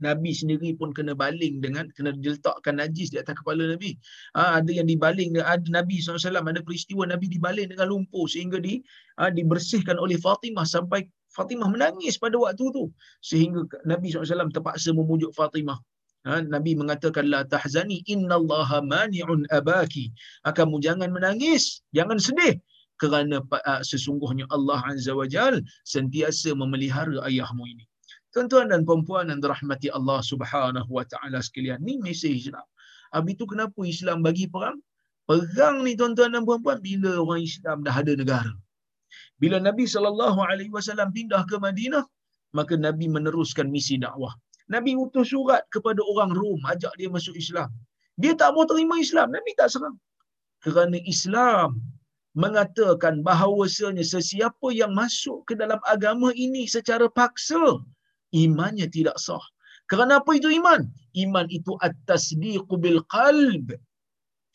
Nabi 0.03 0.35
sendiri 0.35 0.75
pun 0.75 0.91
kena 0.91 1.15
baling 1.15 1.63
dengan 1.63 1.87
kena 1.95 2.11
diletakkan 2.13 2.83
najis 2.83 3.15
di 3.15 3.23
atas 3.23 3.39
kepala 3.39 3.71
Nabi. 3.71 3.95
Ha, 4.35 4.59
ada 4.59 4.71
yang 4.71 4.91
dibaling 4.91 5.39
ada 5.39 5.63
Nabi 5.71 6.03
SAW 6.03 6.19
ada 6.43 6.61
peristiwa 6.61 7.07
Nabi 7.07 7.31
dibaling 7.31 7.71
dengan 7.71 7.87
lumpur 7.89 8.27
sehingga 8.27 8.59
di 8.59 8.83
ha, 9.17 9.31
dibersihkan 9.31 9.97
oleh 9.97 10.19
Fatimah 10.19 10.67
sampai 10.67 11.07
Fatimah 11.33 11.71
menangis 11.71 12.19
pada 12.19 12.37
waktu 12.37 12.67
tu 12.75 12.91
sehingga 13.23 13.65
Nabi 13.87 14.11
SAW 14.11 14.51
terpaksa 14.51 14.91
memujuk 14.91 15.31
Fatimah. 15.33 15.79
Ha, 16.27 16.43
Nabi 16.43 16.79
mengatakan 16.79 17.31
la 17.31 17.43
tahzani 17.47 18.03
innallaha 18.07 18.83
mani'un 18.83 19.47
abaki. 19.51 20.11
Kamu 20.47 20.79
jangan 20.79 21.11
menangis, 21.11 21.83
jangan 21.91 22.19
sedih 22.19 22.59
kerana 23.03 23.43
uh, 23.43 23.83
sesungguhnya 23.83 24.47
Allah 24.55 24.79
Azza 24.87 25.11
wa 25.11 25.27
Jal 25.27 25.59
sentiasa 25.83 26.55
memelihara 26.55 27.27
ayahmu 27.27 27.67
ini. 27.67 27.85
Tuan-tuan 28.33 28.73
dan 28.73 28.81
puan-puan 28.89 29.29
yang 29.29 29.41
dirahmati 29.45 29.89
Allah 29.93 30.21
Subhanahu 30.25 30.91
wa 30.99 31.05
taala 31.13 31.39
sekalian, 31.45 31.79
ni 31.85 32.01
mesej 32.05 32.49
Islam. 32.49 32.67
Habis 33.13 33.35
tu 33.41 33.45
kenapa 33.53 33.81
Islam 33.85 34.25
bagi 34.27 34.49
perang? 34.49 34.81
Perang 35.29 35.77
ni 35.85 35.93
tuan-tuan 36.01 36.33
dan 36.35 36.43
puan-puan 36.49 36.81
bila 36.81 37.21
orang 37.21 37.45
Islam 37.45 37.85
dah 37.87 37.95
ada 38.03 38.13
negara. 38.17 38.53
Bila 39.43 39.61
Nabi 39.69 39.85
sallallahu 39.95 40.41
alaihi 40.49 40.73
wasallam 40.77 41.13
pindah 41.13 41.45
ke 41.51 41.57
Madinah, 41.61 42.05
maka 42.57 42.75
Nabi 42.87 43.07
meneruskan 43.17 43.69
misi 43.75 43.97
dakwah. 44.01 44.33
Nabi 44.75 44.97
utus 44.97 45.29
surat 45.33 45.63
kepada 45.75 46.01
orang 46.01 46.33
Rom 46.33 46.61
ajak 46.73 46.93
dia 46.97 47.09
masuk 47.13 47.37
Islam. 47.37 47.69
Dia 48.17 48.33
tak 48.41 48.57
mau 48.57 48.65
terima 48.71 48.97
Islam, 48.97 49.29
Nabi 49.37 49.51
tak 49.61 49.69
serang. 49.75 49.97
Kerana 50.65 50.97
Islam 51.05 51.81
mengatakan 52.33 53.21
bahawasanya 53.27 54.05
sesiapa 54.15 54.69
yang 54.73 54.93
masuk 54.97 55.45
ke 55.49 55.53
dalam 55.63 55.81
agama 55.95 56.33
ini 56.33 56.65
secara 56.65 57.07
paksa, 57.13 57.83
imannya 58.33 58.89
tidak 58.89 59.17
sah. 59.21 59.41
Kerana 59.87 60.25
apa 60.25 60.33
itu 60.37 60.49
iman? 60.49 60.89
Iman 61.13 61.47
itu 61.53 61.77
at-tasdiqu 61.85 62.75
bil 62.81 63.05
qalb. 63.13 63.77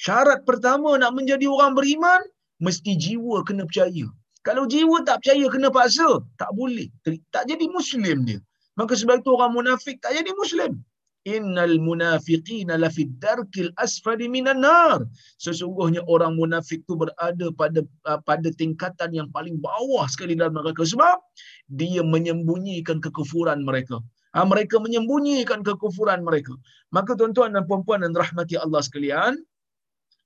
Syarat 0.02 0.46
pertama 0.46 0.98
nak 0.98 1.14
menjadi 1.18 1.46
orang 1.50 1.78
beriman, 1.78 2.22
mesti 2.62 2.98
jiwa 2.98 3.46
kena 3.46 3.66
percaya. 3.70 4.06
Kalau 4.46 4.64
jiwa 4.66 5.02
tak 5.06 5.22
percaya 5.22 5.46
kena 5.54 5.70
paksa, 5.70 6.22
tak 6.42 6.50
boleh. 6.58 6.90
Tak 7.34 7.50
jadi 7.50 7.66
muslim 7.70 8.26
dia. 8.26 8.40
Maka 8.78 8.94
sebab 8.94 9.22
itu 9.22 9.34
orang 9.34 9.58
munafik 9.58 9.98
tak 10.02 10.14
jadi 10.14 10.32
muslim. 10.38 10.82
Innal 11.28 11.76
munafiqina 11.84 12.80
lafid 12.80 13.12
darkil 13.20 13.68
asfali 13.84 14.32
minan 14.32 14.64
nar. 14.64 15.04
Sesungguhnya 15.44 16.02
orang 16.08 16.40
munafik 16.40 16.88
tu 16.88 16.96
berada 16.96 17.48
pada 17.60 17.84
uh, 18.08 18.20
pada 18.24 18.50
tingkatan 18.56 19.12
yang 19.12 19.28
paling 19.36 19.60
bawah 19.60 20.08
sekali 20.08 20.40
dalam 20.40 20.56
neraka. 20.56 20.88
Sebab 20.88 21.20
dia 21.68 22.02
menyembunyikan 22.02 23.04
kekufuran 23.04 23.68
mereka. 23.68 24.00
Ha, 24.36 24.46
mereka 24.48 24.80
menyembunyikan 24.80 25.66
kekufuran 25.68 26.24
mereka. 26.24 26.54
Maka 26.96 27.18
tuan-tuan 27.20 27.56
dan 27.56 27.64
puan-puan 27.68 28.06
dan 28.06 28.14
rahmati 28.16 28.56
Allah 28.56 28.80
sekalian 28.86 29.34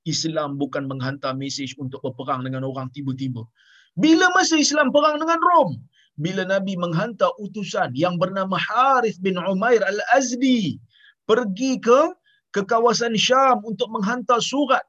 Islam 0.04 0.58
bukan 0.58 0.90
menghantar 0.90 1.38
mesej 1.38 1.78
untuk 1.78 2.02
berperang 2.02 2.42
dengan 2.46 2.66
orang 2.66 2.90
tiba-tiba. 2.94 3.46
Bila 3.94 4.34
masa 4.34 4.58
Islam 4.58 4.90
perang 4.90 5.22
dengan 5.22 5.38
Rom? 5.40 5.78
Bila 6.20 6.44
Nabi 6.44 6.76
menghantar 6.76 7.32
utusan 7.40 7.96
yang 7.96 8.20
bernama 8.20 8.58
Harith 8.60 9.18
bin 9.24 9.40
Umair 9.40 9.80
al-Azdi 9.80 10.76
pergi 11.30 11.78
ke 11.82 12.16
ke 12.52 12.62
kawasan 12.68 13.16
Syam 13.16 13.64
untuk 13.64 13.88
menghantar 13.96 14.44
surat 14.44 14.84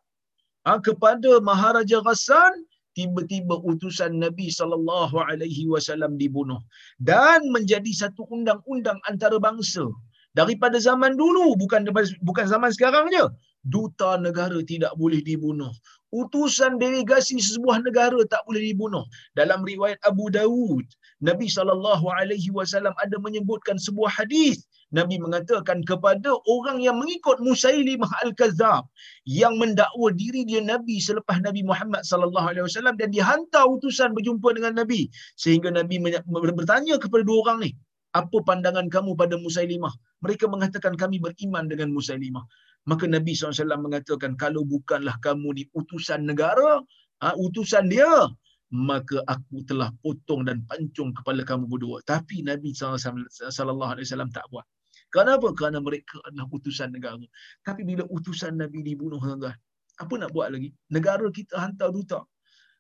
ha, 0.66 0.82
kepada 0.82 1.38
Maharaja 1.38 2.02
Ghassan 2.02 2.66
tiba-tiba 2.92 3.56
utusan 3.64 4.20
Nabi 4.20 4.52
sallallahu 4.52 5.16
alaihi 5.16 5.70
wasallam 5.70 6.18
dibunuh. 6.20 6.60
Dan 7.00 7.48
menjadi 7.54 7.88
satu 7.94 8.28
undang-undang 8.28 9.00
antarabangsa. 9.08 9.88
Daripada 10.32 10.80
zaman 10.80 11.12
dulu 11.20 11.52
bukan 11.60 11.84
bukan 12.24 12.46
zaman 12.48 12.72
sekarang 12.72 13.12
je 13.12 13.20
duta 13.68 14.16
negara 14.16 14.56
tidak 14.64 14.96
boleh 14.96 15.20
dibunuh. 15.20 15.68
Utusan 16.08 16.80
delegasi 16.80 17.36
sebuah 17.36 17.84
negara 17.84 18.16
tak 18.32 18.40
boleh 18.48 18.64
dibunuh. 18.72 19.04
Dalam 19.36 19.60
riwayat 19.60 20.00
Abu 20.08 20.32
Dawud 20.32 20.88
Nabi 21.20 21.46
sallallahu 21.52 22.08
alaihi 22.16 22.48
wasallam 22.48 22.96
ada 22.98 23.16
menyebutkan 23.20 23.76
sebuah 23.76 24.10
hadis 24.10 24.64
Nabi 24.92 25.16
mengatakan 25.16 25.80
kepada 25.88 26.36
orang 26.44 26.84
yang 26.84 27.00
mengikut 27.00 27.40
Musailimah 27.40 28.12
al-Kadzab 28.28 28.84
yang 29.24 29.56
mendakwa 29.56 30.12
diri 30.12 30.44
dia 30.44 30.60
nabi 30.60 31.00
selepas 31.00 31.40
Nabi 31.40 31.64
Muhammad 31.64 32.04
sallallahu 32.04 32.46
alaihi 32.52 32.64
wasallam 32.68 33.00
dan 33.00 33.08
dihantar 33.08 33.64
utusan 33.66 34.12
berjumpa 34.12 34.52
dengan 34.52 34.76
Nabi. 34.76 35.08
Sehingga 35.40 35.72
Nabi 35.72 35.96
bertanya 36.28 37.00
kepada 37.00 37.24
dua 37.24 37.38
orang 37.48 37.58
ni 37.64 37.72
apa 38.12 38.44
pandangan 38.44 38.92
kamu 38.92 39.16
pada 39.16 39.40
Musailimah 39.40 39.92
mereka 40.20 40.44
mengatakan 40.44 41.00
kami 41.00 41.16
beriman 41.16 41.64
dengan 41.64 41.88
Musailimah 41.96 42.44
maka 42.84 43.08
Nabi 43.08 43.32
SAW 43.32 43.80
mengatakan 43.80 44.36
kalau 44.36 44.68
bukanlah 44.68 45.16
kamu 45.24 45.56
di 45.56 45.64
utusan 45.72 46.28
negara 46.28 46.84
ha, 47.24 47.32
utusan 47.40 47.88
dia 47.88 48.28
maka 48.72 49.20
aku 49.28 49.64
telah 49.68 49.92
potong 50.00 50.48
dan 50.48 50.64
pancung 50.64 51.12
kepala 51.12 51.44
kamu 51.44 51.68
berdua. 51.68 52.00
Tapi 52.08 52.40
Nabi 52.40 52.72
SAW 52.72 53.12
tak 54.32 54.46
buat 54.48 54.64
Kenapa? 55.12 55.52
Kerana 55.52 55.78
mereka 55.84 56.16
adalah 56.24 56.48
utusan 56.48 56.88
negara. 56.96 57.20
Tapi 57.60 57.84
bila 57.84 58.08
utusan 58.08 58.56
Nabi 58.56 58.80
dibunuh, 58.80 59.20
tuan 59.20 59.52
apa 60.00 60.14
nak 60.16 60.30
buat 60.32 60.48
lagi? 60.54 60.72
Negara 60.88 61.28
kita 61.28 61.54
hantar 61.60 61.92
duta. 61.92 62.20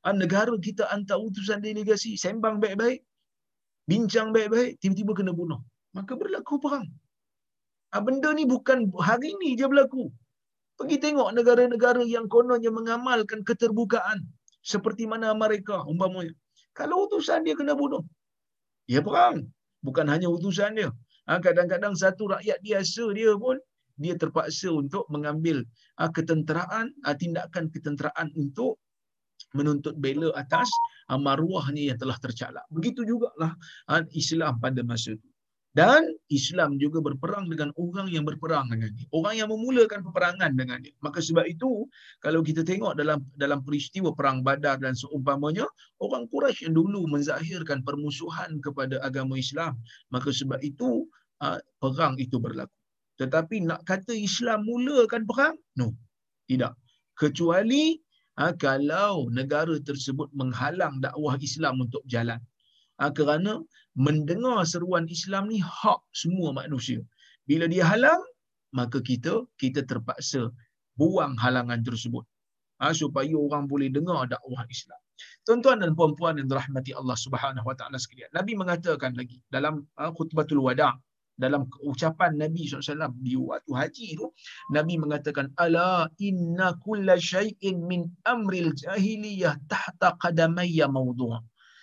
Ah, 0.02 0.16
negara 0.16 0.56
kita 0.56 0.88
hantar 0.90 1.20
utusan 1.20 1.60
delegasi, 1.62 2.16
sembang 2.18 2.56
baik-baik, 2.58 3.04
bincang 3.86 4.32
baik-baik, 4.34 4.80
tiba-tiba 4.82 5.12
kena 5.14 5.32
bunuh. 5.36 5.60
Maka 5.94 6.16
berlaku 6.16 6.56
perang. 6.58 6.88
Ah, 7.94 8.00
benda 8.00 8.32
ni 8.32 8.48
bukan 8.48 8.88
hari 8.96 9.36
ni 9.38 9.54
je 9.60 9.68
berlaku. 9.68 10.08
Pergi 10.80 10.96
tengok 11.04 11.36
negara-negara 11.36 12.02
yang 12.08 12.26
kononnya 12.32 12.72
mengamalkan 12.72 13.44
keterbukaan. 13.44 14.24
Seperti 14.64 15.04
mana 15.04 15.36
mereka, 15.36 15.84
umpamanya. 15.84 16.32
Kalau 16.72 17.04
utusan 17.06 17.44
dia 17.44 17.52
kena 17.52 17.76
bunuh, 17.76 18.02
ya 18.88 19.04
perang. 19.04 19.44
Bukan 19.84 20.06
hanya 20.08 20.32
utusan 20.32 20.78
dia. 20.78 20.90
Ha, 21.30 21.38
kadang-kadang 21.38 21.94
satu 21.94 22.34
rakyat 22.34 22.58
biasa 22.62 23.14
dia 23.14 23.32
pun 23.38 23.56
dia 24.00 24.14
terpaksa 24.18 24.72
untuk 24.74 25.06
mengambil 25.08 25.62
ha, 26.00 26.10
ketenteraan, 26.10 26.90
ha, 27.06 27.14
tindakan 27.14 27.70
ketenteraan 27.70 28.34
untuk 28.34 28.82
menuntut 29.52 29.94
bela 30.00 30.32
atas 30.38 30.70
maruahnya 31.12 31.92
yang 31.92 31.98
telah 32.00 32.16
tercalak. 32.16 32.64
Begitu 32.72 33.04
jugalah 33.04 33.52
Islam 34.16 34.56
pada 34.56 34.80
masa 34.80 35.12
itu. 35.12 35.28
Dan 35.72 36.04
Islam 36.28 36.76
juga 36.76 37.00
berperang 37.00 37.48
dengan 37.48 37.72
orang 37.80 38.12
yang 38.12 38.28
berperang 38.28 38.68
dengan 38.68 38.92
dia. 38.92 39.08
Orang 39.08 39.40
yang 39.40 39.48
memulakan 39.48 40.04
peperangan 40.04 40.52
dengan 40.52 40.84
dia. 40.84 40.92
Maka 41.00 41.24
sebab 41.24 41.48
itu, 41.48 41.88
kalau 42.20 42.44
kita 42.44 42.60
tengok 42.60 42.92
dalam 42.92 43.24
dalam 43.40 43.64
peristiwa 43.64 44.12
perang 44.12 44.44
badar 44.44 44.76
dan 44.84 44.92
seumpamanya, 44.92 45.64
orang 46.04 46.28
Quraisy 46.28 46.68
yang 46.68 46.76
dulu 46.76 47.08
menzahirkan 47.08 47.80
permusuhan 47.88 48.60
kepada 48.60 49.00
agama 49.00 49.40
Islam. 49.40 49.80
Maka 50.12 50.28
sebab 50.28 50.60
itu, 50.60 51.08
perang 51.80 52.20
itu 52.20 52.36
berlaku. 52.36 52.76
Tetapi 53.16 53.64
nak 53.64 53.88
kata 53.88 54.12
Islam 54.12 54.68
mulakan 54.68 55.24
perang? 55.24 55.56
No. 55.80 55.96
Tidak. 56.52 56.76
Kecuali 57.16 57.96
kalau 58.60 59.32
negara 59.32 59.76
tersebut 59.80 60.28
menghalang 60.36 61.00
dakwah 61.00 61.40
Islam 61.40 61.80
untuk 61.80 62.04
berjalan. 62.98 63.12
Kerana 63.16 63.52
mendengar 63.96 64.64
seruan 64.64 65.04
Islam 65.08 65.48
ni 65.52 65.60
hak 65.60 66.00
semua 66.12 66.52
manusia. 66.52 67.00
Bila 67.44 67.68
dia 67.68 67.84
halang, 67.84 68.20
maka 68.72 69.00
kita 69.04 69.44
kita 69.60 69.84
terpaksa 69.84 70.48
buang 70.96 71.36
halangan 71.36 71.80
tersebut. 71.84 72.24
Ha, 72.80 72.90
supaya 72.90 73.30
orang 73.38 73.70
boleh 73.70 73.88
dengar 73.92 74.26
dakwah 74.26 74.66
Islam. 74.66 74.98
Tuan-tuan 75.46 75.78
dan 75.78 75.94
puan-puan 75.94 76.34
yang 76.34 76.50
dirahmati 76.50 76.90
Allah 76.98 77.14
Subhanahu 77.14 77.62
Wa 77.62 77.76
Taala 77.78 77.94
sekalian. 77.94 78.26
Nabi 78.34 78.58
mengatakan 78.58 79.14
lagi 79.14 79.38
dalam 79.54 79.86
uh, 79.94 80.10
khutbatul 80.10 80.66
wada' 80.66 80.98
dalam 81.38 81.64
ucapan 81.82 82.36
Nabi 82.36 82.68
SAW 82.68 83.12
di 83.18 83.34
waktu 83.40 83.72
haji 83.72 84.04
itu 84.14 84.26
Nabi 84.70 85.00
mengatakan 85.00 85.48
ala 85.56 86.06
inna 86.20 86.76
kulla 86.84 87.16
syai'in 87.16 87.82
min 87.88 88.04
amril 88.28 88.70
jahiliyah 88.76 89.56
tahta 89.66 90.14
qadamayya 90.20 90.92
mawdu' 90.92 91.40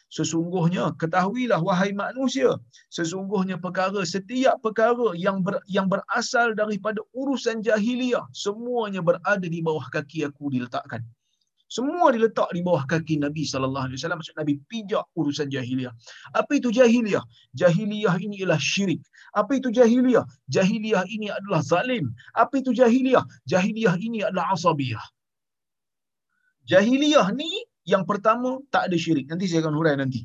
sesungguhnya 0.10 0.98
ketahuilah 0.98 1.62
wahai 1.62 1.94
manusia 1.94 2.58
sesungguhnya 2.90 3.62
perkara 3.62 4.02
setiap 4.02 4.58
perkara 4.66 5.14
yang 5.14 5.46
ber, 5.46 5.62
yang 5.70 5.86
berasal 5.86 6.58
daripada 6.58 7.02
urusan 7.14 7.62
jahiliyah 7.62 8.26
semuanya 8.34 9.06
berada 9.06 9.46
di 9.46 9.62
bawah 9.62 9.86
kaki 9.94 10.26
aku 10.26 10.50
diletakkan. 10.50 11.06
Semua 11.70 12.10
diletak 12.10 12.50
di 12.50 12.66
bawah 12.66 12.82
kaki 12.90 13.22
Nabi 13.22 13.46
sallallahu 13.46 13.94
alaihi 13.94 14.02
wasallam. 14.02 14.26
Maksud 14.26 14.38
Nabi 14.42 14.58
pijak 14.66 15.06
urusan 15.14 15.54
jahiliyah 15.54 15.94
apa 16.34 16.58
itu 16.58 16.74
jahiliyah 16.74 17.22
jahiliyah 17.54 18.18
ini 18.18 18.42
ialah 18.42 18.58
syirik. 18.58 19.06
Apa 19.38 19.62
itu 19.62 19.70
jahiliyah 19.70 20.26
jahiliyah 20.50 21.06
ini 21.06 21.30
adalah 21.30 21.62
zalim. 21.62 22.10
Apa 22.34 22.66
itu 22.66 22.74
jahiliyah 22.74 23.22
jahiliyah 23.46 24.02
ini 24.02 24.26
adalah 24.26 24.58
asabiyah. 24.58 25.06
Jahiliyah 26.66 27.30
ni 27.38 27.70
yang 27.92 28.04
pertama, 28.10 28.50
tak 28.74 28.82
ada 28.88 28.98
syirik. 29.04 29.26
Nanti 29.32 29.46
saya 29.50 29.66
akan 29.66 29.76
hurai 29.78 29.96
nanti. 30.02 30.22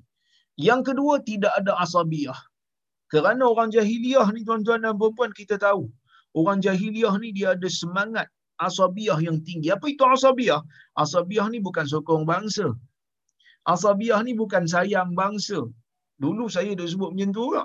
Yang 0.69 0.81
kedua, 0.93 1.15
tidak 1.31 1.53
ada 1.59 1.73
asabiyah. 1.85 2.39
Kerana 3.13 3.43
orang 3.53 3.69
jahiliyah 3.75 4.27
ni 4.35 4.41
tuan-tuan 4.49 4.81
dan 4.85 4.95
perempuan 5.01 5.33
kita 5.41 5.57
tahu. 5.67 5.89
Orang 6.41 6.59
jahiliyah 6.67 7.15
ni 7.23 7.29
dia 7.37 7.49
ada 7.57 7.69
semangat 7.81 8.27
asabiyah 8.67 9.19
yang 9.27 9.39
tinggi. 9.47 9.69
Apa 9.77 9.87
itu 9.93 10.03
asabiyah? 10.17 10.61
Asabiyah 11.03 11.47
ni 11.55 11.59
bukan 11.67 11.87
sokong 11.93 12.25
bangsa. 12.33 12.67
Asabiyah 13.75 14.21
ni 14.27 14.33
bukan 14.43 14.65
sayang 14.75 15.13
bangsa. 15.21 15.59
Dulu 16.23 16.45
saya 16.57 16.73
dah 16.79 16.87
sebut 16.87 17.11
macam 17.15 17.31
tu 17.37 17.43
juga. 17.51 17.63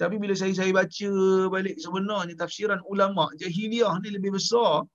Tapi 0.00 0.16
bila 0.16 0.32
saya 0.32 0.52
saya 0.56 0.72
baca 0.72 1.10
balik 1.52 1.76
sebenarnya 1.76 2.34
tafsiran 2.42 2.80
ulama 2.88 3.28
jahiliyah 3.36 4.00
ni 4.00 4.08
lebih 4.16 4.32
besar 4.36 4.88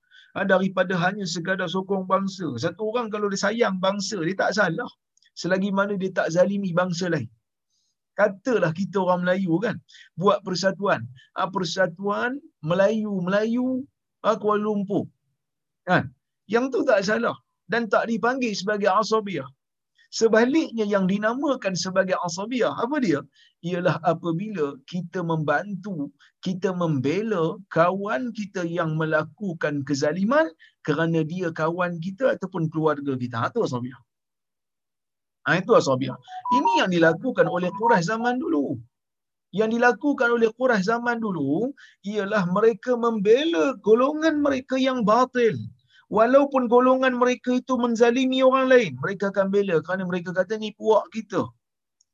daripada 0.44 0.92
hanya 1.00 1.24
sekadar 1.24 1.70
sokong 1.70 2.04
bangsa. 2.04 2.44
Satu 2.60 2.92
orang 2.92 3.08
kalau 3.08 3.32
dia 3.32 3.40
sayang 3.40 3.80
bangsa, 3.80 4.20
dia 4.20 4.36
tak 4.36 4.52
salah. 4.52 4.90
Selagi 5.32 5.72
mana 5.72 5.96
dia 5.96 6.12
tak 6.12 6.28
zalimi 6.34 6.76
bangsa 6.76 7.08
lain. 7.08 7.28
Katalah 8.16 8.72
kita 8.72 9.00
orang 9.04 9.24
Melayu 9.24 9.60
kan, 9.60 9.76
buat 10.16 10.40
persatuan. 10.40 11.04
Ha, 11.36 11.48
persatuan 11.52 12.40
Melayu-Melayu 12.64 13.84
ha, 14.24 14.36
Kuala 14.40 14.64
Lumpur. 14.64 15.04
Kan? 15.88 16.12
Yang 16.48 16.64
tu 16.72 16.80
tak 16.88 17.04
salah. 17.04 17.36
Dan 17.68 17.88
tak 17.92 18.08
dipanggil 18.08 18.52
sebagai 18.56 18.88
asabiah. 18.88 19.48
Sebaliknya 20.10 20.86
yang 20.86 21.10
dinamakan 21.10 21.74
sebagai 21.74 22.14
asabiyah, 22.22 22.72
apa 22.78 22.96
dia? 23.02 23.20
Ialah 23.66 23.98
apabila 24.06 24.78
kita 24.86 25.26
membantu, 25.26 26.14
kita 26.40 26.70
membela 26.70 27.58
kawan 27.74 28.30
kita 28.30 28.62
yang 28.62 28.94
melakukan 28.94 29.82
kezaliman 29.82 30.46
kerana 30.86 31.26
dia 31.26 31.50
kawan 31.50 31.98
kita 31.98 32.38
ataupun 32.38 32.70
keluarga 32.70 33.18
kita. 33.18 33.50
Itu 33.50 33.66
asabiyah. 33.66 33.98
Ha, 35.46 35.58
itu 35.62 35.72
asabiyah. 35.74 36.18
Ini 36.54 36.70
yang 36.86 36.90
dilakukan 36.90 37.46
oleh 37.50 37.70
Quraisy 37.74 38.10
zaman 38.10 38.38
dulu. 38.38 38.78
Yang 39.54 39.78
dilakukan 39.78 40.28
oleh 40.38 40.50
Quraisy 40.54 40.86
zaman 40.86 41.18
dulu 41.18 41.70
ialah 42.06 42.46
mereka 42.50 42.94
membela 42.94 43.74
golongan 43.82 44.42
mereka 44.42 44.78
yang 44.78 45.02
batil 45.06 45.54
walaupun 46.08 46.70
golongan 46.70 47.14
mereka 47.18 47.50
itu 47.60 47.74
menzalimi 47.78 48.42
orang 48.42 48.66
lain, 48.72 48.92
mereka 49.02 49.30
akan 49.32 49.50
bela 49.54 49.76
kerana 49.84 50.04
mereka 50.06 50.30
kata 50.34 50.58
ni 50.58 50.70
puak 50.74 51.04
kita. 51.14 51.42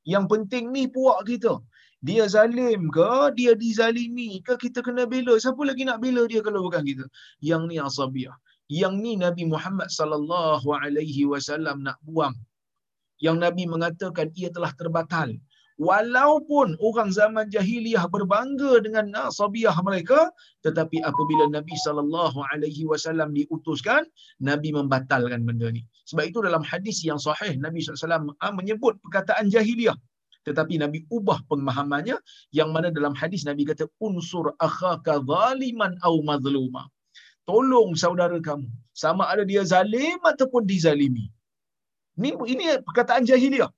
Yang 0.03 0.25
penting 0.33 0.65
ni 0.75 0.89
puak 0.91 1.25
kita. 1.29 1.63
dia 2.03 2.27
zalim 2.27 2.91
ke 2.91 3.31
dia 3.39 3.55
dizalimi 3.55 4.43
ke 4.43 4.59
kita 4.59 4.83
kena 4.83 5.07
bela. 5.07 5.39
Siapa 5.39 5.63
lagi 5.63 5.87
nak 5.87 6.03
bela 6.03 6.27
dia 6.27 6.43
kalau 6.43 6.67
bukan 6.67 6.83
kita? 6.83 7.07
Yang 7.39 7.63
ni 7.71 7.77
asabiah. 7.79 8.35
Yang 8.67 8.95
ni 8.99 9.13
Nabi 9.15 9.47
Muhammad 9.47 9.87
sallallahu 9.87 10.67
alaihi 10.67 11.31
wasallam 11.31 11.87
nak 11.87 12.03
buang. 12.03 12.35
Yang 13.23 13.37
Nabi 13.39 13.65
mengatakan 13.71 14.35
ia 14.35 14.51
telah 14.51 14.75
terbatal 14.75 15.31
walaupun 15.89 16.79
orang 16.79 17.11
zaman 17.19 17.51
jahiliah 17.55 18.05
berbangga 18.15 18.79
dengan 18.87 19.11
asabiah 19.27 19.75
mereka 19.83 20.31
tetapi 20.67 21.03
apabila 21.11 21.51
Nabi 21.57 21.75
sallallahu 21.85 22.39
alaihi 22.55 22.87
wasallam 22.91 23.35
diutuskan 23.39 24.07
Nabi 24.39 24.71
membatalkan 24.79 25.43
benda 25.49 25.69
ni. 25.75 25.83
Sebab 26.07 26.25
itu 26.31 26.39
dalam 26.47 26.63
hadis 26.71 27.03
yang 27.09 27.19
sahih 27.19 27.59
Nabi 27.59 27.83
sallallahu 27.83 27.99
alaihi 27.99 28.07
wasallam 28.07 28.25
ah, 28.47 28.55
menyebut 28.55 28.95
perkataan 29.03 29.51
jahiliah. 29.55 29.99
Tetapi 30.47 30.75
Nabi 30.83 30.99
ubah 31.17 31.39
pemahamannya 31.51 32.17
yang 32.59 32.71
mana 32.75 32.91
dalam 32.95 33.15
hadis 33.19 33.43
Nabi 33.47 33.63
kata 33.67 33.87
unsur 34.07 34.55
akhaka 34.59 35.23
zaliman 35.23 35.99
au 36.07 36.23
mazluma. 36.23 36.87
Tolong 37.43 37.99
saudara 37.99 38.39
kamu 38.39 38.71
sama 38.95 39.27
ada 39.27 39.43
dia 39.43 39.63
zalim 39.67 40.19
ataupun 40.23 40.63
dizalimi. 40.63 41.27
Ini 42.19 42.31
ini 42.55 42.65
perkataan 42.87 43.27
jahiliah 43.27 43.71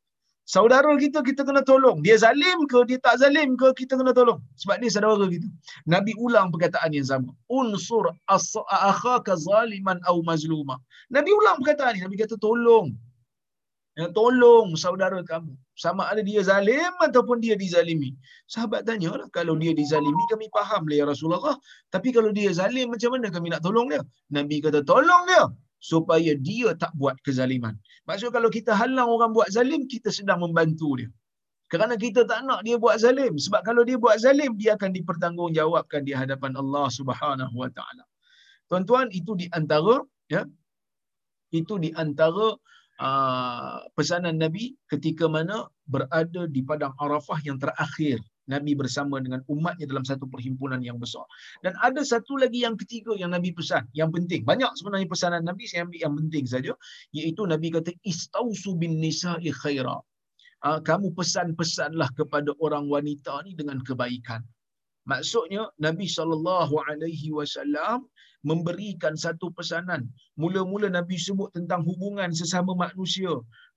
saudara 0.45 0.92
kita 1.01 1.24
kita 1.24 1.42
kena 1.45 1.64
tolong. 1.64 2.05
Dia 2.05 2.16
zalim 2.20 2.68
ke 2.68 2.84
dia 2.88 3.01
tak 3.01 3.20
zalim 3.20 3.57
ke 3.57 3.72
kita 3.80 3.97
kena 4.01 4.12
tolong. 4.12 4.40
Sebab 4.61 4.80
dia 4.80 4.90
saudara 4.92 5.26
kita. 5.28 5.49
Nabi 5.88 6.12
ulang 6.20 6.53
perkataan 6.53 6.92
yang 6.92 7.09
sama. 7.09 7.32
Unsur 7.49 8.12
akhaka 8.28 9.36
zaliman 9.40 9.99
au 10.09 10.20
mazluma. 10.22 10.76
Nabi 11.09 11.32
ulang 11.32 11.61
perkataan 11.64 11.97
ni. 11.97 12.01
Nabi 12.05 12.16
kata 12.20 12.36
tolong. 12.36 12.92
Ya, 13.95 14.11
tolong 14.11 14.74
saudara 14.74 15.22
kamu. 15.22 15.55
Sama 15.78 16.11
ada 16.11 16.18
dia 16.18 16.42
zalim 16.42 16.92
ataupun 16.99 17.38
dia 17.38 17.55
dizalimi. 17.55 18.11
Sahabat 18.51 18.82
tanya 18.86 19.14
lah 19.14 19.28
kalau 19.30 19.55
dia 19.55 19.70
dizalimi 19.70 20.22
kami 20.30 20.51
faham 20.51 20.82
lah 20.90 20.97
ya 20.99 21.05
Rasulullah. 21.07 21.55
Tapi 21.95 22.11
kalau 22.11 22.34
dia 22.34 22.51
zalim 22.51 22.90
macam 22.90 23.14
mana 23.14 23.30
kami 23.30 23.55
nak 23.55 23.62
tolong 23.62 23.86
dia? 23.90 24.03
Nabi 24.34 24.59
kata 24.59 24.82
tolong 24.82 25.24
dia 25.30 25.47
supaya 25.81 26.33
dia 26.39 26.72
tak 26.77 26.93
buat 26.97 27.16
kezaliman. 27.25 27.77
Maksud 28.09 28.31
kalau 28.33 28.49
kita 28.49 28.72
halang 28.72 29.09
orang 29.09 29.31
buat 29.37 29.49
zalim, 29.53 29.85
kita 29.89 30.09
sedang 30.09 30.41
membantu 30.41 31.01
dia. 31.01 31.11
Kerana 31.72 31.97
kita 31.97 32.29
tak 32.29 32.45
nak 32.47 32.61
dia 32.62 32.77
buat 32.77 32.97
zalim. 33.01 33.35
Sebab 33.41 33.64
kalau 33.64 33.83
dia 33.89 33.97
buat 33.97 34.16
zalim, 34.20 34.55
dia 34.61 34.77
akan 34.77 34.91
dipertanggungjawabkan 34.95 36.05
di 36.05 36.12
hadapan 36.12 36.53
Allah 36.55 36.87
Subhanahu 36.93 37.55
Wa 37.57 37.70
Taala. 37.72 38.05
Tuan-tuan, 38.68 39.09
itu 39.12 39.33
di 39.37 39.47
antara 39.53 40.01
ya, 40.29 40.45
itu 41.53 41.75
di 41.81 41.91
antara 41.95 42.57
uh, 43.01 43.79
pesanan 43.97 44.37
Nabi 44.41 44.77
ketika 44.89 45.29
mana 45.29 45.68
berada 45.85 46.49
di 46.49 46.61
padang 46.64 46.95
Arafah 46.97 47.41
yang 47.45 47.61
terakhir 47.61 48.20
Nabi 48.45 48.76
bersama 48.76 49.20
dengan 49.24 49.40
umatnya 49.49 49.88
dalam 49.88 50.05
satu 50.05 50.28
perhimpunan 50.28 50.84
yang 50.84 51.01
besar. 51.01 51.24
Dan 51.64 51.72
ada 51.80 52.05
satu 52.05 52.36
lagi 52.36 52.64
yang 52.64 52.76
ketiga 52.76 53.16
yang 53.16 53.32
Nabi 53.32 53.57
pesan, 53.57 53.88
yang 53.97 54.12
penting. 54.12 54.45
Banyak 54.45 54.76
sebenarnya 54.76 55.09
pesanan 55.09 55.42
Nabi, 55.49 55.64
saya 55.64 55.88
ambil 55.88 56.01
yang 56.01 56.14
penting 56.16 56.45
saja. 56.45 56.72
Iaitu 57.16 57.42
Nabi 57.49 57.72
kata, 57.72 57.92
Istausu 58.05 58.76
bin 58.76 59.01
nisa'i 59.01 59.49
khaira. 59.49 59.97
Ah, 60.64 60.80
kamu 60.80 61.12
pesan-pesanlah 61.12 62.09
kepada 62.16 62.57
orang 62.61 62.88
wanita 62.88 63.45
ni 63.45 63.53
dengan 63.53 63.80
kebaikan. 63.84 64.40
Maksudnya 65.05 65.68
Nabi 65.76 66.09
saw 66.09 66.24
memberikan 68.45 69.16
satu 69.16 69.49
pesanan. 69.57 70.09
Mula-mula 70.36 70.92
Nabi 70.92 71.16
sebut 71.16 71.49
tentang 71.57 71.80
hubungan 71.88 72.28
sesama 72.36 72.76
manusia. 72.76 73.32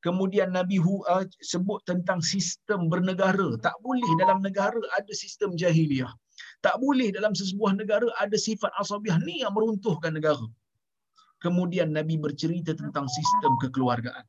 Kemudian 0.06 0.54
Nabi 0.54 0.78
uh, 0.78 1.26
sebut 1.42 1.82
tentang 1.90 2.22
sistem 2.22 2.86
bernegara. 2.86 3.58
Tak 3.58 3.74
boleh 3.82 4.06
dalam 4.22 4.46
negara 4.46 4.78
ada 4.94 5.14
sistem 5.14 5.58
jahiliah. 5.58 6.14
Tak 6.62 6.78
boleh 6.78 7.10
dalam 7.10 7.34
sebuah 7.34 7.74
negara 7.74 8.06
ada 8.22 8.38
sifat 8.38 8.70
asabiah 8.78 9.18
ni 9.26 9.42
yang 9.42 9.54
meruntuhkan 9.58 10.14
negara. 10.14 10.46
Kemudian 11.42 11.94
Nabi 11.94 12.18
bercerita 12.18 12.78
tentang 12.78 13.10
sistem 13.10 13.58
kekeluargaan. 13.62 14.26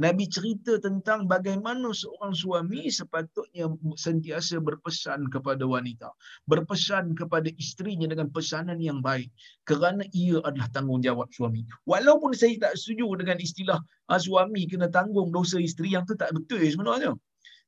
Nabi 0.00 0.24
cerita 0.24 0.80
tentang 0.80 1.28
bagaimana 1.28 1.92
seorang 1.92 2.32
suami 2.32 2.88
sepatutnya 2.88 3.68
sentiasa 3.92 4.56
berpesan 4.62 5.28
kepada 5.28 5.68
wanita. 5.68 6.08
Berpesan 6.48 7.12
kepada 7.12 7.52
isterinya 7.60 8.08
dengan 8.08 8.32
pesanan 8.32 8.80
yang 8.80 9.04
baik. 9.04 9.28
Kerana 9.68 10.04
ia 10.16 10.40
adalah 10.40 10.72
tanggungjawab 10.72 11.28
suami. 11.36 11.68
Walaupun 11.84 12.32
saya 12.32 12.56
tak 12.56 12.80
setuju 12.80 13.20
dengan 13.20 13.36
istilah 13.36 13.78
ah, 14.08 14.20
suami 14.20 14.64
kena 14.64 14.88
tanggung 14.88 15.28
dosa 15.28 15.60
isteri 15.60 15.92
yang 15.92 16.08
tu 16.08 16.16
tak 16.16 16.32
betul 16.32 16.64
sebenarnya. 16.64 17.12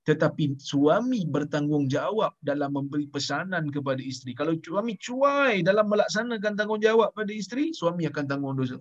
Tetapi 0.05 0.61
suami 0.61 1.25
bertanggungjawab 1.25 2.37
dalam 2.45 2.77
memberi 2.77 3.09
pesanan 3.09 3.73
kepada 3.73 4.05
isteri. 4.05 4.37
Kalau 4.37 4.53
suami 4.61 5.01
cuai 5.01 5.65
dalam 5.65 5.89
melaksanakan 5.89 6.61
tanggungjawab 6.61 7.17
pada 7.17 7.33
isteri, 7.33 7.73
suami 7.73 8.05
akan 8.05 8.25
tanggung 8.29 8.57
dosa. 8.57 8.77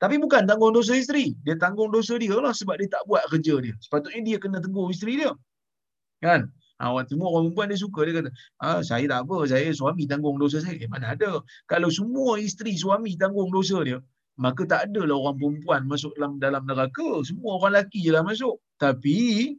Tapi 0.00 0.16
bukan 0.16 0.48
tanggung 0.48 0.72
dosa 0.72 0.96
isteri. 0.96 1.36
Dia 1.44 1.60
tanggung 1.60 1.92
dosa 1.92 2.16
dia 2.16 2.32
lah 2.32 2.56
sebab 2.56 2.80
dia 2.80 2.88
tak 2.88 3.04
buat 3.04 3.20
kerja 3.28 3.60
dia. 3.60 3.74
Sepatutnya 3.84 4.20
dia 4.24 4.36
kena 4.40 4.58
tegur 4.64 4.88
isteri 4.88 5.20
dia. 5.20 5.36
Kan? 6.24 6.48
Ha, 6.80 6.96
waktu 6.96 7.12
semua 7.12 7.28
orang 7.28 7.52
perempuan 7.52 7.68
dia 7.68 7.76
suka. 7.76 8.00
Dia 8.08 8.14
kata, 8.24 8.30
ah, 8.64 8.80
saya 8.80 9.04
tak 9.04 9.28
apa. 9.28 9.36
Saya 9.44 9.68
suami 9.76 10.08
tanggung 10.08 10.40
dosa 10.40 10.64
saya. 10.64 10.80
Eh, 10.80 10.88
mana 10.88 11.12
ada. 11.12 11.44
Kalau 11.68 11.92
semua 11.92 12.40
isteri 12.40 12.72
suami 12.80 13.12
tanggung 13.20 13.52
dosa 13.52 13.84
dia, 13.84 14.00
maka 14.40 14.64
tak 14.64 14.88
ada 14.88 15.04
lah 15.04 15.20
orang 15.20 15.36
perempuan 15.36 15.84
masuk 15.84 16.16
dalam 16.16 16.40
dalam 16.40 16.64
neraka. 16.64 17.20
Semua 17.20 17.60
orang 17.60 17.76
lelaki 17.76 18.00
je 18.00 18.10
lah 18.16 18.24
masuk. 18.24 18.56
Tapi, 18.80 19.52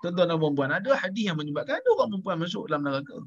tuan-tuan 0.00 0.32
dan 0.32 0.40
perempuan, 0.40 0.70
ada 0.72 0.96
hadis 0.96 1.28
yang 1.28 1.36
menyebabkan 1.36 1.76
ada 1.76 1.88
orang 2.00 2.08
perempuan 2.16 2.36
masuk 2.40 2.64
dalam 2.72 2.88
neraka. 2.88 3.20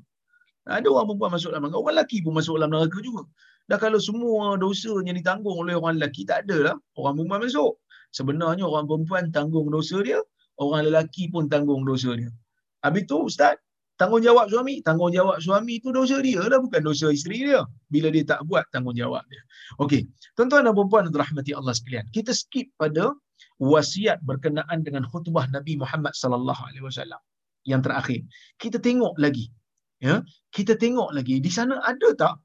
Ada 0.66 0.88
orang 0.89 1.13
perempuan 1.13 1.32
masuk 1.38 1.49
dalam 1.53 1.70
neraka. 1.70 1.78
Orang 1.78 1.93
lelaki 1.93 2.18
pun 2.26 2.34
masuk 2.34 2.53
dalam 2.57 2.70
neraka 2.74 2.97
juga. 3.05 3.24
Dah 3.66 3.78
kalau 3.82 3.97
semua 3.97 4.57
dosanya 4.57 5.13
ditanggung 5.13 5.57
oleh 5.57 5.74
orang 5.78 5.97
lelaki, 5.97 6.26
tak 6.26 6.45
ada 6.45 6.57
lah 6.74 6.76
orang 6.97 7.22
perempuan 7.22 7.41
masuk. 7.45 7.74
Sebenarnya 8.13 8.66
orang 8.66 8.86
perempuan 8.86 9.24
tanggung 9.34 9.70
dosa 9.70 9.97
dia, 10.01 10.20
orang 10.61 10.89
lelaki 10.89 11.30
pun 11.30 11.49
tanggung 11.49 11.86
dosa 11.86 12.13
dia. 12.13 12.30
Habis 12.86 13.09
tu 13.09 13.18
Ustaz, 13.26 13.57
tanggungjawab 13.97 14.53
suami, 14.53 14.86
tanggungjawab 14.86 15.41
suami 15.41 15.82
itu 15.82 15.89
dosa 15.89 16.22
dia 16.22 16.45
lah, 16.45 16.61
bukan 16.61 16.82
dosa 16.86 17.09
isteri 17.09 17.49
dia. 17.49 17.66
Bila 17.89 18.13
dia 18.13 18.24
tak 18.24 18.45
buat 18.45 18.63
tanggungjawab 18.70 19.26
dia. 19.28 19.41
Okey, 19.82 20.05
tuan-tuan 20.38 20.70
dan 20.70 20.74
puan-puan 20.78 21.09
rahmati 21.09 21.51
Allah 21.57 21.74
sekalian. 21.74 22.05
Kita 22.13 22.32
skip 22.32 22.70
pada 22.78 23.11
wasiat 23.59 24.20
berkenaan 24.24 24.84
dengan 24.84 25.07
khutbah 25.07 25.47
Nabi 25.51 25.80
Muhammad 25.80 26.13
sallallahu 26.16 26.61
alaihi 26.72 26.86
wasallam 26.86 27.20
yang 27.66 27.82
terakhir. 27.82 28.24
Kita 28.61 28.78
tengok 28.80 29.16
lagi. 29.18 29.49
Ya, 30.05 30.15
kita 30.55 30.73
tengok 30.83 31.09
lagi 31.17 31.35
di 31.45 31.51
sana 31.57 31.75
ada 31.91 32.09
tak 32.21 32.35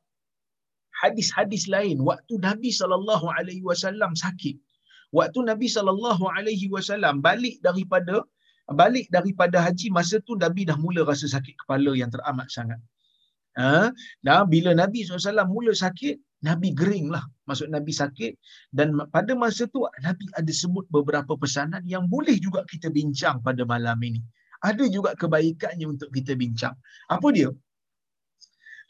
hadis-hadis 1.03 1.65
lain 1.75 1.97
waktu 2.11 2.35
Nabi 2.49 2.71
sallallahu 2.81 3.27
alaihi 3.37 3.65
wasallam 3.71 4.13
sakit. 4.25 4.57
Waktu 5.19 5.41
Nabi 5.51 5.67
sallallahu 5.77 6.25
alaihi 6.37 6.67
wasallam 6.75 7.15
balik 7.29 7.57
daripada 7.67 8.17
balik 8.83 9.07
daripada 9.17 9.59
haji 9.67 9.89
masa 9.99 10.17
tu 10.29 10.35
Nabi 10.45 10.63
dah 10.71 10.79
mula 10.85 11.03
rasa 11.11 11.27
sakit 11.35 11.55
kepala 11.63 11.93
yang 12.01 12.11
teramat 12.15 12.49
sangat. 12.57 12.81
Ha? 13.59 13.91
Nah, 14.27 14.43
bila 14.53 14.71
Nabi 14.79 15.03
SAW 15.03 15.51
mula 15.51 15.73
sakit, 15.75 16.17
Nabi 16.47 16.69
gering 16.81 17.11
lah. 17.15 17.25
Maksud 17.51 17.69
Nabi 17.75 17.93
sakit. 17.93 18.33
Dan 18.71 18.95
pada 19.15 19.33
masa 19.43 19.67
tu, 19.75 19.83
Nabi 20.07 20.25
ada 20.39 20.53
sebut 20.61 20.87
beberapa 20.95 21.35
pesanan 21.35 21.83
yang 21.85 22.07
boleh 22.07 22.37
juga 22.39 22.63
kita 22.73 22.89
bincang 22.95 23.43
pada 23.43 23.67
malam 23.67 23.99
ini. 24.07 24.23
Ada 24.69 24.85
juga 24.95 25.11
kebaikannya 25.17 25.87
untuk 25.89 26.09
kita 26.17 26.33
bincang. 26.37 26.77
Apa 27.09 27.29
dia? 27.37 27.51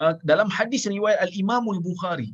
Uh, 0.00 0.14
dalam 0.24 0.48
hadis 0.48 0.88
riwayat 0.88 1.20
al-Imam 1.28 1.64
al-Bukhari 1.68 2.32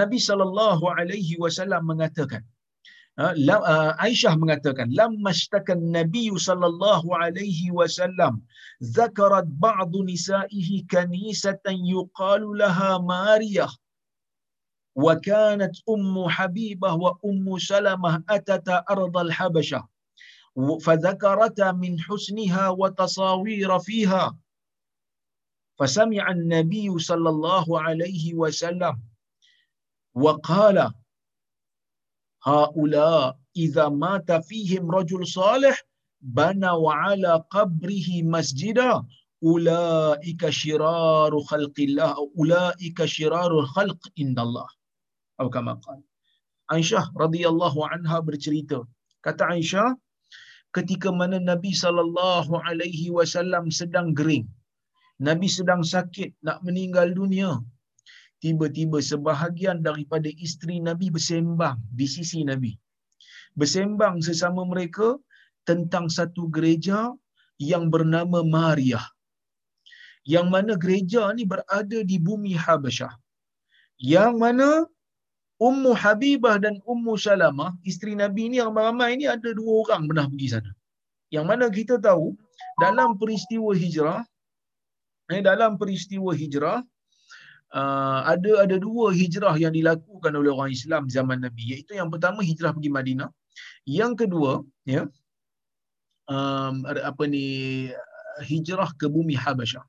Nabi 0.00 0.18
sallallahu 0.22 0.84
alaihi 0.86 1.34
wasallam 1.42 1.82
mengatakan 1.90 2.46
uh, 3.18 3.34
uh, 3.34 3.92
Aisyah 4.06 4.38
mengatakan 4.42 4.86
lamma 4.94 5.34
ishtaka 5.34 5.74
an-nabiy 5.74 6.30
sallallahu 6.48 7.10
alaihi 7.18 7.74
wasallam 7.78 8.38
zakarat 8.96 9.50
ba'd 9.64 9.90
nisa'ihi 10.10 10.86
kanisatan 10.94 11.82
yuqalu 11.94 12.54
laha 12.62 13.02
Mariyah 13.02 13.72
wa 15.04 15.18
kanat 15.28 15.74
ummu 15.94 16.30
Habibah 16.36 16.94
wa 17.04 17.18
ummu 17.30 17.58
Salamah 17.70 18.22
atata 18.36 18.86
ard 18.86 19.14
al-Habashah 19.26 19.82
فذكرتا 20.80 21.72
من 21.72 22.00
حسنها 22.00 22.68
وتصاوير 22.68 23.78
فيها. 23.78 24.36
فسمع 25.78 26.30
النبي 26.30 26.98
صلى 26.98 27.28
الله 27.28 27.80
عليه 27.80 28.34
وسلم 28.34 29.02
وقال 30.14 30.92
هؤلاء 32.42 33.38
إذا 33.56 33.88
مات 33.88 34.32
فيهم 34.32 34.90
رجل 34.90 35.26
صالح 35.26 35.82
بنوا 36.20 36.92
على 36.92 37.44
قبره 37.50 38.22
مسجدا. 38.22 39.04
أولئك 39.42 40.50
شرار 40.50 41.40
خلق 41.40 41.76
الله 41.78 42.10
أو 42.16 42.32
أولئك 42.38 43.04
شرار 43.04 43.58
الخلق 43.58 43.98
عند 44.18 44.38
الله. 44.38 44.68
أو 45.40 45.50
كما 45.50 45.72
قال 45.72 46.02
Aisyah 46.68 47.04
radhiyallahu 47.16 47.80
anha 47.80 48.20
bercerita. 48.20 48.84
Kata 49.24 49.56
Aisyah 49.56 49.96
ketika 50.78 51.10
mana 51.20 51.38
Nabi 51.50 51.72
sallallahu 51.82 52.52
alaihi 52.68 53.08
wasallam 53.18 53.66
sedang 53.80 54.08
gering. 54.18 54.46
Nabi 55.28 55.48
sedang 55.58 55.82
sakit 55.94 56.30
nak 56.46 56.58
meninggal 56.66 57.10
dunia. 57.20 57.50
Tiba-tiba 58.42 58.98
sebahagian 59.10 59.78
daripada 59.86 60.30
isteri 60.46 60.76
Nabi 60.88 61.06
bersembang 61.16 61.78
di 61.98 62.06
sisi 62.14 62.40
Nabi. 62.50 62.72
Bersembang 63.58 64.22
sesama 64.26 64.62
mereka 64.72 65.08
tentang 65.68 66.06
satu 66.16 66.46
gereja 66.56 66.98
yang 67.70 67.90
bernama 67.94 68.40
Maria. 68.56 69.02
Yang 70.34 70.46
mana 70.54 70.72
gereja 70.82 71.22
ni 71.34 71.44
berada 71.52 71.98
di 72.10 72.16
bumi 72.26 72.54
Habasyah. 72.64 73.10
Yang 74.14 74.32
mana 74.42 74.68
Ummu 75.58 75.90
Habibah 75.90 76.62
dan 76.62 76.78
Ummu 76.86 77.18
Salamah, 77.18 77.74
isteri 77.82 78.14
Nabi 78.14 78.46
ni 78.46 78.62
yang 78.62 78.70
ramai 78.70 79.18
ni 79.18 79.26
ada 79.26 79.50
dua 79.50 79.82
orang 79.82 80.06
pernah 80.06 80.26
pergi 80.30 80.48
sana. 80.54 80.70
Yang 81.34 81.44
mana 81.50 81.64
kita 81.66 81.98
tahu 81.98 82.38
dalam 82.78 83.18
peristiwa 83.18 83.74
hijrah, 83.74 84.22
eh, 85.34 85.42
dalam 85.42 85.74
peristiwa 85.74 86.30
hijrah, 86.30 86.78
uh, 87.74 88.20
ada 88.22 88.64
ada 88.64 88.76
dua 88.78 89.10
hijrah 89.10 89.58
yang 89.58 89.74
dilakukan 89.74 90.32
oleh 90.32 90.50
orang 90.54 90.70
Islam 90.70 91.10
zaman 91.10 91.42
Nabi. 91.42 91.74
Iaitu 91.74 91.98
yang 91.98 92.08
pertama 92.08 92.40
hijrah 92.40 92.70
pergi 92.70 92.90
Madinah. 92.94 93.30
Yang 93.82 94.12
kedua, 94.24 94.62
ya, 94.86 95.10
um, 96.30 96.86
apa 96.86 97.24
ni 97.26 97.44
hijrah 98.46 98.94
ke 98.94 99.10
bumi 99.10 99.34
Habasyah. 99.34 99.82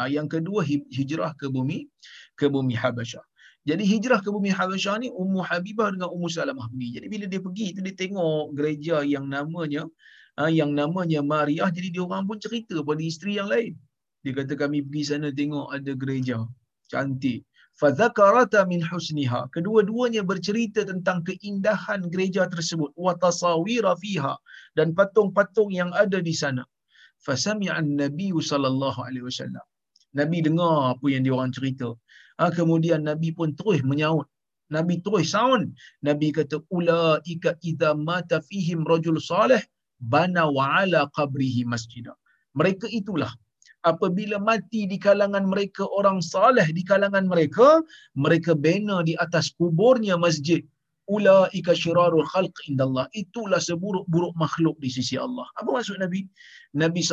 Uh, 0.00 0.08
yang 0.10 0.26
kedua 0.26 0.64
hijrah 0.66 1.36
ke 1.36 1.46
bumi 1.46 1.86
ke 2.34 2.48
bumi 2.48 2.74
Habasyah. 2.74 3.22
Jadi 3.64 3.80
hijrah 3.80 4.20
ke 4.20 4.28
bumi 4.28 4.52
Habasyah 4.52 5.00
ni 5.00 5.08
Ummu 5.08 5.40
Habibah 5.40 5.88
dengan 5.88 6.12
Ummu 6.12 6.28
Salamah 6.28 6.68
pergi. 6.68 7.00
Jadi 7.00 7.06
bila 7.08 7.24
dia 7.24 7.40
pergi 7.40 7.66
tu 7.72 7.80
dia 7.80 7.96
tengok 7.96 8.52
gereja 8.52 9.00
yang 9.00 9.24
namanya 9.24 9.88
uh, 10.36 10.52
yang 10.52 10.76
namanya 10.76 11.24
Mariah 11.24 11.72
jadi 11.72 11.88
dia 11.88 12.02
orang 12.04 12.28
pun 12.28 12.36
cerita 12.36 12.76
pada 12.84 13.00
isteri 13.00 13.40
yang 13.40 13.48
lain. 13.48 13.72
Dia 14.20 14.32
kata 14.36 14.52
kami 14.56 14.84
pergi 14.84 15.02
sana 15.08 15.28
tengok 15.32 15.72
ada 15.72 15.92
gereja 15.96 16.44
cantik. 16.92 17.48
Fadzakarata 17.74 18.62
min 18.70 18.84
husniha. 18.86 19.50
Kedua-duanya 19.50 20.22
bercerita 20.22 20.86
tentang 20.86 21.26
keindahan 21.26 22.06
gereja 22.06 22.46
tersebut. 22.46 22.94
Wa 22.94 23.18
tasawira 23.18 23.98
fiha. 23.98 24.38
Dan 24.78 24.94
patung-patung 24.94 25.74
yang 25.74 25.90
ada 25.90 26.22
di 26.22 26.30
sana. 26.30 26.62
Fasami'an 27.26 27.98
Nabi 27.98 28.30
sallallahu 28.30 29.00
alaihi 29.02 29.26
wasallam. 29.26 29.64
Nabi 30.14 30.38
dengar 30.46 30.94
apa 30.94 31.06
yang 31.10 31.26
dia 31.26 31.34
orang 31.34 31.50
cerita. 31.50 31.90
Ha, 32.40 32.50
kemudian 32.50 33.06
Nabi 33.06 33.30
pun 33.30 33.54
terus 33.54 33.80
menyaut. 33.86 34.26
Nabi 34.72 34.98
terus 35.04 35.30
sound. 35.30 35.76
Nabi 36.02 36.34
kata, 36.34 36.58
Ula'ika 36.72 37.54
idha 37.62 37.94
mata 37.94 38.42
fihim 38.42 38.82
rajul 38.82 39.20
salih, 39.22 39.62
bana 40.02 40.50
wa'ala 40.50 41.06
qabrihi 41.14 41.62
masjidah. 41.62 42.16
Mereka 42.58 42.90
itulah 42.90 43.30
apabila 43.84 44.40
mati 44.40 44.88
di 44.88 44.96
kalangan 44.96 45.44
mereka 45.44 45.84
orang 45.92 46.18
saleh 46.24 46.64
di 46.72 46.82
kalangan 46.82 47.28
mereka 47.28 47.84
mereka 48.16 48.56
bina 48.56 49.04
di 49.04 49.12
atas 49.20 49.52
kuburnya 49.52 50.16
masjid 50.16 50.64
ulaika 51.04 51.76
syirarul 51.76 52.24
khalq 52.32 52.56
indallah 52.64 53.04
itulah 53.12 53.60
seburuk-buruk 53.60 54.32
makhluk 54.40 54.72
di 54.80 54.88
sisi 54.88 55.20
Allah 55.20 55.44
apa 55.60 55.68
maksud 55.68 56.00
nabi 56.00 56.24
nabi 56.72 57.04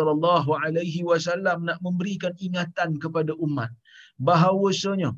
wasallam 1.03 1.67
nak 1.67 1.77
memberikan 1.83 2.31
ingatan 2.39 2.95
kepada 3.03 3.35
umat 3.35 3.67
bahawasanya 4.27 5.11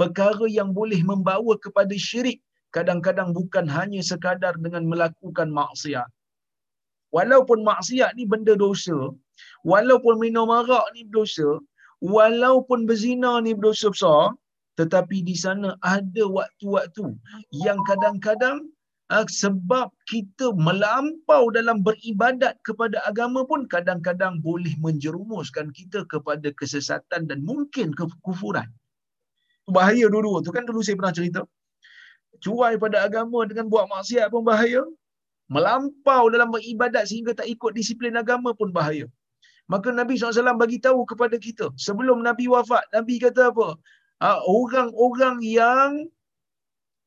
perkara 0.00 0.46
yang 0.58 0.70
boleh 0.78 1.00
membawa 1.10 1.54
kepada 1.64 1.94
syirik 2.06 2.38
kadang-kadang 2.76 3.30
bukan 3.38 3.66
hanya 3.76 4.00
sekadar 4.10 4.54
dengan 4.64 4.84
melakukan 4.92 5.48
maksiat. 5.60 6.08
Walaupun 7.16 7.60
maksiat 7.70 8.16
ni 8.16 8.24
benda 8.32 8.54
dosa 8.56 9.12
walaupun 9.70 10.14
minum 10.24 10.50
arak 10.50 10.86
ni 10.94 11.02
berdosa, 11.08 11.48
walaupun 12.02 12.84
berzina 12.88 13.32
ni 13.44 13.52
berdosa 13.56 13.88
besar, 13.94 14.22
tetapi 14.80 15.22
di 15.28 15.36
sana 15.36 15.76
ada 15.84 16.24
waktu-waktu 16.38 17.06
yang 17.64 17.78
kadang-kadang 17.88 18.66
sebab 19.12 19.92
kita 20.08 20.56
melampau 20.56 21.52
dalam 21.52 21.84
beribadat 21.84 22.56
kepada 22.64 22.96
agama 23.04 23.44
pun 23.44 23.68
kadang-kadang 23.68 24.40
boleh 24.40 24.72
menjerumuskan 24.80 25.68
kita 25.78 26.08
kepada 26.08 26.48
kesesatan 26.56 27.28
dan 27.28 27.44
mungkin 27.44 27.92
kekufuran. 27.92 28.68
Bahaya 29.68 30.08
dulu 30.08 30.40
tu 30.40 30.50
kan 30.56 30.64
dulu 30.64 30.80
saya 30.80 30.96
pernah 30.96 31.12
cerita. 31.18 31.40
Cuai 32.42 32.74
pada 32.80 33.04
agama 33.06 33.44
dengan 33.44 33.68
buat 33.68 33.84
maksiat 33.92 34.32
pun 34.32 34.42
bahaya. 34.48 34.82
Melampau 35.52 36.32
dalam 36.32 36.48
beribadat 36.48 37.04
sehingga 37.04 37.36
tak 37.36 37.46
ikut 37.54 37.76
disiplin 37.76 38.16
agama 38.16 38.56
pun 38.56 38.72
bahaya. 38.72 39.04
Maka 39.68 39.92
Nabi 39.92 40.16
SAW 40.16 40.56
bagi 40.56 40.80
tahu 40.80 41.04
kepada 41.04 41.36
kita 41.36 41.68
sebelum 41.76 42.24
Nabi 42.24 42.48
wafat, 42.48 42.82
Nabi 42.96 43.20
kata 43.20 43.52
apa? 43.52 43.68
Ha, 44.24 44.40
orang-orang 44.48 45.36
yang 45.44 45.90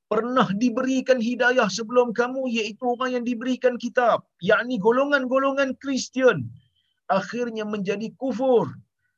pernah 0.06 0.45
diberikan 0.62 1.18
hidayah 1.18 1.66
sebelum 1.66 2.14
kamu 2.14 2.45
iaitu 2.49 2.84
orang 2.86 3.22
yang 3.22 3.26
diberikan 3.26 3.76
kitab, 3.82 4.26
yakni 4.41 4.78
golongan-golongan 4.78 5.74
Kristian 5.82 6.45
akhirnya 7.10 7.66
menjadi 7.66 8.14
kufur. 8.18 8.70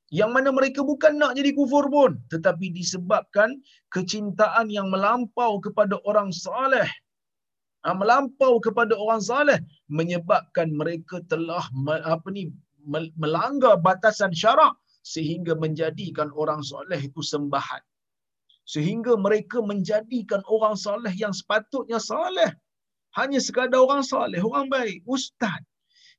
Yang 0.08 0.32
mana 0.40 0.50
mereka 0.56 0.88
bukan 0.88 1.20
nak 1.20 1.36
jadi 1.36 1.52
kufur 1.52 1.92
pun, 1.92 2.16
tetapi 2.32 2.72
disebabkan 2.72 3.60
kecintaan 3.92 4.72
yang 4.72 4.88
melampau 4.88 5.60
kepada 5.60 6.00
orang 6.08 6.32
saleh, 6.32 6.88
ha, 7.84 7.92
melampau 7.92 8.56
kepada 8.64 8.96
orang 8.96 9.20
saleh 9.20 9.60
menyebabkan 9.92 10.72
mereka 10.72 11.20
telah 11.28 11.60
apa 12.08 12.28
ni 12.32 12.48
melanggar 13.20 13.76
batasan 13.84 14.32
syarak 14.32 14.80
sehingga 15.04 15.60
menjadikan 15.60 16.32
orang 16.40 16.64
soleh 16.64 17.04
itu 17.04 17.20
sembahan. 17.20 17.84
Sehingga 18.68 19.16
mereka 19.16 19.64
menjadikan 19.64 20.44
orang 20.52 20.76
soleh 20.76 21.14
yang 21.16 21.32
sepatutnya 21.32 22.04
soleh. 22.04 22.52
Hanya 23.16 23.40
sekadar 23.40 23.80
orang 23.80 24.04
soleh, 24.04 24.44
orang 24.44 24.68
baik. 24.68 25.08
Ustaz. 25.08 25.64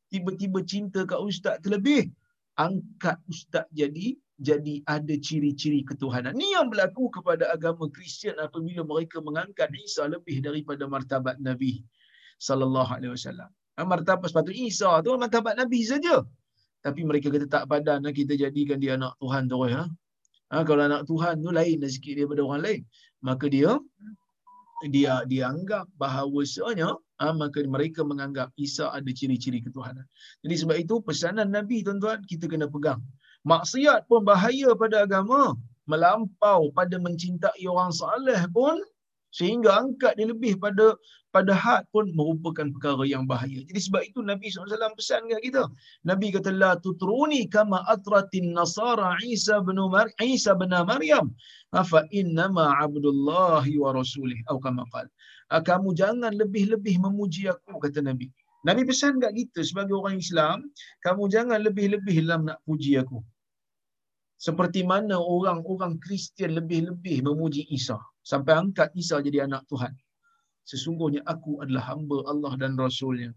Tiba-tiba 0.08 0.64
cinta 0.64 1.04
kat 1.04 1.20
ustaz 1.20 1.60
terlebih. 1.60 2.08
Angkat 2.56 3.20
ustaz 3.28 3.68
jadi 3.76 4.16
jadi 4.40 4.80
ada 4.88 5.14
ciri-ciri 5.20 5.84
ketuhanan. 5.84 6.32
Ini 6.32 6.56
yang 6.56 6.66
berlaku 6.72 7.12
kepada 7.12 7.52
agama 7.52 7.90
Kristian 7.92 8.40
apabila 8.40 8.82
mereka 8.86 9.20
mengangkat 9.20 9.68
Isa 9.76 10.08
lebih 10.08 10.40
daripada 10.40 10.88
martabat 10.88 11.36
Nabi 11.44 11.84
sallallahu 12.40 12.88
alaihi 12.88 13.12
wasallam. 13.12 13.50
Martabat 13.76 14.32
sepatutnya 14.32 14.64
Isa 14.72 14.90
tu 15.04 15.12
martabat 15.20 15.54
Nabi 15.60 15.84
saja 15.84 16.24
tapi 16.78 17.00
mereka 17.02 17.28
kata 17.34 17.46
tak 17.50 17.64
padan 17.66 18.06
lah 18.06 18.14
kita 18.14 18.38
jadikan 18.38 18.78
dia 18.78 18.94
anak 18.94 19.18
Tuhan 19.18 19.50
terus 19.50 19.70
ha? 19.74 19.84
Ha 20.52 20.64
kalau 20.68 20.82
anak 20.88 21.02
Tuhan 21.10 21.44
tu 21.44 21.50
lain 21.52 21.78
sikit 21.86 22.14
daripada 22.18 22.40
orang 22.46 22.62
lain 22.66 22.82
maka 23.24 23.46
dia 23.50 23.76
dia 24.86 25.26
dia 25.26 25.50
anggap 25.50 25.90
bahawasanya 25.98 26.94
ha, 27.18 27.34
maka 27.34 27.62
mereka 27.66 28.06
menganggap 28.06 28.54
Isa 28.54 28.94
ada 28.94 29.10
ciri-ciri 29.10 29.58
ketuhanan. 29.58 30.06
Jadi 30.46 30.54
sebab 30.54 30.76
itu 30.78 30.94
pesanan 31.02 31.50
Nabi 31.50 31.82
tuan-tuan 31.82 32.22
kita 32.30 32.46
kena 32.46 32.70
pegang. 32.70 33.02
Maksiat 33.42 34.06
pun 34.06 34.22
bahaya 34.22 34.70
pada 34.78 35.02
agama 35.02 35.58
melampau 35.90 36.70
pada 36.74 37.00
mencintai 37.00 37.64
orang 37.66 37.90
saleh 37.90 38.38
pun 38.52 38.78
sehingga 39.38 39.70
angkat 39.78 40.18
dia 40.18 40.26
lebih 40.26 40.58
pada 40.58 40.98
pada 41.30 41.54
had 41.54 41.84
pun 41.94 42.10
merupakan 42.18 42.66
perkara 42.74 43.04
yang 43.06 43.22
bahaya. 43.30 43.62
Jadi 43.68 43.80
sebab 43.86 44.02
itu 44.02 44.18
Nabi 44.24 44.50
SAW 44.50 44.98
pesan 44.98 45.28
kepada 45.30 45.42
kita. 45.46 45.62
Nabi 46.02 46.26
kata 46.34 46.50
la 46.50 46.74
tutruni 46.80 47.46
kama 47.46 47.78
atratin 47.86 48.50
nasara 48.56 49.14
Isa 49.22 49.62
bin 49.62 49.78
Mar 49.94 50.10
Isa 50.18 50.58
bin 50.58 50.74
Maryam 50.74 51.30
fa 51.70 52.00
inna 52.10 52.50
ma 52.50 52.74
abdullahi 52.82 53.78
wa 53.78 53.94
rasulih 53.94 54.40
atau 54.50 54.58
kama 54.58 54.82
qal. 54.90 55.06
Ah, 55.54 55.62
kamu 55.62 55.94
jangan 55.94 56.32
lebih-lebih 56.34 56.98
memuji 56.98 57.46
aku 57.52 57.78
kata 57.78 58.02
Nabi. 58.02 58.28
Nabi 58.66 58.82
pesan 58.82 59.22
kat 59.22 59.32
kita 59.38 59.62
sebagai 59.62 59.94
orang 59.94 60.18
Islam, 60.18 60.66
kamu 61.06 61.30
jangan 61.30 61.62
lebih-lebih 61.62 62.26
dalam 62.26 62.50
nak 62.50 62.58
puji 62.66 62.98
aku. 62.98 63.22
Seperti 64.38 64.82
mana 64.82 65.16
orang-orang 65.18 65.96
Kristian 66.02 66.58
lebih-lebih 66.58 67.22
memuji 67.22 67.70
Isa 67.70 67.96
sampai 68.22 68.52
angkat 68.56 68.92
Isa 68.94 69.18
jadi 69.22 69.46
anak 69.48 69.66
Tuhan 69.70 69.92
sesungguhnya 70.68 71.24
aku 71.24 71.64
adalah 71.64 71.96
hamba 71.96 72.28
Allah 72.28 72.52
dan 72.60 72.76
Rasulnya. 72.76 73.32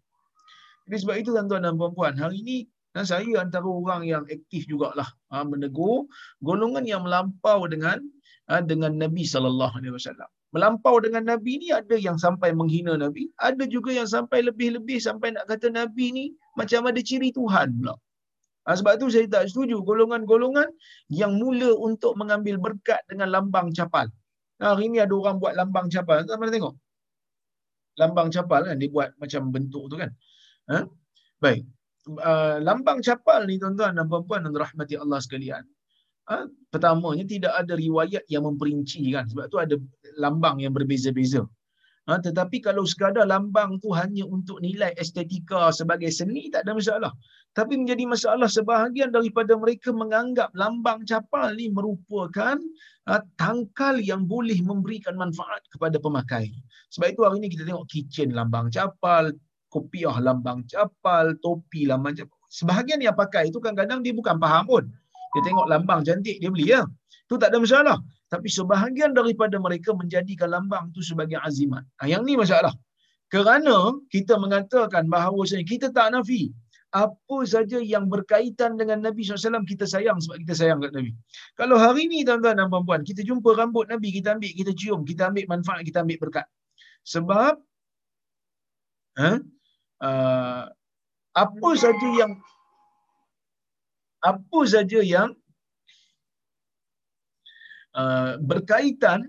Jadi 0.85 0.97
sebab 0.99 1.15
itu 1.15 1.29
tuan-tuan 1.31 1.63
dan 1.63 1.79
puan-puan, 1.79 2.19
hari 2.19 2.43
ini 2.43 2.57
dan 2.91 3.07
saya 3.07 3.23
antara 3.39 3.63
orang 3.63 4.03
yang 4.03 4.27
aktif 4.27 4.67
jugalah 4.67 5.07
ha, 5.31 5.47
menegur 5.47 6.11
golongan 6.43 6.83
yang 6.83 7.07
melampau 7.07 7.63
dengan 7.71 8.03
ha, 8.51 8.59
dengan 8.59 8.99
Nabi 8.99 9.23
sallallahu 9.23 9.79
alaihi 9.79 9.95
wasallam. 9.95 10.27
Melampau 10.51 10.99
dengan 10.99 11.23
Nabi 11.23 11.63
ni 11.63 11.71
ada 11.71 11.95
yang 11.95 12.19
sampai 12.19 12.51
menghina 12.51 12.99
Nabi, 12.99 13.31
ada 13.39 13.63
juga 13.63 13.95
yang 13.95 14.09
sampai 14.11 14.43
lebih-lebih 14.43 14.99
sampai 14.99 15.31
nak 15.31 15.47
kata 15.47 15.71
Nabi 15.71 16.11
ni 16.11 16.25
macam 16.59 16.83
ada 16.91 16.99
ciri 16.99 17.31
Tuhan 17.31 17.79
pula. 17.79 17.95
Ha, 18.67 18.75
sebab 18.75 18.99
tu 18.99 19.07
saya 19.07 19.25
tak 19.31 19.47
setuju 19.47 19.79
golongan-golongan 19.87 20.67
yang 21.07 21.39
mula 21.39 21.71
untuk 21.79 22.19
mengambil 22.19 22.59
berkat 22.59 22.99
dengan 23.07 23.31
lambang 23.31 23.71
capal. 23.71 24.11
Hari 24.61 24.93
ini 24.93 25.01
ada 25.01 25.13
orang 25.17 25.41
buat 25.41 25.57
lambang 25.57 25.89
capal. 25.89 26.21
Tuan-tuan 26.21 26.53
tengok 26.53 26.75
lambang 27.99 28.29
capal 28.31 28.63
kan 28.63 28.75
dia 28.79 28.89
buat 28.89 29.11
macam 29.19 29.51
bentuk 29.51 29.83
tu 29.91 29.95
kan. 29.99 30.11
Ha? 30.71 30.87
Baik. 31.41 31.67
Uh, 32.07 32.57
lambang 32.63 33.03
capal 33.03 33.45
ni 33.45 33.61
tuan-tuan 33.61 33.93
dan 33.93 34.05
puan-puan 34.07 34.41
dan 34.45 34.53
rahmati 34.55 34.95
Allah 34.97 35.19
sekalian. 35.19 35.63
Uh, 36.29 36.47
pertamanya 36.69 37.25
tidak 37.25 37.53
ada 37.57 37.73
riwayat 37.75 38.23
yang 38.29 38.45
memperinci 38.45 39.01
kan 39.11 39.25
sebab 39.27 39.49
tu 39.51 39.57
ada 39.57 39.75
lambang 40.17 40.61
yang 40.63 40.71
berbeza-beza. 40.71 41.45
Ha, 42.11 42.19
tetapi 42.19 42.59
kalau 42.59 42.83
sekadar 42.83 43.23
lambang 43.23 43.79
tu 43.79 43.95
hanya 43.95 44.27
untuk 44.27 44.59
nilai 44.59 44.91
estetika 44.99 45.71
sebagai 45.71 46.11
seni 46.11 46.51
tak 46.51 46.67
ada 46.67 46.75
masalah. 46.75 47.15
Tapi 47.55 47.79
menjadi 47.79 48.03
masalah 48.03 48.51
sebahagian 48.51 49.15
daripada 49.15 49.55
mereka 49.55 49.95
menganggap 49.95 50.51
lambang 50.51 51.07
capal 51.07 51.55
ni 51.55 51.71
merupakan 51.71 52.59
ha, 53.07 53.23
tangkal 53.39 53.95
yang 54.03 54.27
boleh 54.27 54.59
memberikan 54.59 55.15
manfaat 55.15 55.63
kepada 55.71 56.03
pemakai. 56.03 56.51
Sebab 56.91 57.15
itu 57.15 57.23
hari 57.23 57.39
ini 57.39 57.47
kita 57.47 57.63
tengok 57.63 57.87
kitchen 57.87 58.35
lambang 58.35 58.67
capal, 58.67 59.31
kopiah 59.71 60.19
lambang 60.19 60.67
capal, 60.67 61.31
topi 61.39 61.87
lambang 61.87 62.19
capal. 62.19 62.35
Sebahagian 62.51 62.99
yang 62.99 63.15
pakai 63.15 63.47
itu 63.47 63.63
kadang-kadang 63.63 64.03
dia 64.03 64.11
bukan 64.11 64.35
faham 64.35 64.67
pun. 64.67 64.83
Dia 65.31 65.41
tengok 65.47 65.71
lambang 65.71 66.03
cantik, 66.03 66.43
dia 66.43 66.51
beli 66.51 66.75
ya. 66.75 66.83
Tu 67.31 67.39
tak 67.39 67.55
ada 67.55 67.63
masalah. 67.63 67.95
Tapi 68.31 68.47
sebahagian 68.47 69.11
daripada 69.11 69.59
mereka 69.59 69.91
menjadikan 69.91 70.55
lambang 70.55 70.87
tu 70.95 71.03
sebagai 71.03 71.35
azimat. 71.43 71.83
Ha, 71.99 72.07
yang 72.07 72.23
ni 72.23 72.39
masalah. 72.39 72.71
Kerana 73.27 73.99
kita 74.07 74.39
mengatakan 74.39 75.11
bahawa 75.11 75.43
kita 75.43 75.91
tak 75.91 76.15
nafi. 76.15 76.55
Apa 76.91 77.47
saja 77.47 77.79
yang 77.79 78.11
berkaitan 78.11 78.75
dengan 78.75 78.99
Nabi 78.99 79.23
SAW, 79.23 79.63
kita 79.63 79.87
sayang 79.87 80.19
sebab 80.19 80.43
kita 80.43 80.55
sayang 80.59 80.83
kat 80.83 80.91
Nabi. 80.91 81.15
Kalau 81.55 81.79
hari 81.79 82.03
ni 82.11 82.27
tuan-tuan 82.27 82.59
dan 82.59 82.67
puan-puan, 82.67 83.03
kita 83.07 83.23
jumpa 83.23 83.55
rambut 83.55 83.87
Nabi, 83.87 84.11
kita 84.11 84.35
ambil, 84.35 84.51
kita 84.51 84.71
cium, 84.75 85.07
kita 85.07 85.31
ambil 85.31 85.47
manfaat, 85.47 85.87
kita 85.87 86.03
ambil 86.03 86.19
berkat. 86.19 86.43
Sebab, 87.07 87.55
ha? 89.23 89.31
uh, 90.03 90.63
apa 91.31 91.69
saja 91.79 92.07
yang 92.19 92.31
apa 94.21 94.59
saja 94.67 94.99
yang 94.99 95.31
uh, 97.95 98.39
berkaitan 98.41 99.27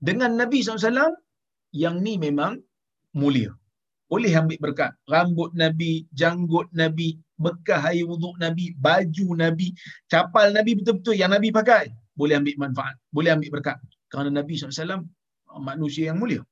dengan 0.00 0.34
Nabi 0.34 0.64
SAW 0.64 1.14
yang 1.76 2.00
ni 2.02 2.16
memang 2.16 2.58
mulia. 3.14 3.52
Boleh 4.10 4.34
ambil 4.34 4.58
berkat. 4.58 4.90
Rambut 5.06 5.54
Nabi, 5.54 6.02
janggut 6.10 6.66
Nabi, 6.74 7.14
bekas 7.38 7.94
air 7.94 8.02
wuduk 8.02 8.34
Nabi, 8.42 8.74
baju 8.74 9.38
Nabi, 9.38 9.70
capal 10.10 10.50
Nabi 10.50 10.82
betul-betul 10.82 11.14
yang 11.14 11.30
Nabi 11.30 11.54
pakai. 11.54 11.94
Boleh 12.18 12.42
ambil 12.42 12.58
manfaat. 12.58 12.98
Boleh 13.14 13.30
ambil 13.30 13.62
berkat. 13.62 13.78
Kerana 14.10 14.34
Nabi 14.34 14.58
SAW 14.58 15.06
manusia 15.62 16.10
yang 16.10 16.18
mulia. 16.18 16.42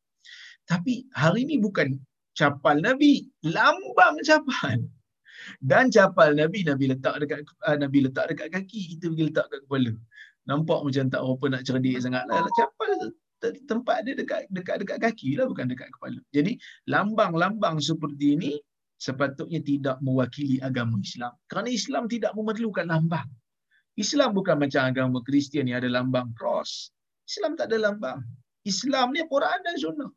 Tapi 0.71 1.11
hari 1.11 1.51
ini 1.51 1.59
bukan 1.59 1.99
capal 2.39 2.79
Nabi, 2.79 3.27
lambang 3.43 4.23
capal. 4.23 4.79
Dan 5.59 5.91
capal 5.91 6.39
Nabi, 6.39 6.63
Nabi 6.63 6.95
letak 6.95 7.19
dekat 7.25 7.43
uh, 7.67 7.79
Nabi 7.79 8.07
letak 8.07 8.31
dekat 8.31 8.55
kaki, 8.55 8.95
kita 8.95 9.11
pergi 9.11 9.25
letak 9.33 9.47
dekat 9.51 9.61
kepala. 9.67 9.93
Nampak 10.49 10.81
macam 10.81 11.05
tak 11.13 11.21
apa 11.21 11.45
nak 11.53 11.63
cerdik 11.69 12.01
sangat 12.01 12.25
lah. 12.25 12.49
Capal 12.57 13.13
tempat 13.69 14.03
dia 14.03 14.19
dekat 14.19 14.51
dekat 14.51 14.83
dekat 14.83 14.99
kaki 14.99 15.39
lah 15.39 15.47
bukan 15.47 15.71
dekat 15.71 15.93
kepala. 15.95 16.19
Jadi 16.35 16.59
lambang-lambang 16.91 17.79
seperti 17.79 18.35
ini 18.35 18.53
sepatutnya 18.99 19.63
tidak 19.63 19.97
mewakili 20.03 20.59
agama 20.59 20.99
Islam. 20.99 21.31
Kerana 21.47 21.69
Islam 21.71 22.11
tidak 22.11 22.35
memerlukan 22.35 22.91
lambang. 22.91 23.29
Islam 23.95 24.35
bukan 24.35 24.59
macam 24.59 24.83
agama 24.91 25.19
Kristian 25.23 25.71
yang 25.71 25.83
ada 25.83 25.91
lambang 25.91 26.35
cross. 26.35 26.91
Islam 27.27 27.55
tak 27.55 27.71
ada 27.71 27.91
lambang. 27.91 28.23
Islam 28.67 29.15
ni 29.15 29.23
Quran 29.27 29.59
dan 29.63 29.75
sunnah. 29.79 30.11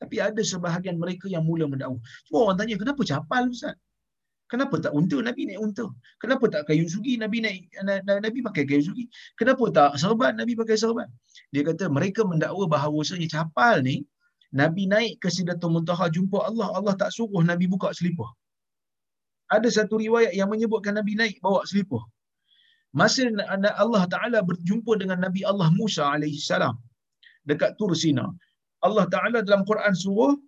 Tapi 0.00 0.20
ada 0.20 0.42
sebahagian 0.44 1.00
mereka 1.00 1.30
yang 1.30 1.44
mula 1.48 1.64
mendakwah. 1.64 2.00
Cuma 2.28 2.48
orang 2.48 2.56
tanya, 2.60 2.76
kenapa 2.76 3.00
capal 3.06 3.48
Ustaz? 3.48 3.76
Kenapa 4.52 4.76
tak 4.84 4.92
unta 4.98 5.18
Nabi 5.28 5.42
naik 5.48 5.60
unta? 5.66 5.86
Kenapa 6.22 6.44
tak 6.54 6.62
kayu 6.68 6.84
sugi 6.94 7.16
Nabi 7.22 7.38
naik 7.44 7.62
Nabi 8.24 8.38
pakai 8.46 8.64
kayu 8.68 8.82
sugi? 8.88 9.04
Kenapa 9.40 9.64
tak 9.76 9.90
serban 10.02 10.36
Nabi 10.40 10.52
pakai 10.60 10.76
serban? 10.82 11.08
Dia 11.52 11.62
kata 11.68 11.88
mereka 11.96 12.20
mendakwa 12.30 12.64
bahawasanya 12.74 13.28
capal 13.36 13.80
ni 13.88 13.96
Nabi 14.60 14.84
naik 14.86 15.14
ke 15.22 15.28
Sidratul 15.34 15.72
Muntaha 15.74 16.06
jumpa 16.16 16.38
Allah, 16.48 16.68
Allah 16.78 16.94
tak 16.94 17.10
suruh 17.16 17.42
Nabi 17.50 17.66
buka 17.66 17.90
selipar. 17.98 18.30
Ada 19.50 19.68
satu 19.76 19.98
riwayat 20.04 20.32
yang 20.38 20.48
menyebutkan 20.52 20.94
Nabi 20.98 21.18
naik 21.20 21.36
bawa 21.44 21.60
selipar. 21.70 22.04
Masa 22.94 23.26
Allah 23.84 24.02
Taala 24.12 24.38
berjumpa 24.50 24.92
dengan 25.00 25.18
Nabi 25.24 25.42
Allah 25.50 25.68
Musa 25.74 26.06
salam 26.38 26.76
dekat 27.48 27.74
Tur 27.80 27.90
Sina. 28.02 28.30
Allah 28.86 29.04
Taala 29.14 29.42
dalam 29.42 29.66
Quran 29.66 29.94
suruh 29.96 30.38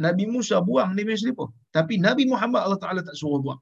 Nabi 0.00 0.24
Musa 0.34 0.58
buang 0.58 0.96
punya 0.96 1.14
selipar. 1.22 1.52
Tapi 1.72 1.96
Nabi 1.96 2.28
Muhammad 2.28 2.68
Allah 2.68 2.80
Ta'ala 2.80 3.00
tak 3.00 3.16
suruh 3.16 3.40
buang. 3.40 3.60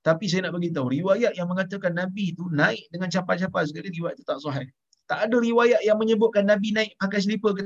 Tapi 0.00 0.24
saya 0.32 0.48
nak 0.48 0.56
bagi 0.56 0.72
tahu 0.72 0.88
riwayat 0.96 1.36
yang 1.36 1.44
mengatakan 1.44 1.92
Nabi 1.92 2.32
itu 2.32 2.48
naik 2.48 2.88
dengan 2.88 3.12
capal-capal 3.12 3.68
sekali, 3.68 3.92
riwayat 3.92 4.16
itu 4.16 4.24
tak 4.24 4.40
sahih. 4.40 4.64
Tak 5.04 5.28
ada 5.28 5.36
riwayat 5.36 5.84
yang 5.84 6.00
menyebutkan 6.00 6.48
Nabi 6.48 6.72
naik 6.72 6.96
pakai 6.96 7.20
selipar 7.20 7.52
ke 7.52 7.62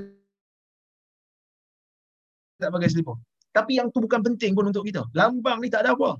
tak 2.59 2.70
pakai 2.74 2.90
selipar. 2.90 3.16
Tapi 3.55 3.78
yang 3.78 3.86
tu 3.95 4.03
bukan 4.03 4.18
penting 4.18 4.51
pun 4.59 4.66
untuk 4.66 4.82
kita. 4.82 5.07
Lambang 5.14 5.62
ni 5.62 5.70
tak 5.70 5.86
ada 5.86 5.95
apa. 5.95 6.18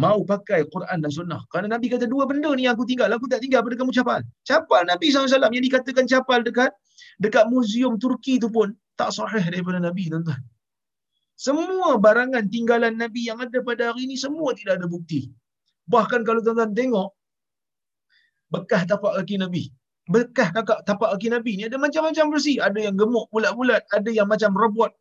Mau 0.00 0.24
pakai 0.24 0.64
Quran 0.72 1.02
dan 1.04 1.12
Sunnah. 1.12 1.44
Kerana 1.52 1.76
Nabi 1.76 1.92
kata 1.92 2.08
dua 2.08 2.24
benda 2.24 2.48
ni 2.56 2.64
yang 2.64 2.72
aku 2.72 2.88
tinggal. 2.88 3.12
Aku 3.12 3.28
tak 3.28 3.44
tinggal 3.44 3.60
pada 3.60 3.76
kamu 3.76 3.92
capal. 3.92 4.20
Capal 4.48 4.82
Nabi 4.88 5.12
SAW 5.12 5.28
yang 5.28 5.64
dikatakan 5.66 6.08
capal 6.08 6.40
dekat 6.40 6.72
dekat 7.20 7.44
muzium 7.52 8.00
Turki 8.00 8.40
tu 8.40 8.48
pun 8.48 8.72
tak 8.96 9.12
sahih 9.12 9.44
daripada 9.44 9.76
Nabi 9.76 10.08
tuan-tuan. 10.08 10.40
Semua 11.40 11.96
barangan 12.04 12.44
tinggalan 12.52 13.00
Nabi 13.00 13.32
yang 13.32 13.40
ada 13.40 13.58
pada 13.64 13.82
hari 13.88 14.04
ini 14.04 14.16
semua 14.24 14.52
tidak 14.52 14.76
ada 14.76 14.86
bukti. 14.94 15.20
Bahkan 15.88 16.20
kalau 16.28 16.44
tuan-tuan 16.44 16.76
tengok 16.76 17.08
bekas 18.52 18.84
tapak 18.90 19.12
kaki 19.18 19.40
Nabi. 19.40 19.62
Bekas 20.04 20.52
tapak 20.84 21.08
kaki 21.16 21.28
Nabi 21.32 21.52
ni 21.56 21.62
ada 21.64 21.80
macam-macam 21.80 22.24
versi. 22.36 22.60
Ada 22.60 22.78
yang 22.86 22.96
gemuk 23.00 23.32
bulat-bulat, 23.32 23.88
ada 23.88 24.10
yang 24.12 24.28
macam 24.28 24.52
robot. 24.52 24.92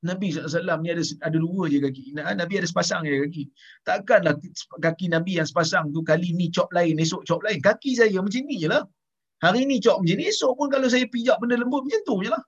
Nabi 0.00 0.32
SAW 0.32 0.80
ni 0.80 0.88
ada 0.96 1.04
ada 1.28 1.36
dua 1.36 1.68
je 1.68 1.76
kaki. 1.84 2.16
Nabi 2.16 2.54
ada 2.56 2.64
sepasang 2.64 3.04
je 3.04 3.20
kaki. 3.28 3.42
Takkanlah 3.84 4.40
kaki 4.80 5.12
Nabi 5.12 5.36
yang 5.36 5.48
sepasang 5.50 5.92
tu 5.92 6.00
kali 6.00 6.32
ni 6.32 6.48
cop 6.48 6.72
lain, 6.72 6.96
esok 6.96 7.28
cop 7.28 7.44
lain. 7.44 7.60
Kaki 7.60 8.00
saya 8.00 8.16
macam 8.16 8.48
ni 8.48 8.56
je 8.64 8.68
lah. 8.72 8.88
Hari 9.44 9.68
ni 9.68 9.76
cop 9.84 10.00
macam 10.00 10.16
ni, 10.16 10.24
esok 10.32 10.56
pun 10.56 10.72
kalau 10.72 10.88
saya 10.88 11.04
pijak 11.04 11.36
benda 11.36 11.60
lembut 11.60 11.84
macam 11.84 12.00
tu 12.08 12.16
je 12.24 12.32
lah. 12.32 12.40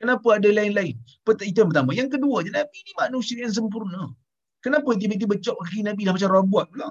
Kenapa 0.00 0.40
ada 0.40 0.48
lain-lain? 0.48 0.96
Itu 0.96 1.60
yang 1.60 1.68
pertama. 1.68 1.92
Yang 1.92 2.16
kedua, 2.16 2.40
Nabi 2.40 2.78
ni 2.88 2.92
manusia 2.96 3.36
yang 3.44 3.52
sempurna. 3.52 4.08
Kenapa 4.64 4.96
tiba-tiba 4.96 5.36
cop 5.44 5.60
kaki 5.60 5.84
Nabi 5.84 6.08
dah 6.08 6.16
macam 6.16 6.32
robot 6.32 6.66
pula? 6.72 6.88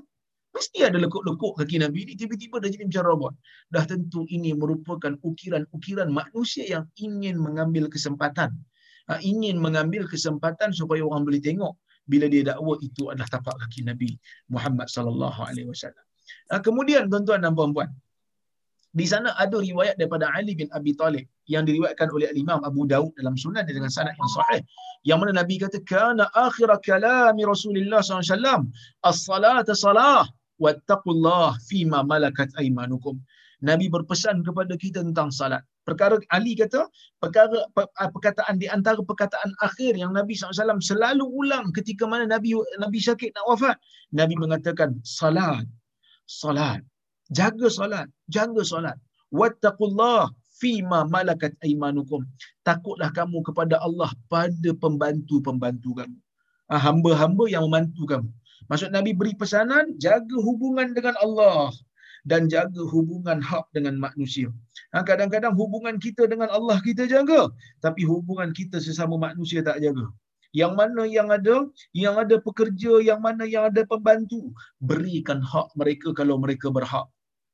Mesti 0.53 0.85
ada 0.85 0.97
lekuk-lekuk 1.01 1.57
kaki 1.57 1.81
Nabi 1.81 2.05
ni 2.05 2.13
tiba-tiba 2.13 2.61
dah 2.61 2.69
jadi 2.69 2.85
macam 2.85 3.03
robot. 3.09 3.33
Dah 3.73 3.85
tentu 3.89 4.29
ini 4.29 4.53
merupakan 4.53 5.17
ukiran-ukiran 5.25 6.09
manusia 6.13 6.69
yang 6.69 6.85
ingin 7.01 7.41
mengambil 7.41 7.89
kesempatan. 7.89 8.53
Ha, 9.09 9.17
ingin 9.25 9.57
mengambil 9.57 10.05
kesempatan 10.05 10.69
supaya 10.69 11.01
orang 11.01 11.25
boleh 11.25 11.41
tengok 11.41 11.77
bila 12.05 12.29
dia 12.29 12.45
dakwa 12.45 12.77
itu 12.81 13.09
adalah 13.09 13.25
tapak 13.25 13.57
kaki 13.65 13.85
Nabi 13.89 14.17
Muhammad 14.53 14.85
sallallahu 14.85 15.49
alaihi 15.49 15.65
wasallam. 15.65 16.05
Ha, 16.53 16.61
kemudian 16.61 17.09
tuan-tuan 17.09 17.41
dan 17.41 17.57
puan-puan, 17.57 17.89
di 18.89 19.05
sana 19.05 19.37
ada 19.37 19.57
riwayat 19.61 20.01
daripada 20.01 20.33
Ali 20.33 20.57
bin 20.57 20.69
Abi 20.73 20.97
Talib 20.97 21.25
yang 21.49 21.65
diriwayatkan 21.65 22.13
oleh 22.13 22.29
Imam 22.37 22.61
Abu 22.61 22.85
Daud 22.85 23.11
dalam 23.17 23.33
sunan 23.33 23.65
dengan 23.65 23.89
sanad 23.89 24.13
yang 24.13 24.31
sahih. 24.31 24.61
Yang 25.01 25.17
mana 25.25 25.31
Nabi 25.41 25.55
kata, 25.57 25.81
Kana 25.83 26.29
akhir 26.37 26.69
kalami 26.85 27.43
Rasulullah 27.43 28.05
SAW, 28.05 28.69
As-salata 29.01 29.73
salah, 29.73 30.29
wattaqullah 30.61 31.57
fima 31.65 32.05
malakat 32.05 32.53
aimanukum. 32.61 33.17
Nabi 33.59 33.91
berpesan 33.91 34.45
kepada 34.45 34.77
kita 34.79 35.03
tentang 35.03 35.35
salat. 35.35 35.59
Perkara 35.83 36.15
Ali 36.31 36.55
kata, 36.55 36.87
perkara 37.19 37.65
ah, 37.75 38.07
perkataan 38.13 38.55
di 38.61 38.71
antara 38.71 39.01
perkataan 39.03 39.51
akhir 39.59 39.99
yang 39.99 40.15
Nabi 40.15 40.37
SAW 40.37 40.79
selalu 40.79 41.27
ulang 41.27 41.73
ketika 41.75 42.07
mana 42.07 42.23
Nabi 42.23 42.55
Nabi 42.79 42.99
sakit 43.03 43.35
nak 43.35 43.45
wafat. 43.51 43.75
Nabi 44.15 44.39
mengatakan, 44.39 44.95
salat, 45.03 45.67
salat 46.23 46.85
jaga 47.29 47.67
solat 47.69 48.07
jaga 48.29 48.61
solat 48.65 48.97
wattaqullah 49.29 50.33
fima 50.59 51.07
malakat 51.07 51.55
aimanukum 51.65 52.21
takutlah 52.67 53.09
kamu 53.15 53.39
kepada 53.47 53.79
Allah 53.87 54.11
pada 54.33 54.71
pembantu-pembantu 54.83 55.91
kamu. 55.99 56.17
Ha, 56.69 56.77
hamba-hamba 56.77 57.43
yang 57.49 57.65
membantu 57.65 58.03
kamu. 58.05 58.29
Maksud 58.69 58.89
nabi 58.93 59.11
beri 59.19 59.33
pesanan 59.33 59.97
jaga 59.97 60.37
hubungan 60.47 60.93
dengan 60.93 61.15
Allah 61.25 61.73
dan 62.29 62.51
jaga 62.53 62.83
hubungan 62.93 63.39
hak 63.41 63.65
dengan 63.73 63.95
manusia. 63.97 64.51
Ha, 64.93 65.01
kadang-kadang 65.09 65.55
hubungan 65.57 65.97
kita 65.97 66.27
dengan 66.29 66.51
Allah 66.57 66.77
kita 66.83 67.07
jaga, 67.09 67.49
tapi 67.81 68.03
hubungan 68.05 68.51
kita 68.53 68.77
sesama 68.77 69.15
manusia 69.17 69.65
tak 69.65 69.79
jaga. 69.81 70.05
Yang 70.49 70.73
mana 70.79 71.01
yang 71.05 71.29
ada 71.29 71.55
yang 71.93 72.15
ada 72.17 72.41
pekerja 72.41 72.93
yang 73.05 73.21
mana 73.21 73.45
yang 73.45 73.69
ada 73.69 73.85
pembantu 73.85 74.49
berikan 74.81 75.45
hak 75.45 75.69
mereka 75.77 76.09
kalau 76.17 76.41
mereka 76.41 76.73
berhak 76.73 77.05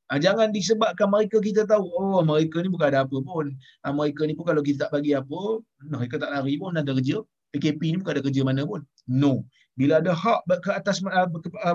Ha, 0.06 0.22
jangan 0.22 0.54
disebabkan 0.54 1.10
mereka 1.10 1.42
kita 1.42 1.66
tahu, 1.66 1.82
oh 1.82 2.22
mereka 2.22 2.62
ni 2.62 2.70
bukan 2.70 2.94
ada 2.94 3.02
apa 3.02 3.18
pun. 3.18 3.50
Ha, 3.82 3.90
mereka 3.90 4.22
ni 4.22 4.38
pun 4.38 4.46
kalau 4.46 4.62
kita 4.62 4.86
tak 4.86 4.90
bagi 4.94 5.18
apa, 5.18 5.40
mereka 5.82 6.22
tak 6.22 6.30
lari 6.30 6.54
pun 6.54 6.78
ada 6.78 6.94
kerja. 6.94 7.26
PKP 7.50 7.80
ni 7.90 7.96
bukan 7.98 8.12
ada 8.18 8.22
kerja 8.22 8.42
mana 8.46 8.62
pun. 8.62 8.86
No. 9.10 9.42
Bila 9.74 10.00
ada 10.00 10.12
hak 10.12 10.48
ke 10.62 10.70
atas 10.72 11.02
uh, 11.04 11.28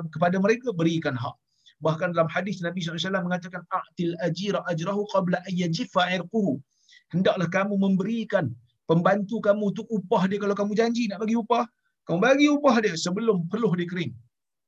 kepada 0.09 0.37
mereka 0.41 0.73
berikan 0.73 1.13
hak. 1.13 1.35
Bahkan 1.81 2.13
dalam 2.13 2.29
hadis 2.29 2.61
Nabi 2.61 2.81
SAW 2.81 3.25
mengatakan 3.25 3.65
a'til 3.73 4.13
ajira 4.21 4.61
ajrahu 4.69 5.05
qabla 5.09 5.41
ayyajifa 5.49 6.09
irquhu. 6.13 6.61
Hendaklah 7.09 7.49
kamu 7.49 7.75
memberikan 7.77 8.53
pembantu 8.85 9.41
kamu 9.41 9.73
tu 9.73 9.83
upah 9.89 10.29
dia 10.29 10.37
kalau 10.37 10.53
kamu 10.53 10.77
janji 10.77 11.09
nak 11.09 11.25
bagi 11.25 11.35
upah, 11.35 11.65
kamu 12.05 12.19
bagi 12.21 12.47
upah 12.53 12.75
dia 12.85 12.93
sebelum 12.93 13.49
peluh 13.49 13.73
dia 13.73 13.89
kering. 13.89 14.13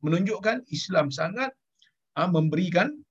Menunjukkan 0.02 0.66
Islam 0.74 1.14
sangat 1.14 1.54
uh, 2.18 2.30
memberikan 2.30 3.03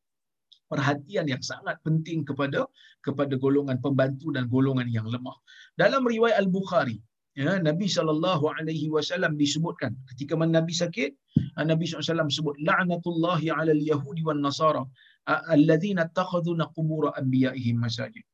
perhatian 0.72 1.26
yang 1.32 1.42
sangat 1.50 1.76
penting 1.86 2.20
kepada 2.28 2.60
kepada 3.06 3.34
golongan 3.44 3.78
pembantu 3.84 4.28
dan 4.36 4.44
golongan 4.54 4.88
yang 4.96 5.06
lemah. 5.14 5.36
Dalam 5.82 6.02
riwayat 6.12 6.36
Al-Bukhari, 6.42 6.96
ya, 7.42 7.52
Nabi 7.68 7.88
sallallahu 7.96 8.44
alaihi 8.56 8.88
wasallam 8.96 9.32
disebutkan 9.42 9.92
ketika 10.10 10.34
mana 10.40 10.50
Nabi 10.60 10.74
sakit, 10.82 11.10
ah, 11.58 11.64
Nabi 11.72 11.84
SAW 11.84 12.32
sebut 12.38 12.56
la'natullahi 12.68 13.52
'alal 13.54 13.82
yahudi 13.92 14.22
wan 14.28 14.40
nasara 14.46 14.84
alladhina 15.26 16.10
takhadhu 16.18 16.58
qubur 16.76 17.02
anbiya'ihim 17.20 17.78
masajid. 17.84 18.24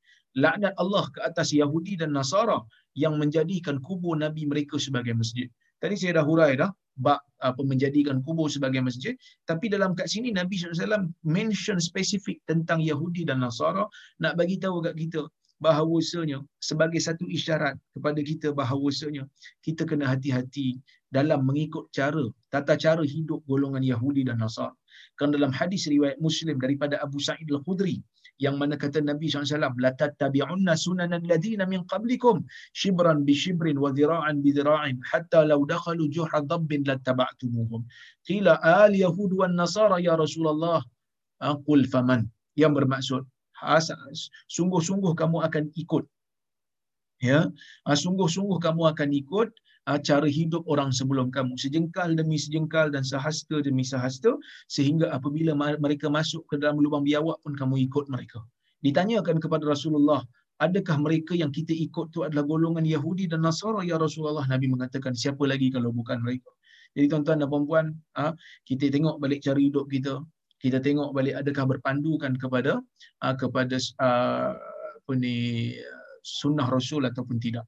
Laknat 0.42 0.74
Allah 0.82 1.04
ke 1.14 1.20
atas 1.28 1.48
Yahudi 1.60 1.98
dan 2.00 2.10
Nasara 2.14 2.58
yang 2.94 3.14
menjadikan 3.20 3.80
kubur 3.86 4.14
Nabi 4.24 4.44
mereka 4.50 4.76
sebagai 4.86 5.14
masjid. 5.20 5.48
Tadi 5.82 5.94
saya 6.00 6.20
dah 6.20 6.24
hurai 6.28 6.52
dah 6.62 6.70
bab 6.98 7.22
apa 7.38 7.62
menjadikan 7.62 8.18
kubur 8.26 8.50
sebagai 8.50 8.82
masjid 8.82 9.14
tapi 9.46 9.70
dalam 9.70 9.94
kat 9.94 10.10
sini 10.10 10.34
Nabi 10.34 10.58
SAW 10.58 11.06
mention 11.22 11.78
spesifik 11.78 12.42
tentang 12.50 12.82
Yahudi 12.82 13.22
dan 13.22 13.40
Nasara 13.42 13.86
nak 14.18 14.34
bagi 14.34 14.58
tahu 14.58 14.82
kat 14.82 14.98
kita 14.98 15.22
bahawasanya 15.58 16.42
sebagai 16.62 17.02
satu 17.02 17.26
isyarat 17.26 17.74
kepada 17.94 18.20
kita 18.22 18.54
bahawasanya 18.54 19.26
kita 19.62 19.82
kena 19.86 20.06
hati-hati 20.06 20.78
dalam 21.10 21.42
mengikut 21.46 21.90
cara 21.90 22.30
tata 22.52 22.78
cara 22.78 23.02
hidup 23.02 23.42
golongan 23.48 23.82
Yahudi 23.82 24.22
dan 24.26 24.38
Nasara. 24.38 24.74
Kan 25.18 25.34
dalam 25.34 25.50
hadis 25.50 25.90
riwayat 25.90 26.18
Muslim 26.22 26.62
daripada 26.62 26.98
Abu 27.02 27.18
Sa'id 27.18 27.46
Al-Khudri 27.50 27.98
yang 28.44 28.56
mana 28.60 28.74
kata 28.82 28.98
Nabi 29.10 29.26
SAW 29.30 29.74
la 29.84 29.90
tattabi'unna 30.00 30.74
sunanan 30.84 31.22
ladina 31.30 31.64
min 31.72 31.82
qablikum 31.92 32.36
shibran 32.80 33.18
bi 33.28 33.34
shibrin 33.42 33.76
wa 33.84 33.90
dhira'an 33.98 34.36
bi 34.44 34.50
dhira'in 34.58 34.96
hatta 35.10 35.40
law 35.50 35.60
dakhalu 35.72 36.06
juhra 36.16 36.40
dabbin 36.52 36.82
lattaba'tumuhum. 36.90 37.82
Qila 38.28 38.52
al 38.82 38.94
yahud 39.04 39.32
wan 39.40 39.54
nasara 39.62 39.98
ya 40.08 40.14
rasulullah 40.24 40.80
qul 41.66 41.82
faman? 41.92 42.22
Yang 42.62 42.72
bermaksud 42.78 43.22
sungguh-sungguh 44.56 45.12
kamu 45.18 45.38
akan 45.46 45.64
ikut. 45.82 46.04
Ya 47.18 47.50
sungguh-sungguh 48.04 48.58
kamu 48.62 48.82
akan 48.94 49.10
ikut 49.22 49.50
cara 50.04 50.28
hidup 50.28 50.68
orang 50.68 50.92
sebelum 50.92 51.32
kamu. 51.32 51.56
Sejengkal 51.56 52.12
demi 52.12 52.36
sejengkal 52.36 52.92
dan 52.92 53.00
sehasta 53.00 53.64
demi 53.64 53.80
sehasta 53.80 54.36
sehingga 54.68 55.08
apabila 55.08 55.56
mereka 55.56 56.12
masuk 56.12 56.44
ke 56.52 56.60
dalam 56.60 56.76
lubang 56.76 57.08
biawak 57.08 57.40
pun 57.40 57.56
kamu 57.56 57.88
ikut 57.88 58.12
mereka. 58.12 58.44
Ditanyakan 58.84 59.40
kepada 59.40 59.64
Rasulullah 59.64 60.20
adakah 60.60 61.00
mereka 61.00 61.32
yang 61.32 61.48
kita 61.48 61.72
ikut 61.72 62.12
tu 62.12 62.26
adalah 62.26 62.44
golongan 62.44 62.84
Yahudi 62.84 63.32
dan 63.32 63.40
Nasara? 63.40 63.80
Ya 63.80 63.96
Rasulullah 63.96 64.44
Nabi 64.44 64.68
mengatakan 64.68 65.16
siapa 65.16 65.48
lagi 65.48 65.72
kalau 65.72 65.88
bukan 65.88 66.20
mereka? 66.20 66.52
Jadi 66.92 67.08
tuan-tuan 67.08 67.40
dan 67.40 67.48
puan-puan 67.48 67.86
kita 68.68 68.92
tengok 68.92 69.16
balik 69.22 69.40
cara 69.40 69.56
hidup 69.56 69.88
kita. 69.88 70.20
Kita 70.58 70.82
tengok 70.82 71.14
balik 71.14 71.38
adakah 71.38 71.78
berpandukan 71.78 72.34
kepada 72.36 72.82
kepada 73.38 73.76
apa 74.02 75.12
ni 75.14 75.72
sunnah 76.26 76.66
Rasul 76.68 77.06
ataupun 77.06 77.38
tidak 77.38 77.64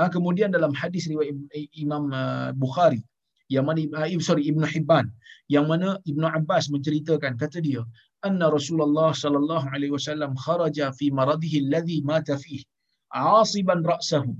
Ha, 0.00 0.08
kemudian 0.08 0.48
dalam 0.48 0.72
hadis 0.72 1.04
riwayat 1.12 1.36
Imam 1.76 2.08
uh, 2.08 2.56
Bukhari 2.56 3.04
yang 3.52 3.68
mana 3.68 3.84
uh, 4.00 4.08
sorry 4.24 4.48
Ibnu 4.48 4.64
Hibban 4.64 5.12
yang 5.52 5.68
mana 5.68 6.00
Ibnu 6.08 6.24
Abbas 6.24 6.72
menceritakan 6.72 7.36
kata 7.36 7.60
dia 7.60 7.84
anna 8.24 8.48
Rasulullah 8.48 9.12
sallallahu 9.12 9.68
alaihi 9.68 9.92
wasallam 9.92 10.32
kharaja 10.40 10.88
fi 10.96 11.12
maradihi 11.12 11.68
alladhi 11.68 12.00
mata 12.00 12.40
fihi 12.40 12.64
asiban 13.12 13.84
ra'sahu 13.84 14.32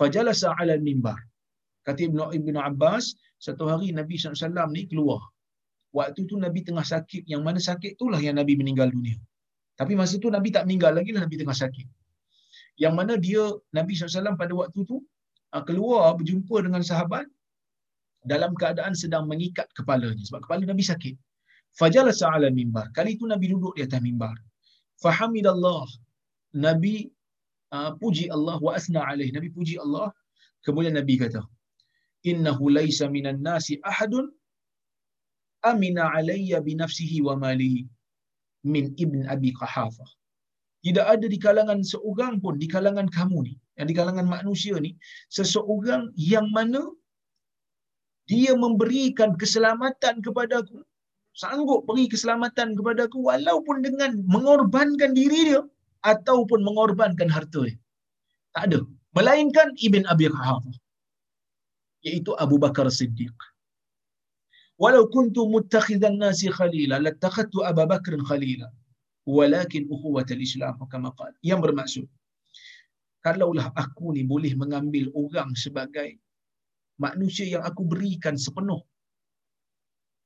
fajalasa 0.00 0.56
'ala 0.56 0.80
al-mimbar 0.80 1.20
kata 1.84 2.08
Ibnu 2.08 2.32
Ibnu 2.32 2.56
Abbas 2.56 3.12
satu 3.36 3.68
hari 3.68 3.92
Nabi 3.92 4.16
SAW 4.16 4.72
ni 4.72 4.88
keluar. 4.88 5.20
Waktu 5.92 6.24
tu 6.24 6.40
Nabi 6.40 6.64
tengah 6.64 6.84
sakit 6.84 7.28
yang 7.28 7.44
mana 7.44 7.60
sakit 7.60 8.00
itulah 8.00 8.16
yang 8.16 8.40
Nabi 8.40 8.56
meninggal 8.56 8.88
dunia. 8.88 9.20
Tapi 9.76 9.92
masa 9.92 10.16
tu 10.16 10.32
Nabi 10.32 10.48
tak 10.56 10.64
meninggal 10.64 10.96
lagi 10.96 11.12
lah 11.12 11.28
Nabi 11.28 11.36
tengah 11.36 11.52
sakit 11.52 12.05
yang 12.84 12.94
mana 12.98 13.14
dia 13.26 13.44
Nabi 13.78 13.92
SAW 13.96 14.36
pada 14.42 14.54
waktu 14.60 14.80
tu 14.90 14.96
ah, 15.54 15.62
keluar 15.68 16.12
berjumpa 16.18 16.56
dengan 16.66 16.82
sahabat 16.90 17.26
dalam 18.32 18.52
keadaan 18.60 18.94
sedang 19.02 19.24
mengikat 19.30 19.68
kepalanya 19.78 20.22
sebab 20.28 20.40
kepala 20.44 20.62
Nabi 20.72 20.84
sakit. 20.92 21.14
Fajalasa 21.80 22.26
ala 22.34 22.48
mimbar. 22.58 22.86
Kali 22.96 23.10
itu 23.16 23.24
Nabi 23.32 23.46
duduk 23.52 23.72
di 23.78 23.82
atas 23.86 24.00
mimbar. 24.08 24.36
Fahamidallah. 25.04 25.86
Nabi 26.66 26.94
uh, 27.76 27.90
puji 28.00 28.26
Allah 28.36 28.56
wa 28.66 28.72
asna 28.78 29.00
alaih. 29.10 29.28
Nabi 29.36 29.48
puji 29.56 29.76
Allah. 29.84 30.08
Kemudian 30.64 30.96
Nabi 30.98 31.14
kata, 31.22 31.42
Innahu 32.30 32.72
laysa 32.78 33.06
minan 33.16 33.38
nasi 33.48 33.78
ahadun 33.90 34.26
amina 35.70 36.10
alayya 36.18 36.58
binafsihi 36.68 37.18
wa 37.26 37.34
malihi 37.44 37.86
min 38.72 38.84
ibn 39.04 39.20
Abi 39.34 39.50
Qahafah 39.60 40.10
tidak 40.86 41.06
ada 41.14 41.26
di 41.34 41.38
kalangan 41.46 41.80
seorang 41.92 42.34
pun 42.42 42.54
di 42.62 42.68
kalangan 42.74 43.08
kamu 43.16 43.38
ni 43.48 43.54
yang 43.78 43.88
di 43.90 43.96
kalangan 43.98 44.26
manusia 44.36 44.76
ni 44.86 44.90
seseorang 45.36 46.02
yang 46.32 46.46
mana 46.56 46.82
dia 48.30 48.52
memberikan 48.64 49.30
keselamatan 49.40 50.14
kepadaku 50.26 50.78
sanggup 51.42 51.80
beri 51.88 52.04
keselamatan 52.12 52.68
kepadaku 52.78 53.18
walaupun 53.28 53.76
dengan 53.86 54.10
mengorbankan 54.34 55.12
diri 55.20 55.40
dia 55.48 55.62
ataupun 56.12 56.60
mengorbankan 56.68 57.28
harta 57.36 57.60
dia. 57.68 57.78
Tak 58.54 58.64
ada. 58.68 58.80
Melainkan 59.16 59.68
ibn 59.86 60.02
abi 60.12 60.26
Quhafah 60.32 60.76
iaitu 62.06 62.32
Abu 62.44 62.56
Bakar 62.64 62.88
Siddiq. 62.98 63.36
Walau 64.82 65.04
kuntu 65.14 65.42
muttakhidan 65.54 66.16
nasi 66.22 66.48
khalila 66.56 66.96
latakhadtu 67.06 67.64
Abu 67.70 67.84
Bakr 67.92 68.12
khalila 68.28 68.68
walakin 69.26 69.84
ukhuwatul 69.90 70.42
islam 70.48 70.78
kama 70.92 71.10
yang 71.42 71.58
bermaksud 71.64 72.06
kalaulah 73.26 73.74
aku 73.74 74.14
ni 74.16 74.22
boleh 74.22 74.54
mengambil 74.54 75.10
orang 75.18 75.50
sebagai 75.58 76.22
manusia 76.96 77.44
yang 77.44 77.62
aku 77.66 77.82
berikan 77.82 78.38
sepenuh 78.38 78.80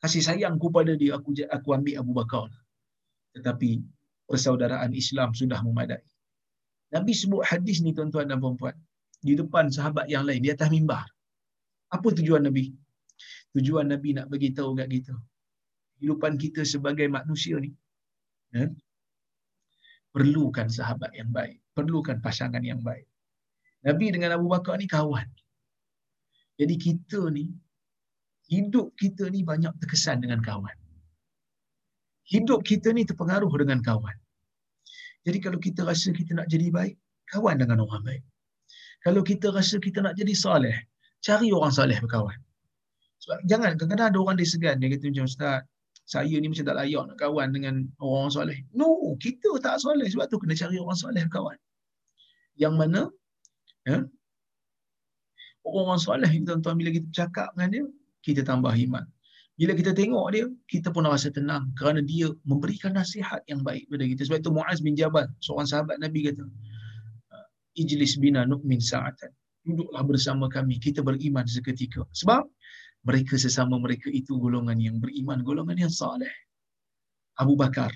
kasih 0.01 0.23
sayangku 0.25 0.69
pada 0.77 0.93
dia 0.97 1.13
aku 1.17 1.37
aku 1.57 1.69
ambil 1.77 1.95
Abu 2.03 2.13
Bakar. 2.17 2.49
Tetapi 3.37 3.71
persaudaraan 4.27 4.93
Islam 4.97 5.37
sudah 5.37 5.61
memadai. 5.63 6.03
Nabi 6.91 7.13
sebut 7.15 7.47
hadis 7.47 7.79
ni 7.85 7.95
tuan-tuan 7.95 8.27
dan 8.27 8.43
puan-puan 8.43 8.75
di 9.23 9.37
depan 9.39 9.71
sahabat 9.71 10.11
yang 10.11 10.25
lain 10.27 10.43
di 10.43 10.51
atas 10.51 10.73
mimbar. 10.75 11.07
Apa 11.95 12.11
tujuan 12.19 12.43
Nabi? 12.49 12.75
Tujuan 13.55 13.87
Nabi 13.93 14.17
nak 14.17 14.27
bagi 14.33 14.51
tahu 14.57 14.75
kat 14.75 14.89
kita 14.91 15.15
kehidupan 16.01 16.41
kita 16.41 16.65
sebagai 16.65 17.07
manusia 17.13 17.61
ni. 17.61 17.71
Ya, 18.57 18.67
perlukan 20.11 20.67
sahabat 20.67 21.15
yang 21.15 21.31
baik, 21.31 21.63
perlukan 21.75 22.19
pasangan 22.19 22.63
yang 22.63 22.83
baik. 22.83 23.07
Nabi 23.87 24.13
dengan 24.13 24.37
Abu 24.37 24.51
Bakar 24.51 24.77
ni 24.77 24.87
kawan. 24.91 25.27
Jadi 26.61 26.75
kita 26.77 27.33
ni 27.33 27.49
hidup 28.53 28.93
kita 28.99 29.31
ni 29.33 29.41
banyak 29.47 29.73
terkesan 29.81 30.21
dengan 30.21 30.45
kawan. 30.45 30.77
Hidup 32.29 32.63
kita 32.67 32.93
ni 32.93 33.09
terpengaruh 33.09 33.51
dengan 33.57 33.81
kawan. 33.81 34.15
Jadi 35.25 35.39
kalau 35.41 35.59
kita 35.63 35.87
rasa 35.87 36.13
kita 36.13 36.37
nak 36.37 36.49
jadi 36.53 36.69
baik, 36.69 36.95
kawan 37.33 37.57
dengan 37.63 37.85
orang 37.87 38.03
baik. 38.05 38.23
Kalau 39.01 39.25
kita 39.25 39.49
rasa 39.55 39.81
kita 39.81 40.05
nak 40.05 40.15
jadi 40.21 40.35
soleh, 40.37 40.77
cari 41.25 41.49
orang 41.53 41.73
soleh 41.73 41.97
berkawan. 41.97 42.37
Sebab 43.21 43.39
jangan 43.49 43.77
kadang-kadang 43.77 44.09
ada 44.13 44.19
orang 44.21 44.37
dia 44.37 44.49
segan 44.49 44.77
dia 44.81 44.89
kata 44.93 45.13
macam 45.13 45.25
ustaz, 45.29 45.61
saya 46.11 46.35
ni 46.43 46.51
macam 46.51 46.67
tak 46.67 46.75
layak 46.75 47.05
nak 47.07 47.19
kawan 47.23 47.55
dengan 47.55 47.87
orang 48.03 48.35
soleh. 48.35 48.59
No, 48.75 49.15
kita 49.23 49.63
tak 49.63 49.79
soleh 49.79 50.11
sebab 50.11 50.27
tu 50.27 50.43
kena 50.43 50.59
cari 50.59 50.75
orang 50.83 50.99
soleh 50.99 51.23
kawan. 51.31 51.55
Yang 52.59 52.75
mana 52.75 53.01
ya, 53.87 54.03
orang-orang 55.63 56.03
soleh 56.03 56.31
tuan-tuan 56.43 56.75
bila 56.75 56.91
kita 56.91 57.07
bercakap 57.07 57.49
dengan 57.55 57.69
dia, 57.71 57.85
kita 58.27 58.43
tambah 58.43 58.75
iman. 58.75 59.07
Bila 59.55 59.77
kita 59.79 59.95
tengok 59.95 60.27
dia, 60.35 60.51
kita 60.67 60.91
pun 60.91 61.07
rasa 61.07 61.31
tenang 61.31 61.71
kerana 61.79 62.03
dia 62.03 62.27
memberikan 62.43 62.97
nasihat 62.97 63.47
yang 63.47 63.63
baik 63.63 63.87
kepada 63.87 64.05
kita. 64.11 64.23
Sebab 64.27 64.39
itu 64.43 64.51
Muaz 64.51 64.79
bin 64.83 64.99
Jabal, 64.99 65.31
seorang 65.45 65.69
sahabat 65.71 66.03
Nabi 66.03 66.27
kata, 66.27 66.43
Ijlis 67.79 68.19
bina 68.19 68.43
nu'min 68.49 68.83
sa'atan. 68.83 69.31
Duduklah 69.63 70.03
bersama 70.03 70.51
kami, 70.51 70.81
kita 70.83 71.07
beriman 71.07 71.47
seketika. 71.47 72.03
Sebab 72.17 72.51
mereka 73.01 73.41
sesama 73.41 73.81
mereka 73.81 74.13
itu 74.13 74.37
golongan 74.37 74.77
yang 74.77 75.01
beriman, 75.01 75.41
golongan 75.41 75.77
yang 75.81 75.93
saleh. 75.93 76.31
Abu 77.41 77.57
Bakar 77.57 77.89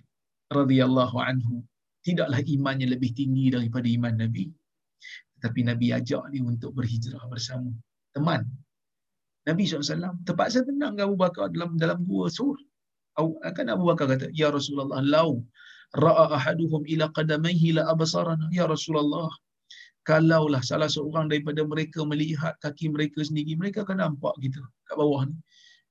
radhiyallahu 0.48 1.20
anhu 1.20 1.60
tidaklah 2.00 2.40
imannya 2.40 2.88
lebih 2.96 3.12
tinggi 3.12 3.52
daripada 3.52 3.84
iman 3.84 4.16
Nabi. 4.16 4.48
Tetapi 5.36 5.60
Nabi 5.68 5.92
ajak 5.92 6.32
dia 6.32 6.40
untuk 6.40 6.72
berhijrah 6.72 7.20
bersama 7.28 7.68
teman. 8.16 8.48
Nabi 9.44 9.68
SAW 9.68 10.24
terpaksa 10.24 10.64
tenang 10.64 10.96
Abu 10.96 11.20
Bakar 11.20 11.52
dalam 11.52 11.76
dalam 11.76 12.00
gua 12.08 12.32
sur. 12.32 12.56
Kan 13.52 13.68
Abu 13.68 13.84
Bakar 13.92 14.08
kata, 14.08 14.32
Ya 14.32 14.48
Rasulullah, 14.48 15.04
lau 15.04 15.44
ra'a 15.92 16.32
ahaduhum 16.32 16.88
ila 16.88 17.12
qadamaihi 17.12 17.76
la 17.76 17.92
abasarana. 17.92 18.48
Ya 18.48 18.64
Rasulullah, 18.64 19.28
kalaulah 20.08 20.60
salah 20.60 20.88
seorang 20.88 21.26
daripada 21.32 21.64
mereka 21.64 22.04
melihat 22.04 22.54
kaki 22.60 22.92
mereka 22.92 23.24
sendiri, 23.24 23.56
mereka 23.56 23.82
akan 23.82 23.98
nampak 24.04 24.34
kita 24.40 24.60
kat 24.88 24.96
bawah 25.00 25.24
ni. 25.28 25.36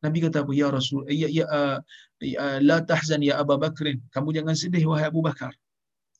Nabi 0.04 0.20
kata 0.20 0.44
apa? 0.44 0.52
Ya 0.52 0.68
Rasul, 0.68 1.08
ya, 1.08 1.32
ya, 1.32 1.48
uh, 1.48 1.80
ya 2.20 2.60
la 2.60 2.84
tahzan 2.84 3.24
ya 3.24 3.40
Abu 3.40 3.56
Bakrin. 3.56 4.04
Kamu 4.12 4.36
jangan 4.36 4.52
sedih 4.52 4.84
wahai 4.84 5.08
Abu 5.08 5.24
Bakar. 5.24 5.56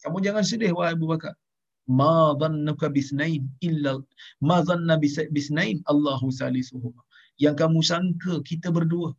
Kamu 0.08 0.24
jangan 0.24 0.44
sedih 0.48 0.72
wahai 0.72 0.96
Abu 0.96 1.12
Bakar. 1.12 1.36
Ma 1.84 2.32
dhannuka 2.40 2.88
bisnain 2.88 3.44
illa 3.60 4.00
ma 4.40 4.64
dhanna 4.64 4.96
bisnain 5.36 5.84
Allahu 5.92 6.32
salisuhuma. 6.32 7.04
Yang 7.36 7.56
kamu 7.60 7.80
sangka 7.84 8.34
kita 8.48 8.72
berdua 8.72 9.12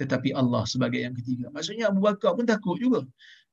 tetapi 0.00 0.32
Allah 0.32 0.64
sebagai 0.64 1.04
yang 1.04 1.12
ketiga. 1.12 1.52
Maksudnya 1.52 1.92
Abu 1.92 2.00
Bakar 2.00 2.32
pun 2.32 2.48
takut 2.48 2.80
juga. 2.80 3.04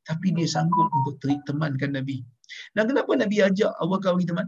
Tapi 0.07 0.32
dia 0.32 0.47
sanggup 0.47 0.88
untuk 0.95 1.20
temankan 1.43 1.91
Nabi. 1.91 2.24
Dan 2.76 2.88
kenapa 2.89 3.12
Nabi 3.16 3.38
ajak 3.43 3.72
Abu 3.78 3.98
Bakar 3.98 4.16
bagi 4.16 4.30
teman? 4.30 4.48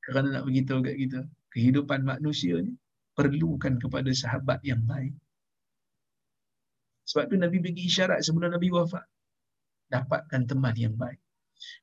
Kerana 0.00 0.26
nak 0.40 0.42
beritahu 0.48 0.80
kat 0.84 0.96
kita, 0.96 1.20
kehidupan 1.52 2.04
manusia 2.04 2.60
ni 2.60 2.72
perlukan 3.14 3.76
kepada 3.76 4.10
sahabat 4.14 4.64
yang 4.64 4.80
baik. 4.88 5.12
Sebab 7.04 7.26
tu 7.26 7.36
Nabi 7.36 7.58
bagi 7.58 7.90
isyarat 7.90 8.22
sebelum 8.22 8.54
Nabi 8.54 8.70
wafat. 8.70 9.04
Dapatkan 9.90 10.46
teman 10.46 10.74
yang 10.78 10.94
baik. 10.94 11.18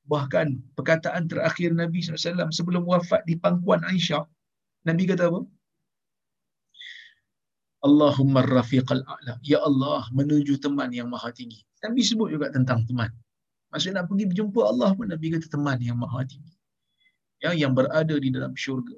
Bahkan 0.08 0.74
perkataan 0.74 1.28
terakhir 1.28 1.76
Nabi 1.76 2.02
SAW 2.02 2.50
sebelum 2.50 2.88
wafat 2.88 3.28
di 3.28 3.36
pangkuan 3.38 3.84
Aisyah, 3.84 4.24
Nabi 4.88 5.04
kata 5.04 5.28
apa? 5.28 5.44
Allahumma 7.86 8.42
rafiqal 8.42 9.04
a'la. 9.06 9.38
Ya 9.46 9.62
Allah, 9.62 10.08
menuju 10.16 10.58
teman 10.58 10.90
yang 10.96 11.12
maha 11.12 11.30
tinggi. 11.30 11.62
Nabi 11.84 12.02
sebut 12.02 12.34
juga 12.34 12.50
tentang 12.50 12.82
teman. 12.90 13.12
Maksudnya 13.78 14.02
nak 14.02 14.10
pergi 14.10 14.26
berjumpa 14.26 14.62
Allah 14.74 14.90
pun 14.98 15.06
Nabi 15.06 15.38
kata 15.38 15.54
teman 15.54 15.78
yang 15.78 16.02
maha 16.02 16.26
tinggi. 16.26 16.58
Ya, 17.38 17.54
yang 17.54 17.78
berada 17.78 18.18
di 18.18 18.34
dalam 18.34 18.58
syurga. 18.58 18.98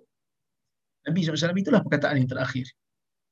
Nabi 1.04 1.28
SAW 1.28 1.52
itulah 1.60 1.84
perkataan 1.84 2.24
yang 2.24 2.32
terakhir. 2.32 2.64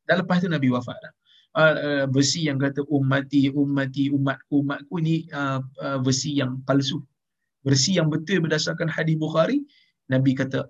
Dan 0.04 0.28
lepas 0.28 0.44
tu 0.44 0.52
Nabi 0.52 0.68
wafat 0.68 1.00
lah. 1.00 1.14
Uh, 1.56 1.76
uh, 1.80 2.06
versi 2.12 2.52
yang 2.52 2.60
kata 2.60 2.84
ummati, 2.92 3.48
ummati, 3.48 4.12
umatku, 4.12 4.60
umatku 4.60 5.00
ni 5.00 5.24
uh, 5.32 5.64
uh, 5.80 6.04
versi 6.04 6.36
yang 6.36 6.60
palsu. 6.68 7.00
Versi 7.64 7.96
yang 7.96 8.12
betul 8.12 8.44
berdasarkan 8.44 8.92
hadis 8.92 9.16
Bukhari, 9.16 9.64
Nabi 10.12 10.36
kata 10.36 10.68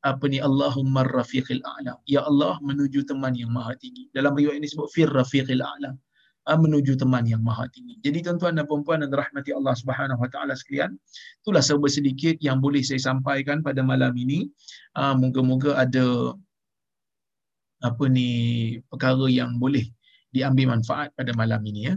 apa 0.00 0.24
ni 0.24 0.40
Allahumma 0.40 1.04
rafiqil 1.04 1.60
a'la. 1.60 2.00
Ya 2.08 2.24
Allah 2.24 2.56
menuju 2.64 3.04
teman 3.04 3.36
yang 3.36 3.52
maha 3.52 3.76
tinggi. 3.76 4.08
Dalam 4.16 4.32
riwayat 4.32 4.64
ini 4.64 4.68
sebut 4.72 4.88
fir 4.88 5.12
rafiqil 5.12 5.60
a'la. 5.60 5.92
Menuju 6.56 6.98
teman 6.98 7.26
yang 7.28 7.42
maha 7.44 7.68
tinggi. 7.70 8.00
Jadi 8.00 8.26
tuan-tuan 8.26 8.58
dan 8.58 8.64
puan-puan 8.66 9.04
dan 9.04 9.12
rahmati 9.12 9.54
Allah 9.54 9.74
Subhanahu 9.76 10.18
wa 10.18 10.30
taala 10.32 10.56
sekalian, 10.56 10.96
itulah 11.44 11.62
serba 11.62 11.86
sedikit 11.86 12.38
yang 12.40 12.58
boleh 12.58 12.80
saya 12.82 12.98
sampaikan 12.98 13.60
pada 13.60 13.84
malam 13.84 14.14
ini. 14.16 14.48
moga-moga 14.96 15.78
ada 15.78 16.34
apa 17.80 18.04
ni 18.12 18.28
perkara 18.92 19.26
yang 19.32 19.56
boleh 19.56 19.88
diambil 20.30 20.78
manfaat 20.78 21.10
pada 21.14 21.32
malam 21.36 21.60
ini 21.66 21.90
ya. 21.90 21.94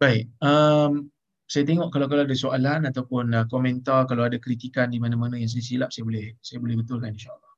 Baik. 0.00 0.28
Um, 0.42 1.08
saya 1.44 1.64
tengok 1.68 1.92
kalau 1.94 2.10
kalau 2.10 2.24
ada 2.26 2.34
soalan 2.34 2.88
ataupun 2.88 3.30
uh, 3.30 3.46
komentar 3.46 4.08
kalau 4.10 4.26
ada 4.26 4.40
kritikan 4.40 4.90
di 4.90 4.98
mana-mana 4.98 5.38
yang 5.38 5.48
saya 5.48 5.64
silap 5.64 5.90
saya 5.94 6.08
boleh 6.08 6.34
saya 6.42 6.58
boleh 6.58 6.74
betulkan 6.80 7.14
insya-Allah. 7.14 7.52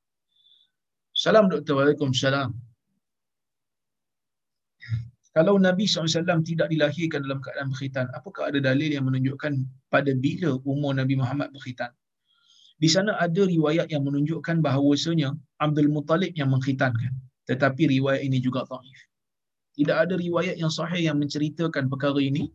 Salam 1.17 1.49
Doktor. 1.49 1.81
Waalaikumsalam. 1.81 2.76
Kalau 5.37 5.61
Nabi 5.61 5.85
SAW 5.85 6.41
tidak 6.49 6.73
dilahirkan 6.73 7.21
dalam 7.29 7.45
keadaan 7.45 7.69
berkhitan, 7.69 8.09
apakah 8.17 8.49
ada 8.49 8.57
dalil 8.57 8.89
yang 8.89 9.05
menunjukkan 9.05 9.69
pada 9.93 10.17
bila 10.17 10.57
umur 10.65 10.97
Nabi 10.97 11.21
Muhammad 11.21 11.53
berkhitan? 11.53 11.93
Di 12.81 12.89
sana 12.89 13.13
ada 13.21 13.45
riwayat 13.45 13.93
yang 13.93 14.09
menunjukkan 14.09 14.65
bahawasanya 14.65 15.37
Abdul 15.61 15.93
Muttalib 15.93 16.33
yang 16.41 16.49
mengkhitankan. 16.49 17.13
Tetapi 17.53 18.01
riwayat 18.01 18.25
ini 18.25 18.41
juga 18.41 18.65
taif. 18.65 18.97
Tidak 19.77 19.93
ada 19.93 20.17
riwayat 20.17 20.57
yang 20.57 20.73
sahih 20.73 21.05
yang 21.05 21.21
menceritakan 21.21 21.93
perkara 21.93 22.17
ini 22.17 22.49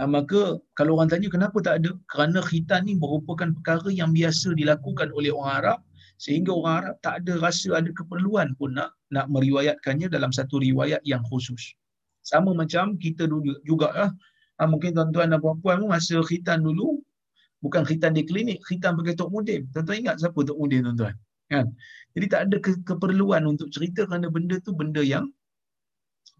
Ha, 0.00 0.08
maka 0.08 0.56
kalau 0.78 0.96
orang 0.96 1.12
tanya 1.12 1.28
kenapa 1.28 1.60
tak 1.60 1.84
ada? 1.84 1.92
Kerana 2.08 2.40
khitan 2.40 2.88
ni 2.88 2.96
merupakan 2.96 3.52
perkara 3.52 3.92
yang 3.92 4.16
biasa 4.16 4.56
dilakukan 4.56 5.12
oleh 5.12 5.28
orang 5.28 5.52
Arab 5.60 5.78
sehingga 6.16 6.56
orang 6.56 6.74
Arab 6.80 6.94
tak 7.04 7.14
ada 7.20 7.32
rasa 7.36 7.76
ada 7.76 7.92
keperluan 7.92 8.56
pun 8.56 8.72
nak 8.72 8.96
nak 9.12 9.28
meriwayatkannya 9.28 10.08
dalam 10.08 10.32
satu 10.32 10.56
riwayat 10.64 11.04
yang 11.04 11.20
khusus. 11.28 11.76
Sama 12.20 12.52
macam 12.52 12.96
kita 13.00 13.26
dulu 13.26 13.58
juga 13.64 13.88
lah. 13.92 14.10
Ha, 14.60 14.68
mungkin 14.68 14.92
tuan-tuan 14.92 15.32
dan 15.32 15.40
puan-puan 15.40 15.84
masa 15.88 16.20
khitan 16.20 16.60
dulu 16.60 17.00
bukan 17.60 17.84
khitan 17.84 18.16
di 18.16 18.24
klinik, 18.24 18.60
khitan 18.64 18.96
pakai 18.96 19.16
Tok 19.16 19.32
Mudim. 19.32 19.68
Tuan-tuan 19.72 19.96
ingat 20.00 20.16
siapa 20.20 20.38
Tok 20.40 20.56
Mudim 20.56 20.84
tuan-tuan? 20.84 21.16
Kan? 21.50 21.66
Jadi 22.14 22.26
tak 22.30 22.40
ada 22.46 22.56
ke- 22.62 22.84
keperluan 22.86 23.42
untuk 23.48 23.68
cerita 23.74 24.06
kerana 24.06 24.30
benda 24.30 24.62
tu 24.62 24.70
benda 24.72 25.02
yang 25.02 25.26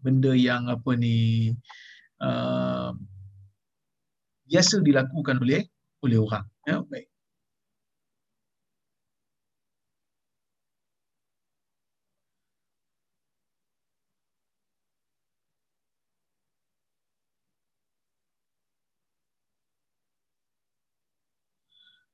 benda 0.01 0.33
yang 0.33 0.65
apa 0.71 0.97
ni 0.97 1.51
uh, 2.23 2.95
biasa 4.47 4.81
dilakukan 4.81 5.37
oleh 5.43 5.67
oleh 6.01 6.17
orang. 6.17 6.45
Ya, 6.65 6.81
baik. 6.81 7.10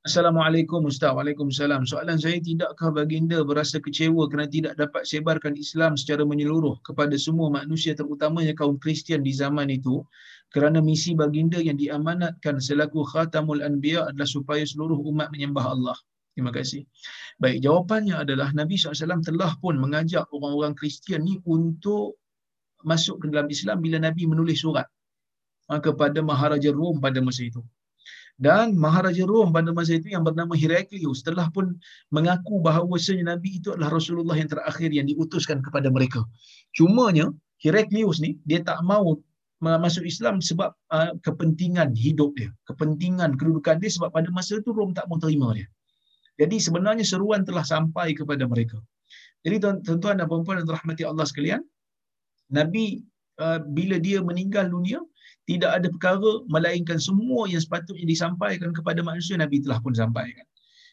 Assalamualaikum 0.08 0.88
Ustaz. 0.88 1.12
Waalaikumsalam. 1.12 1.84
Soalan 1.84 2.16
saya, 2.16 2.40
tidakkah 2.40 2.96
baginda 2.96 3.44
berasa 3.44 3.76
kecewa 3.76 4.32
kerana 4.32 4.48
tidak 4.48 4.80
dapat 4.80 5.04
sebarkan 5.04 5.60
Islam 5.60 6.00
secara 6.00 6.24
menyeluruh 6.24 6.80
kepada 6.80 7.12
semua 7.20 7.52
manusia 7.52 7.92
terutamanya 7.92 8.56
kaum 8.56 8.80
Kristian 8.80 9.20
di 9.20 9.36
zaman 9.36 9.68
itu 9.68 10.08
kerana 10.56 10.80
misi 10.80 11.12
baginda 11.12 11.60
yang 11.60 11.76
diamanatkan 11.76 12.56
selaku 12.64 13.04
khatamul 13.04 13.60
anbiya 13.60 14.08
adalah 14.08 14.32
supaya 14.32 14.64
seluruh 14.64 14.96
umat 15.12 15.28
menyembah 15.36 15.76
Allah. 15.76 15.98
Terima 16.32 16.56
kasih. 16.56 16.88
Baik, 17.44 17.68
jawapannya 17.68 18.16
adalah 18.16 18.56
Nabi 18.56 18.80
SAW 18.80 19.20
telah 19.28 19.60
pun 19.60 19.76
mengajak 19.76 20.24
orang-orang 20.32 20.72
Kristian 20.72 21.28
ni 21.28 21.36
untuk 21.44 22.24
masuk 22.88 23.28
ke 23.28 23.28
dalam 23.28 23.52
Islam 23.52 23.84
bila 23.84 24.00
Nabi 24.00 24.24
menulis 24.24 24.64
surat 24.64 24.88
kepada 25.68 26.24
Maharaja 26.24 26.72
Rom 26.72 27.04
pada 27.04 27.20
masa 27.20 27.44
itu. 27.44 27.60
Dan 28.38 28.78
Maharaja 28.78 29.26
Rom 29.26 29.50
pada 29.50 29.74
masa 29.74 29.98
itu 29.98 30.14
yang 30.14 30.22
bernama 30.22 30.54
Heraklius 30.54 31.26
telah 31.26 31.50
pun 31.50 31.74
mengaku 32.14 32.62
bahawa 32.62 32.94
Nabi 33.26 33.58
itu 33.58 33.74
adalah 33.74 33.98
Rasulullah 33.98 34.38
yang 34.38 34.46
terakhir 34.46 34.94
yang 34.94 35.10
diutuskan 35.10 35.66
kepada 35.66 35.90
mereka. 35.90 36.22
Cumanya 36.78 37.34
Heraklius 37.66 38.22
ni 38.22 38.38
dia 38.46 38.62
tak 38.62 38.78
mau 38.86 39.18
masuk 39.58 40.06
Islam 40.06 40.38
sebab 40.38 40.70
uh, 40.94 41.18
kepentingan 41.26 41.98
hidup 41.98 42.38
dia, 42.38 42.54
kepentingan 42.70 43.42
kedudukan 43.42 43.82
dia 43.82 43.90
sebab 43.90 44.14
pada 44.14 44.30
masa 44.30 44.62
itu 44.62 44.70
Rom 44.70 44.94
tak 44.94 45.10
mau 45.10 45.18
terima 45.18 45.50
dia. 45.58 45.66
Jadi 46.38 46.62
sebenarnya 46.62 47.02
seruan 47.02 47.42
telah 47.42 47.66
sampai 47.66 48.14
kepada 48.14 48.46
mereka. 48.46 48.78
Jadi 49.42 49.82
tuan-tuan 49.82 50.22
dan 50.22 50.30
puan-puan 50.30 50.62
dan 50.62 50.70
rahmati 50.70 51.02
Allah 51.10 51.26
sekalian, 51.26 51.66
Nabi 52.54 53.02
uh, 53.42 53.66
bila 53.66 53.98
dia 53.98 54.22
meninggal 54.22 54.70
dunia, 54.70 55.02
tidak 55.48 55.72
ada 55.80 55.88
perkara 55.88 56.44
melainkan 56.52 57.00
semua 57.00 57.48
yang 57.48 57.64
sepatutnya 57.64 58.04
disampaikan 58.04 58.76
kepada 58.76 59.00
manusia 59.00 59.40
Nabi 59.40 59.64
telah 59.64 59.80
pun 59.80 59.96
sampaikan. 59.96 60.44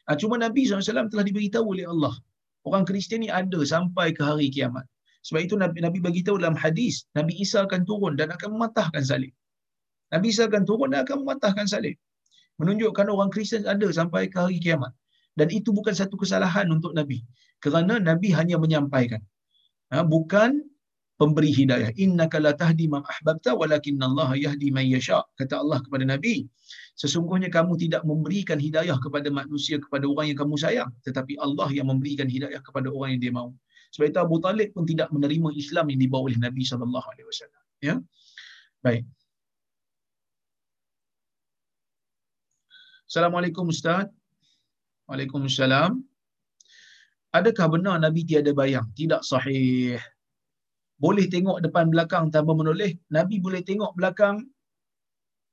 Uh, 0.06 0.14
cuma 0.14 0.38
Nabi 0.38 0.62
SAW 0.70 1.10
telah 1.10 1.24
diberitahu 1.26 1.74
oleh 1.74 1.90
Allah. 1.90 2.14
Orang 2.62 2.86
Kristian 2.86 3.26
ni 3.26 3.28
ada 3.28 3.60
sampai 3.66 4.14
ke 4.14 4.22
hari 4.22 4.48
kiamat. 4.48 4.86
Sebab 5.26 5.40
itu 5.42 5.54
Nabi, 5.58 5.82
Nabi 5.82 5.98
bagi 5.98 6.20
tahu 6.22 6.38
dalam 6.38 6.54
hadis, 6.54 7.04
Nabi 7.18 7.34
Isa 7.40 7.66
akan 7.66 7.82
turun 7.82 8.14
dan 8.14 8.30
akan 8.30 8.56
mematahkan 8.56 9.02
salib. 9.02 9.34
Nabi 10.14 10.30
Isa 10.30 10.46
akan 10.46 10.62
turun 10.68 10.94
dan 10.94 11.02
akan 11.02 11.26
mematahkan 11.26 11.66
salib. 11.66 11.98
Menunjukkan 12.62 13.10
orang 13.10 13.34
Kristian 13.34 13.66
ada 13.66 13.88
sampai 13.90 14.30
ke 14.30 14.38
hari 14.38 14.62
kiamat. 14.62 14.94
Dan 15.34 15.50
itu 15.50 15.74
bukan 15.74 15.96
satu 15.96 16.14
kesalahan 16.14 16.70
untuk 16.70 16.94
Nabi. 16.94 17.26
Kerana 17.58 17.98
Nabi 17.98 18.30
hanya 18.30 18.54
menyampaikan. 18.60 19.18
Ha, 19.90 20.06
bukan 20.06 20.62
pemberi 21.20 21.50
hidayah. 21.54 21.90
Innaka 22.04 22.42
la 22.42 22.52
tahdi 22.62 22.86
man 22.90 23.02
ahbabta 23.12 23.54
walakin 23.60 24.02
Allah 24.02 24.34
yahdi 24.34 24.68
man 24.76 24.86
yasha. 24.86 25.22
Kata 25.38 25.62
Allah 25.62 25.78
kepada 25.84 26.04
Nabi, 26.06 26.46
sesungguhnya 26.98 27.48
kamu 27.56 27.78
tidak 27.78 28.02
memberikan 28.10 28.58
hidayah 28.58 28.98
kepada 28.98 29.28
manusia 29.30 29.76
kepada 29.78 30.04
orang 30.10 30.26
yang 30.30 30.38
kamu 30.42 30.54
sayang, 30.58 30.90
tetapi 31.06 31.38
Allah 31.46 31.68
yang 31.70 31.86
memberikan 31.90 32.26
hidayah 32.26 32.60
kepada 32.62 32.88
orang 32.90 33.16
yang 33.16 33.22
dia 33.24 33.32
mahu. 33.34 33.50
Sebab 33.94 34.06
itu 34.10 34.18
Abu 34.18 34.36
Talib 34.42 34.68
pun 34.74 34.84
tidak 34.90 35.08
menerima 35.14 35.48
Islam 35.54 35.86
yang 35.94 36.00
dibawa 36.02 36.22
oleh 36.26 36.38
Nabi 36.42 36.62
sallallahu 36.66 37.06
alaihi 37.14 37.26
wasallam. 37.30 37.62
Ya. 37.78 37.94
Baik. 38.82 39.06
Assalamualaikum 43.06 43.70
Ustaz. 43.70 44.10
Waalaikumsalam. 45.06 46.02
Adakah 47.30 47.66
benar 47.70 48.02
Nabi 48.02 48.26
tiada 48.26 48.50
bayang? 48.50 48.88
Tidak 48.96 49.22
sahih. 49.22 50.00
Boleh 51.02 51.26
tengok 51.26 51.58
depan 51.64 51.90
belakang 51.90 52.30
tanpa 52.30 52.54
menoleh. 52.54 52.94
Nabi 53.10 53.42
boleh 53.42 53.60
tengok 53.66 53.98
belakang 53.98 54.46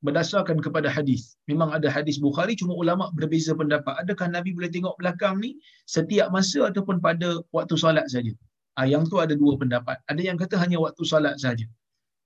berdasarkan 0.01 0.57
kepada 0.61 0.89
hadis. 0.89 1.37
Memang 1.45 1.69
ada 1.73 1.89
hadis 1.89 2.17
Bukhari 2.17 2.57
cuma 2.57 2.73
ulama 2.73 3.13
berbeza 3.13 3.53
pendapat. 3.53 3.93
Adakah 4.01 4.29
Nabi 4.29 4.53
boleh 4.53 4.69
tengok 4.69 4.97
belakang 4.97 5.37
ni 5.37 5.57
setiap 5.85 6.33
masa 6.33 6.69
ataupun 6.69 7.01
pada 7.01 7.41
waktu 7.53 7.77
solat 7.77 8.09
saja? 8.09 8.33
Ah 8.77 8.89
yang 8.89 9.05
tu 9.05 9.21
ada 9.21 9.37
dua 9.37 9.57
pendapat. 9.57 10.01
Ada 10.09 10.21
yang 10.21 10.37
kata 10.41 10.57
hanya 10.57 10.81
waktu 10.81 11.03
solat 11.05 11.37
saja. 11.37 11.65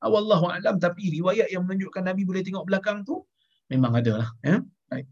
Ah, 0.04 0.12
wallahu 0.12 0.52
alam 0.52 0.76
tapi 0.80 1.08
riwayat 1.12 1.52
yang 1.52 1.64
menunjukkan 1.68 2.04
Nabi 2.04 2.24
boleh 2.28 2.44
tengok 2.44 2.68
belakang 2.68 3.04
tu 3.08 3.24
memang 3.72 3.96
ada 3.96 4.24
lah. 4.24 4.30
Ya? 4.44 4.62
Baik. 4.92 5.08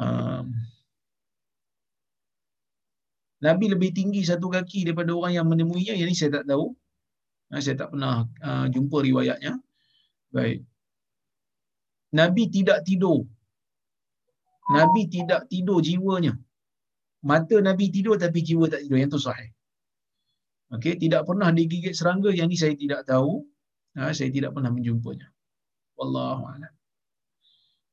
Um, 0.00 0.56
Nabi 3.40 3.72
lebih 3.72 3.90
tinggi 3.96 4.20
satu 4.20 4.52
kaki 4.52 4.84
daripada 4.84 5.16
orang 5.16 5.32
yang 5.32 5.46
menemuinya. 5.48 5.96
Yang 5.96 6.08
ini 6.12 6.16
saya 6.16 6.30
tak 6.40 6.44
tahu. 6.50 6.76
Ah, 7.50 7.60
saya 7.64 7.76
tak 7.80 7.88
pernah 7.96 8.28
uh, 8.44 8.66
jumpa 8.68 8.96
riwayatnya. 9.00 9.56
Baik. 10.30 10.62
Nabi 12.14 12.42
tidak 12.52 12.84
tidur. 12.84 13.24
Nabi 14.70 15.08
tidak 15.10 15.48
tidur 15.50 15.80
jiwanya. 15.82 16.36
Mata 17.26 17.56
Nabi 17.58 17.90
tidur 17.90 18.20
tapi 18.20 18.44
jiwa 18.44 18.70
tak 18.70 18.86
tidur. 18.86 18.98
Yang 19.00 19.18
tu 19.18 19.20
sahih. 19.26 19.50
Okey, 20.70 20.94
tidak 21.02 21.26
pernah 21.26 21.50
digigit 21.50 21.96
serangga. 21.96 22.30
Yang 22.30 22.46
ini 22.54 22.56
saya 22.60 22.74
tidak 22.78 23.00
tahu. 23.08 23.42
Ha, 23.98 24.14
saya 24.14 24.30
tidak 24.30 24.54
pernah 24.54 24.70
menjumpanya. 24.70 25.26
Wallahu 25.98 26.46
a'lam. 26.46 26.72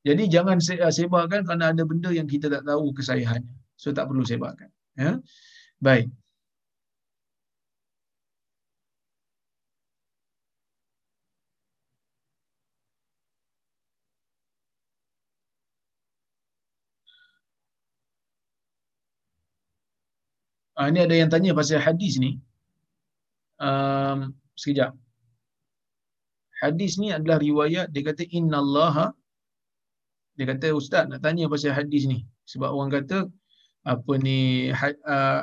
Jadi 0.06 0.30
jangan 0.30 0.62
sebarkan 0.62 1.42
kerana 1.42 1.74
ada 1.74 1.82
benda 1.82 2.14
yang 2.14 2.30
kita 2.30 2.46
tak 2.46 2.62
tahu 2.62 2.94
kesahihannya. 2.94 3.50
So 3.74 3.90
tak 3.90 4.06
perlu 4.06 4.22
sebarkan. 4.22 4.70
Ya. 4.98 5.22
Baik. 5.78 6.10
Ah, 20.78 20.86
ini 20.90 21.00
ada 21.06 21.14
yang 21.20 21.30
tanya 21.30 21.50
pasal 21.58 21.78
hadis 21.86 22.14
ni. 22.22 22.30
Um, 23.58 24.18
sekejap. 24.54 24.94
Hadis 26.62 26.92
ni 27.02 27.08
adalah 27.14 27.38
riwayat 27.38 27.86
dia 27.94 28.02
kata 28.02 28.22
Inna 28.38 28.58
Allah 28.62 29.14
dia 30.38 30.46
kata 30.50 30.66
ustaz 30.80 31.04
nak 31.10 31.22
tanya 31.22 31.50
pasal 31.52 31.74
hadis 31.78 32.02
ni 32.10 32.18
sebab 32.50 32.70
orang 32.74 32.90
kata 32.94 33.18
apa 33.88 34.12
ni 34.20 34.68
uh, 34.74 35.40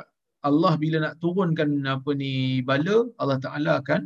Allah 0.48 0.72
bila 0.82 0.96
nak 1.02 1.14
turunkan 1.22 1.70
apa 1.94 2.10
ni 2.14 2.62
bala 2.68 3.10
Allah 3.18 3.38
Taala 3.42 3.72
akan 3.82 4.00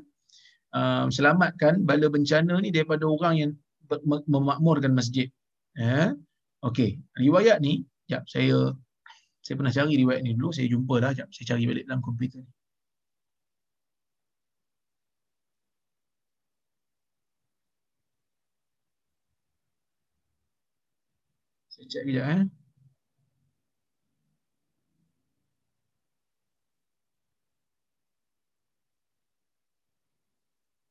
uh, 0.78 1.04
selamatkan 1.12 1.84
bala 1.84 2.06
bencana 2.08 2.54
ni 2.64 2.72
daripada 2.72 3.04
orang 3.04 3.34
yang 3.42 3.52
memakmurkan 4.32 4.92
masjid. 4.96 5.28
Ya. 5.76 6.14
Okey, 6.60 7.00
riwayat 7.16 7.58
ni, 7.64 7.84
jap 8.10 8.24
saya 8.28 8.76
saya 9.44 9.54
pernah 9.58 9.72
cari 9.72 9.94
riwayat 10.02 10.20
ni 10.24 10.36
dulu, 10.36 10.52
saya 10.56 10.66
jumpa 10.72 10.94
dah, 11.04 11.12
jap 11.18 11.28
saya 11.34 11.46
cari 11.56 11.64
balik 11.68 11.84
dalam 11.88 12.02
komputer 12.04 12.40
ni. 12.44 12.52
Saya 21.72 21.86
cek 21.92 22.02
kejap 22.06 22.26
eh. 22.36 22.59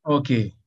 Okey. 0.09 0.57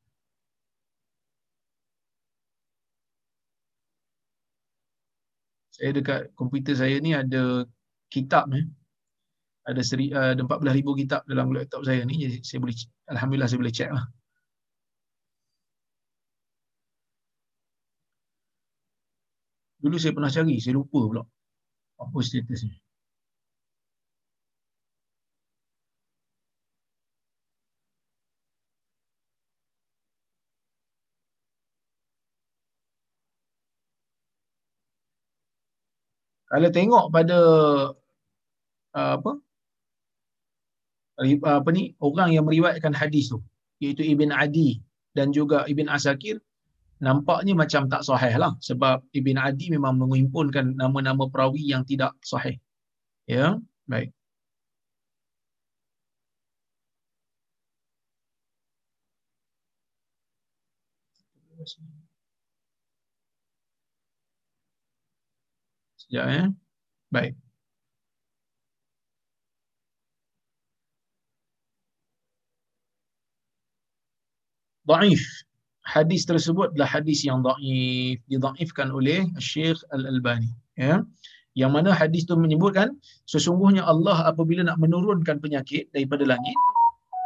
Saya 5.74 5.90
dekat 5.98 6.20
komputer 6.38 6.74
saya 6.78 6.96
ni 7.02 7.10
ada 7.10 7.66
kitab 8.14 8.44
eh. 8.54 8.64
Ada 9.66 9.82
seri, 9.82 10.14
uh, 10.14 10.30
ada 10.34 10.42
14,000 10.46 11.00
kitab 11.00 11.20
dalam 11.26 11.50
laptop 11.54 11.82
saya 11.82 12.06
ni. 12.06 12.22
Jadi 12.22 12.38
saya 12.46 12.58
boleh 12.62 12.76
alhamdulillah 13.10 13.48
saya 13.50 13.60
boleh 13.62 13.74
check 13.74 13.90
lah. 13.90 14.06
Dulu 19.82 19.96
saya 19.98 20.14
pernah 20.14 20.30
cari, 20.30 20.54
saya 20.62 20.74
lupa 20.78 21.00
pula. 21.10 21.22
Apa 21.98 22.18
statusnya. 22.22 22.78
Kalau 36.52 36.68
tengok 36.68 37.04
pada 37.16 37.38
uh, 38.92 39.12
apa? 39.16 39.32
Apa 41.48 41.68
ni? 41.72 41.96
Orang 41.96 42.28
yang 42.36 42.44
meriwayatkan 42.44 42.92
hadis 42.92 43.32
tu 43.32 43.40
iaitu 43.82 44.04
Ibn 44.12 44.30
Adi 44.36 44.84
dan 45.16 45.32
juga 45.32 45.64
Ibn 45.64 45.88
Asakir 45.88 46.36
nampaknya 47.00 47.54
macam 47.56 47.88
tak 47.88 48.04
sahih 48.04 48.36
lah. 48.36 48.52
Sebab 48.60 49.00
Ibn 49.16 49.36
Adi 49.40 49.72
memang 49.72 49.96
menghimpunkan 49.96 50.76
nama-nama 50.76 51.24
perawi 51.32 51.72
yang 51.72 51.82
tidak 51.88 52.12
sahih. 52.20 52.60
Ya 53.24 53.56
baik. 53.88 54.12
Terima 61.32 61.64
kasih. 61.64 61.91
Ya, 66.12 66.28
eh? 66.28 66.46
Baik. 67.08 67.32
Daif. 74.84 75.22
Hadis 75.82 76.22
tersebut 76.28 76.76
adalah 76.76 76.90
hadis 77.00 77.24
yang 77.24 77.40
daif. 77.40 78.20
Didaifkan 78.28 78.92
oleh 78.92 79.24
Syekh 79.40 79.80
Al-Albani. 79.94 80.52
Ya. 80.76 81.00
Yang 81.56 81.70
mana 81.72 81.90
hadis 81.96 82.28
itu 82.28 82.36
menyebutkan, 82.36 82.96
sesungguhnya 83.28 83.84
Allah 83.84 84.24
apabila 84.28 84.68
nak 84.68 84.76
menurunkan 84.80 85.40
penyakit 85.40 85.88
daripada 85.96 86.24
langit, 86.28 86.56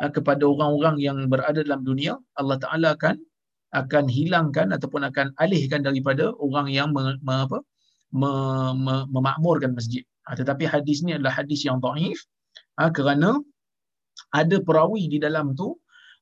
eh, 0.02 0.10
kepada 0.10 0.42
orang-orang 0.46 0.96
yang 1.02 1.16
berada 1.30 1.62
dalam 1.62 1.82
dunia, 1.82 2.18
Allah 2.38 2.58
Ta'ala 2.58 2.94
akan 2.94 3.18
akan 3.74 4.04
hilangkan 4.08 4.70
ataupun 4.72 5.02
akan 5.10 5.34
alihkan 5.42 5.82
daripada 5.82 6.32
orang 6.38 6.70
yang 6.70 6.94
me, 6.94 7.18
me, 7.22 7.34
apa, 7.44 7.58
memakmurkan 8.12 9.72
masjid. 9.78 10.04
Ha, 10.26 10.34
tetapi 10.38 10.66
hadis 10.66 11.02
ni 11.06 11.14
adalah 11.16 11.34
hadis 11.38 11.62
yang 11.66 11.78
daif 11.78 12.18
ha, 12.78 12.90
kerana 12.90 13.38
ada 14.34 14.56
perawi 14.58 15.06
di 15.06 15.18
dalam 15.22 15.54
tu 15.54 15.78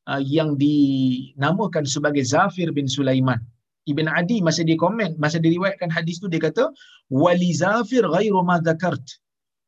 ha, 0.09 0.20
yang 0.20 0.56
dinamakan 0.61 1.85
sebagai 1.89 2.24
Zafir 2.24 2.69
bin 2.73 2.89
Sulaiman. 2.89 3.40
Ibn 3.85 4.06
Adi 4.09 4.40
masa 4.40 4.65
dia 4.65 4.81
komen, 4.81 5.20
masa 5.20 5.36
diriwayatkan 5.36 5.93
hadis 5.93 6.16
tu 6.16 6.28
dia 6.32 6.40
kata 6.40 6.73
wali 7.12 7.52
Zafir 7.52 8.05
ghairu 8.09 8.40
ma 8.40 8.56
dzakart 8.56 9.05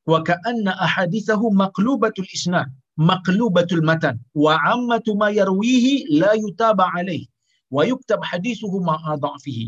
wa 0.06 0.22
ka'anna 0.28 0.72
ahadithahu 0.86 1.52
maqlubatul 1.62 2.28
isnad 2.36 2.70
maqlubatul 2.96 3.84
matan 3.84 4.16
wa 4.44 4.56
ammatu 4.72 5.12
ma 5.20 5.28
yarwihi 5.38 6.16
la 6.20 6.32
yutaba 6.42 6.88
alaih 6.96 7.28
wa 7.76 7.82
yuktab 7.90 8.20
hadithuhu 8.30 8.80
ma 8.88 8.96
adhafihi 9.14 9.66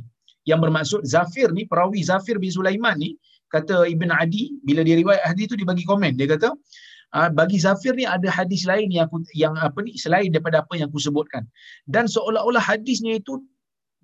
yang 0.48 0.60
bermaksud 0.64 1.04
Zafir 1.04 1.52
ni 1.52 1.68
perawi 1.68 2.00
Zafir 2.00 2.40
bin 2.40 2.48
Sulaiman 2.48 2.96
ni 2.96 3.10
kata 3.52 3.84
Ibn 3.84 4.08
Adi 4.16 4.56
bila 4.64 4.80
dia 4.86 4.96
riwayat 4.96 5.24
hadis 5.28 5.44
tu 5.52 5.56
dia 5.60 5.68
bagi 5.68 5.84
komen. 5.84 6.16
Dia 6.16 6.28
kata 6.32 6.48
ah, 7.12 7.28
bagi 7.28 7.60
Zafir 7.60 7.92
ni 7.92 8.08
ada 8.08 8.28
hadis 8.32 8.64
lain 8.64 8.88
yang 8.88 9.06
aku, 9.08 9.20
yang 9.36 9.54
apa 9.60 9.78
ni 9.84 9.92
selain 10.00 10.32
daripada 10.32 10.64
apa 10.64 10.72
yang 10.80 10.88
aku 10.88 11.00
sebutkan. 11.00 11.44
Dan 11.84 12.08
seolah-olah 12.08 12.64
hadisnya 12.64 13.20
itu 13.20 13.44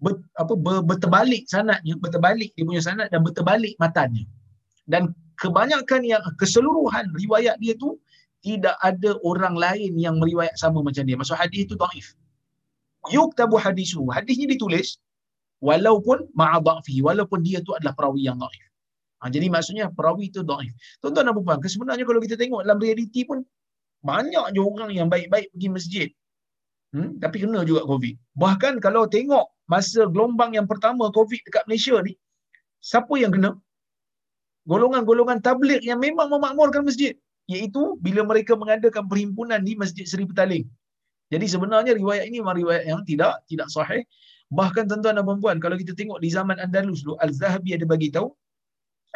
ber, 0.04 0.20
apa 0.36 0.52
ber, 0.52 0.84
berterbalik 0.84 1.48
sanadnya 1.48 1.96
berterbalik 1.96 2.52
dia 2.52 2.64
punya 2.68 2.82
sanad 2.84 3.08
dan 3.08 3.24
berterbalik 3.24 3.72
matanya 3.80 4.28
dan 4.84 5.16
kebanyakan 5.40 6.04
yang 6.04 6.22
keseluruhan 6.36 7.08
riwayat 7.16 7.56
dia 7.58 7.72
tu 7.80 7.96
tidak 8.44 8.76
ada 8.84 9.16
orang 9.24 9.56
lain 9.56 9.96
yang 9.96 10.20
meriwayat 10.20 10.52
sama 10.60 10.84
macam 10.84 11.00
dia. 11.08 11.16
Maksud 11.16 11.40
hadis 11.40 11.64
itu 11.64 11.74
dhaif 11.80 12.12
yuktabu 13.12 13.56
hadisu. 13.60 14.04
Hadisnya 14.12 14.52
ditulis 14.52 15.00
walaupun 15.64 16.28
ma'adhafi 16.36 17.00
walaupun 17.00 17.40
dia 17.40 17.64
tu 17.64 17.72
adalah 17.72 17.96
perawi 17.96 18.28
yang 18.28 18.36
dhaif. 18.36 18.64
Ha, 19.24 19.32
jadi 19.32 19.48
maksudnya 19.48 19.88
perawi 19.88 20.28
itu 20.28 20.44
dhaif. 20.44 20.72
Tuan-tuan 21.00 21.32
dan 21.32 21.34
puan, 21.40 21.58
sebenarnya 21.64 22.04
kalau 22.04 22.20
kita 22.20 22.36
tengok 22.36 22.60
dalam 22.68 22.76
realiti 22.76 23.24
pun 23.24 23.40
banyak 24.04 24.52
je 24.52 24.60
orang 24.60 24.92
yang 24.92 25.08
baik-baik 25.08 25.48
pergi 25.56 25.68
masjid. 25.72 26.08
Hmm? 26.92 27.16
Tapi 27.16 27.40
kena 27.40 27.64
juga 27.64 27.88
COVID. 27.88 28.14
Bahkan 28.36 28.84
kalau 28.84 29.08
tengok 29.08 29.48
masa 29.64 30.04
gelombang 30.12 30.52
yang 30.52 30.68
pertama 30.68 31.08
COVID 31.08 31.40
dekat 31.48 31.64
Malaysia 31.64 31.96
ni, 32.04 32.12
siapa 32.84 33.16
yang 33.16 33.32
kena? 33.32 33.56
golongan-golongan 34.64 35.44
tabligh 35.44 35.80
yang 35.84 36.00
memang 36.00 36.32
memakmurkan 36.32 36.84
masjid 36.84 37.12
iaitu 37.44 38.00
bila 38.00 38.24
mereka 38.24 38.56
mengadakan 38.56 39.04
perhimpunan 39.04 39.60
di 39.60 39.76
Masjid 39.76 40.08
Seri 40.08 40.24
Petaling. 40.24 40.64
Jadi 41.28 41.46
sebenarnya 41.48 41.92
riwayat 41.92 42.24
ini 42.28 42.40
memang 42.40 42.56
riwayat 42.56 42.84
yang 42.88 43.00
tidak 43.04 43.44
tidak 43.48 43.68
sahih. 43.68 44.04
Bahkan 44.58 44.86
tuan-tuan 44.90 45.18
dan 45.18 45.26
puan 45.42 45.56
kalau 45.58 45.76
kita 45.82 45.92
tengok 45.98 46.18
di 46.24 46.28
zaman 46.36 46.56
Andalus 46.64 47.02
dulu 47.02 47.18
Al-Zahabi 47.24 47.74
ada 47.76 47.86
bagi 47.92 48.08
tahu 48.16 48.28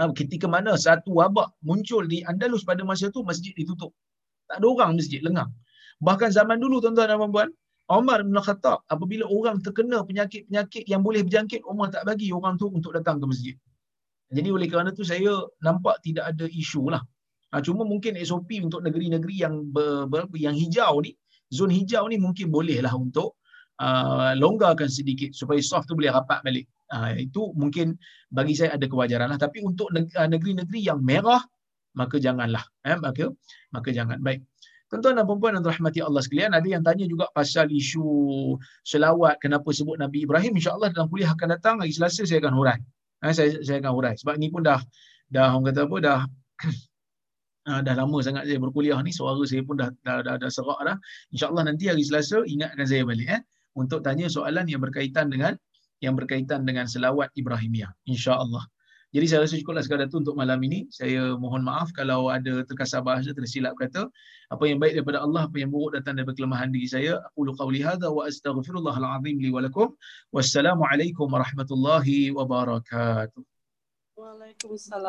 ah, 0.03 0.11
ketika 0.11 0.47
mana 0.51 0.75
satu 0.75 1.11
wabak 1.21 1.49
muncul 1.63 2.03
di 2.13 2.19
Andalus 2.31 2.67
pada 2.67 2.83
masa 2.83 3.07
itu 3.13 3.23
masjid 3.31 3.55
ditutup. 3.55 3.95
Tak 4.51 4.59
ada 4.59 4.67
orang 4.67 4.91
masjid 4.99 5.21
lengang. 5.23 5.51
Bahkan 6.03 6.31
zaman 6.35 6.59
dulu 6.59 6.83
tuan-tuan 6.83 7.09
dan 7.11 7.19
puan 7.31 7.49
Umar 7.89 8.21
bin 8.21 8.37
Khattab 8.37 8.85
apabila 8.93 9.25
orang 9.31 9.65
terkena 9.65 10.05
penyakit-penyakit 10.05 10.85
yang 10.93 11.01
boleh 11.01 11.25
berjangkit 11.25 11.65
Umar 11.65 11.89
tak 11.95 12.05
bagi 12.05 12.29
orang 12.35 12.61
tu 12.61 12.69
untuk 12.69 12.93
datang 12.93 13.17
ke 13.23 13.25
masjid. 13.25 13.57
Jadi 14.29 14.49
oleh 14.53 14.69
kerana 14.69 14.93
tu 14.93 15.09
saya 15.09 15.33
nampak 15.65 16.05
tidak 16.05 16.37
ada 16.37 16.45
isu 16.45 16.93
lah. 16.93 17.01
Ha, 17.49 17.65
cuma 17.65 17.89
mungkin 17.89 18.13
SOP 18.21 18.61
untuk 18.61 18.85
negeri-negeri 18.85 19.37
yang 19.41 19.73
ber, 19.73 20.05
ber, 20.05 20.29
yang 20.37 20.53
hijau 20.53 21.01
ni, 21.01 21.17
zon 21.49 21.73
hijau 21.73 22.05
ni 22.13 22.21
mungkin 22.21 22.53
boleh 22.53 22.85
lah 22.85 22.93
untuk 22.93 23.41
uh, 23.81 24.33
longgarkan 24.39 24.91
sedikit 24.91 25.35
supaya 25.35 25.63
soft 25.63 25.89
tu 25.91 25.95
boleh 25.99 26.13
rapat 26.13 26.43
balik. 26.43 26.67
Uh, 26.89 27.13
itu 27.21 27.53
mungkin 27.53 27.97
bagi 28.33 28.57
saya 28.57 28.75
ada 28.75 28.87
kewajaran 28.89 29.29
lah. 29.31 29.39
Tapi 29.41 29.63
untuk 29.63 29.91
uh, 29.95 30.29
negeri-negeri 30.29 30.81
yang 30.83 31.01
merah, 31.01 31.43
maka 31.99 32.17
janganlah. 32.23 32.63
Eh, 32.87 32.99
maka, 32.99 33.31
maka 33.75 33.89
jangan. 33.91 34.23
Baik. 34.23 34.45
Tuan-tuan 34.89 35.21
dan 35.21 35.29
perempuan 35.29 35.53
yang 35.53 35.65
rahmati 35.69 36.01
Allah 36.01 36.25
sekalian, 36.25 36.57
ada 36.57 36.65
yang 36.65 36.81
tanya 36.81 37.05
juga 37.05 37.29
pasal 37.37 37.69
isu 37.69 38.57
selawat, 38.89 39.37
kenapa 39.37 39.69
sebut 39.69 40.01
Nabi 40.01 40.25
Ibrahim. 40.25 40.57
InsyaAllah 40.57 40.97
dalam 40.97 41.13
kuliah 41.13 41.29
akan 41.29 41.49
datang, 41.61 41.77
hari 41.85 41.93
Selasa 41.93 42.25
saya 42.25 42.41
akan 42.41 42.57
hurai. 42.57 42.81
Eh, 43.21 43.35
saya, 43.37 43.61
saya 43.61 43.85
akan 43.85 43.93
hurai. 43.93 44.15
Sebab 44.17 44.41
ni 44.41 44.49
pun 44.49 44.65
dah, 44.65 44.81
dah 45.29 45.53
orang 45.53 45.69
kata 45.69 45.81
apa, 45.85 45.97
dah 46.01 46.21
uh, 47.69 47.81
dah 47.87 47.95
lama 48.01 48.19
sangat 48.25 48.49
saya 48.49 48.57
berkuliah 48.57 48.97
ni 49.05 49.13
suara 49.13 49.45
saya 49.45 49.61
pun 49.61 49.77
dah 49.77 49.93
dah 50.03 50.25
dah, 50.25 50.35
dah 50.41 50.51
serak 50.51 50.81
dah 50.81 50.97
insyaallah 51.37 51.69
nanti 51.69 51.93
hari 51.93 52.03
Selasa 52.03 52.41
ingatkan 52.49 52.89
saya 52.89 53.05
balik 53.05 53.29
eh 53.29 53.41
untuk 53.79 54.03
tanya 54.03 54.27
soalan 54.27 54.67
yang 54.67 54.83
berkaitan 54.83 55.31
dengan 55.31 55.55
yang 56.03 56.19
berkaitan 56.19 56.67
dengan 56.67 56.91
selawat 56.91 57.31
Ibrahimiyah 57.39 57.91
insyaallah 58.11 58.67
jadi 59.09 59.25
saya 59.25 59.41
rasa 59.49 59.57
cukuplah 59.57 59.81
sekadar 59.81 60.05
itu 60.05 60.21
untuk 60.21 60.37
malam 60.37 60.61
ini. 60.69 60.85
Saya 60.93 61.33
mohon 61.41 61.65
maaf 61.65 61.89
kalau 61.97 62.29
ada 62.29 62.61
terkasar 62.69 63.01
bahasa 63.01 63.33
tersilap 63.33 63.73
kata. 63.81 64.05
Apa 64.53 64.69
yang 64.69 64.77
baik 64.77 65.01
daripada 65.01 65.25
Allah, 65.25 65.49
apa 65.49 65.57
yang 65.57 65.73
buruk 65.73 65.97
datang 65.97 66.21
daripada 66.21 66.37
kelemahan 66.37 66.69
diri 66.69 66.85
saya. 66.85 67.17
Aku 67.33 67.49
qawli 67.57 67.81
hadha 67.81 68.13
wa 68.13 68.29
astaghfirullahal 68.29 69.09
azim 69.17 69.41
li 69.41 69.49
wa 69.49 69.65
lakum. 69.65 69.97
Wassalamualaikum 70.29 71.25
warahmatullahi 71.25 72.37
wabarakatuh. 72.37 73.41
Waalaikumsalam. 74.13 75.07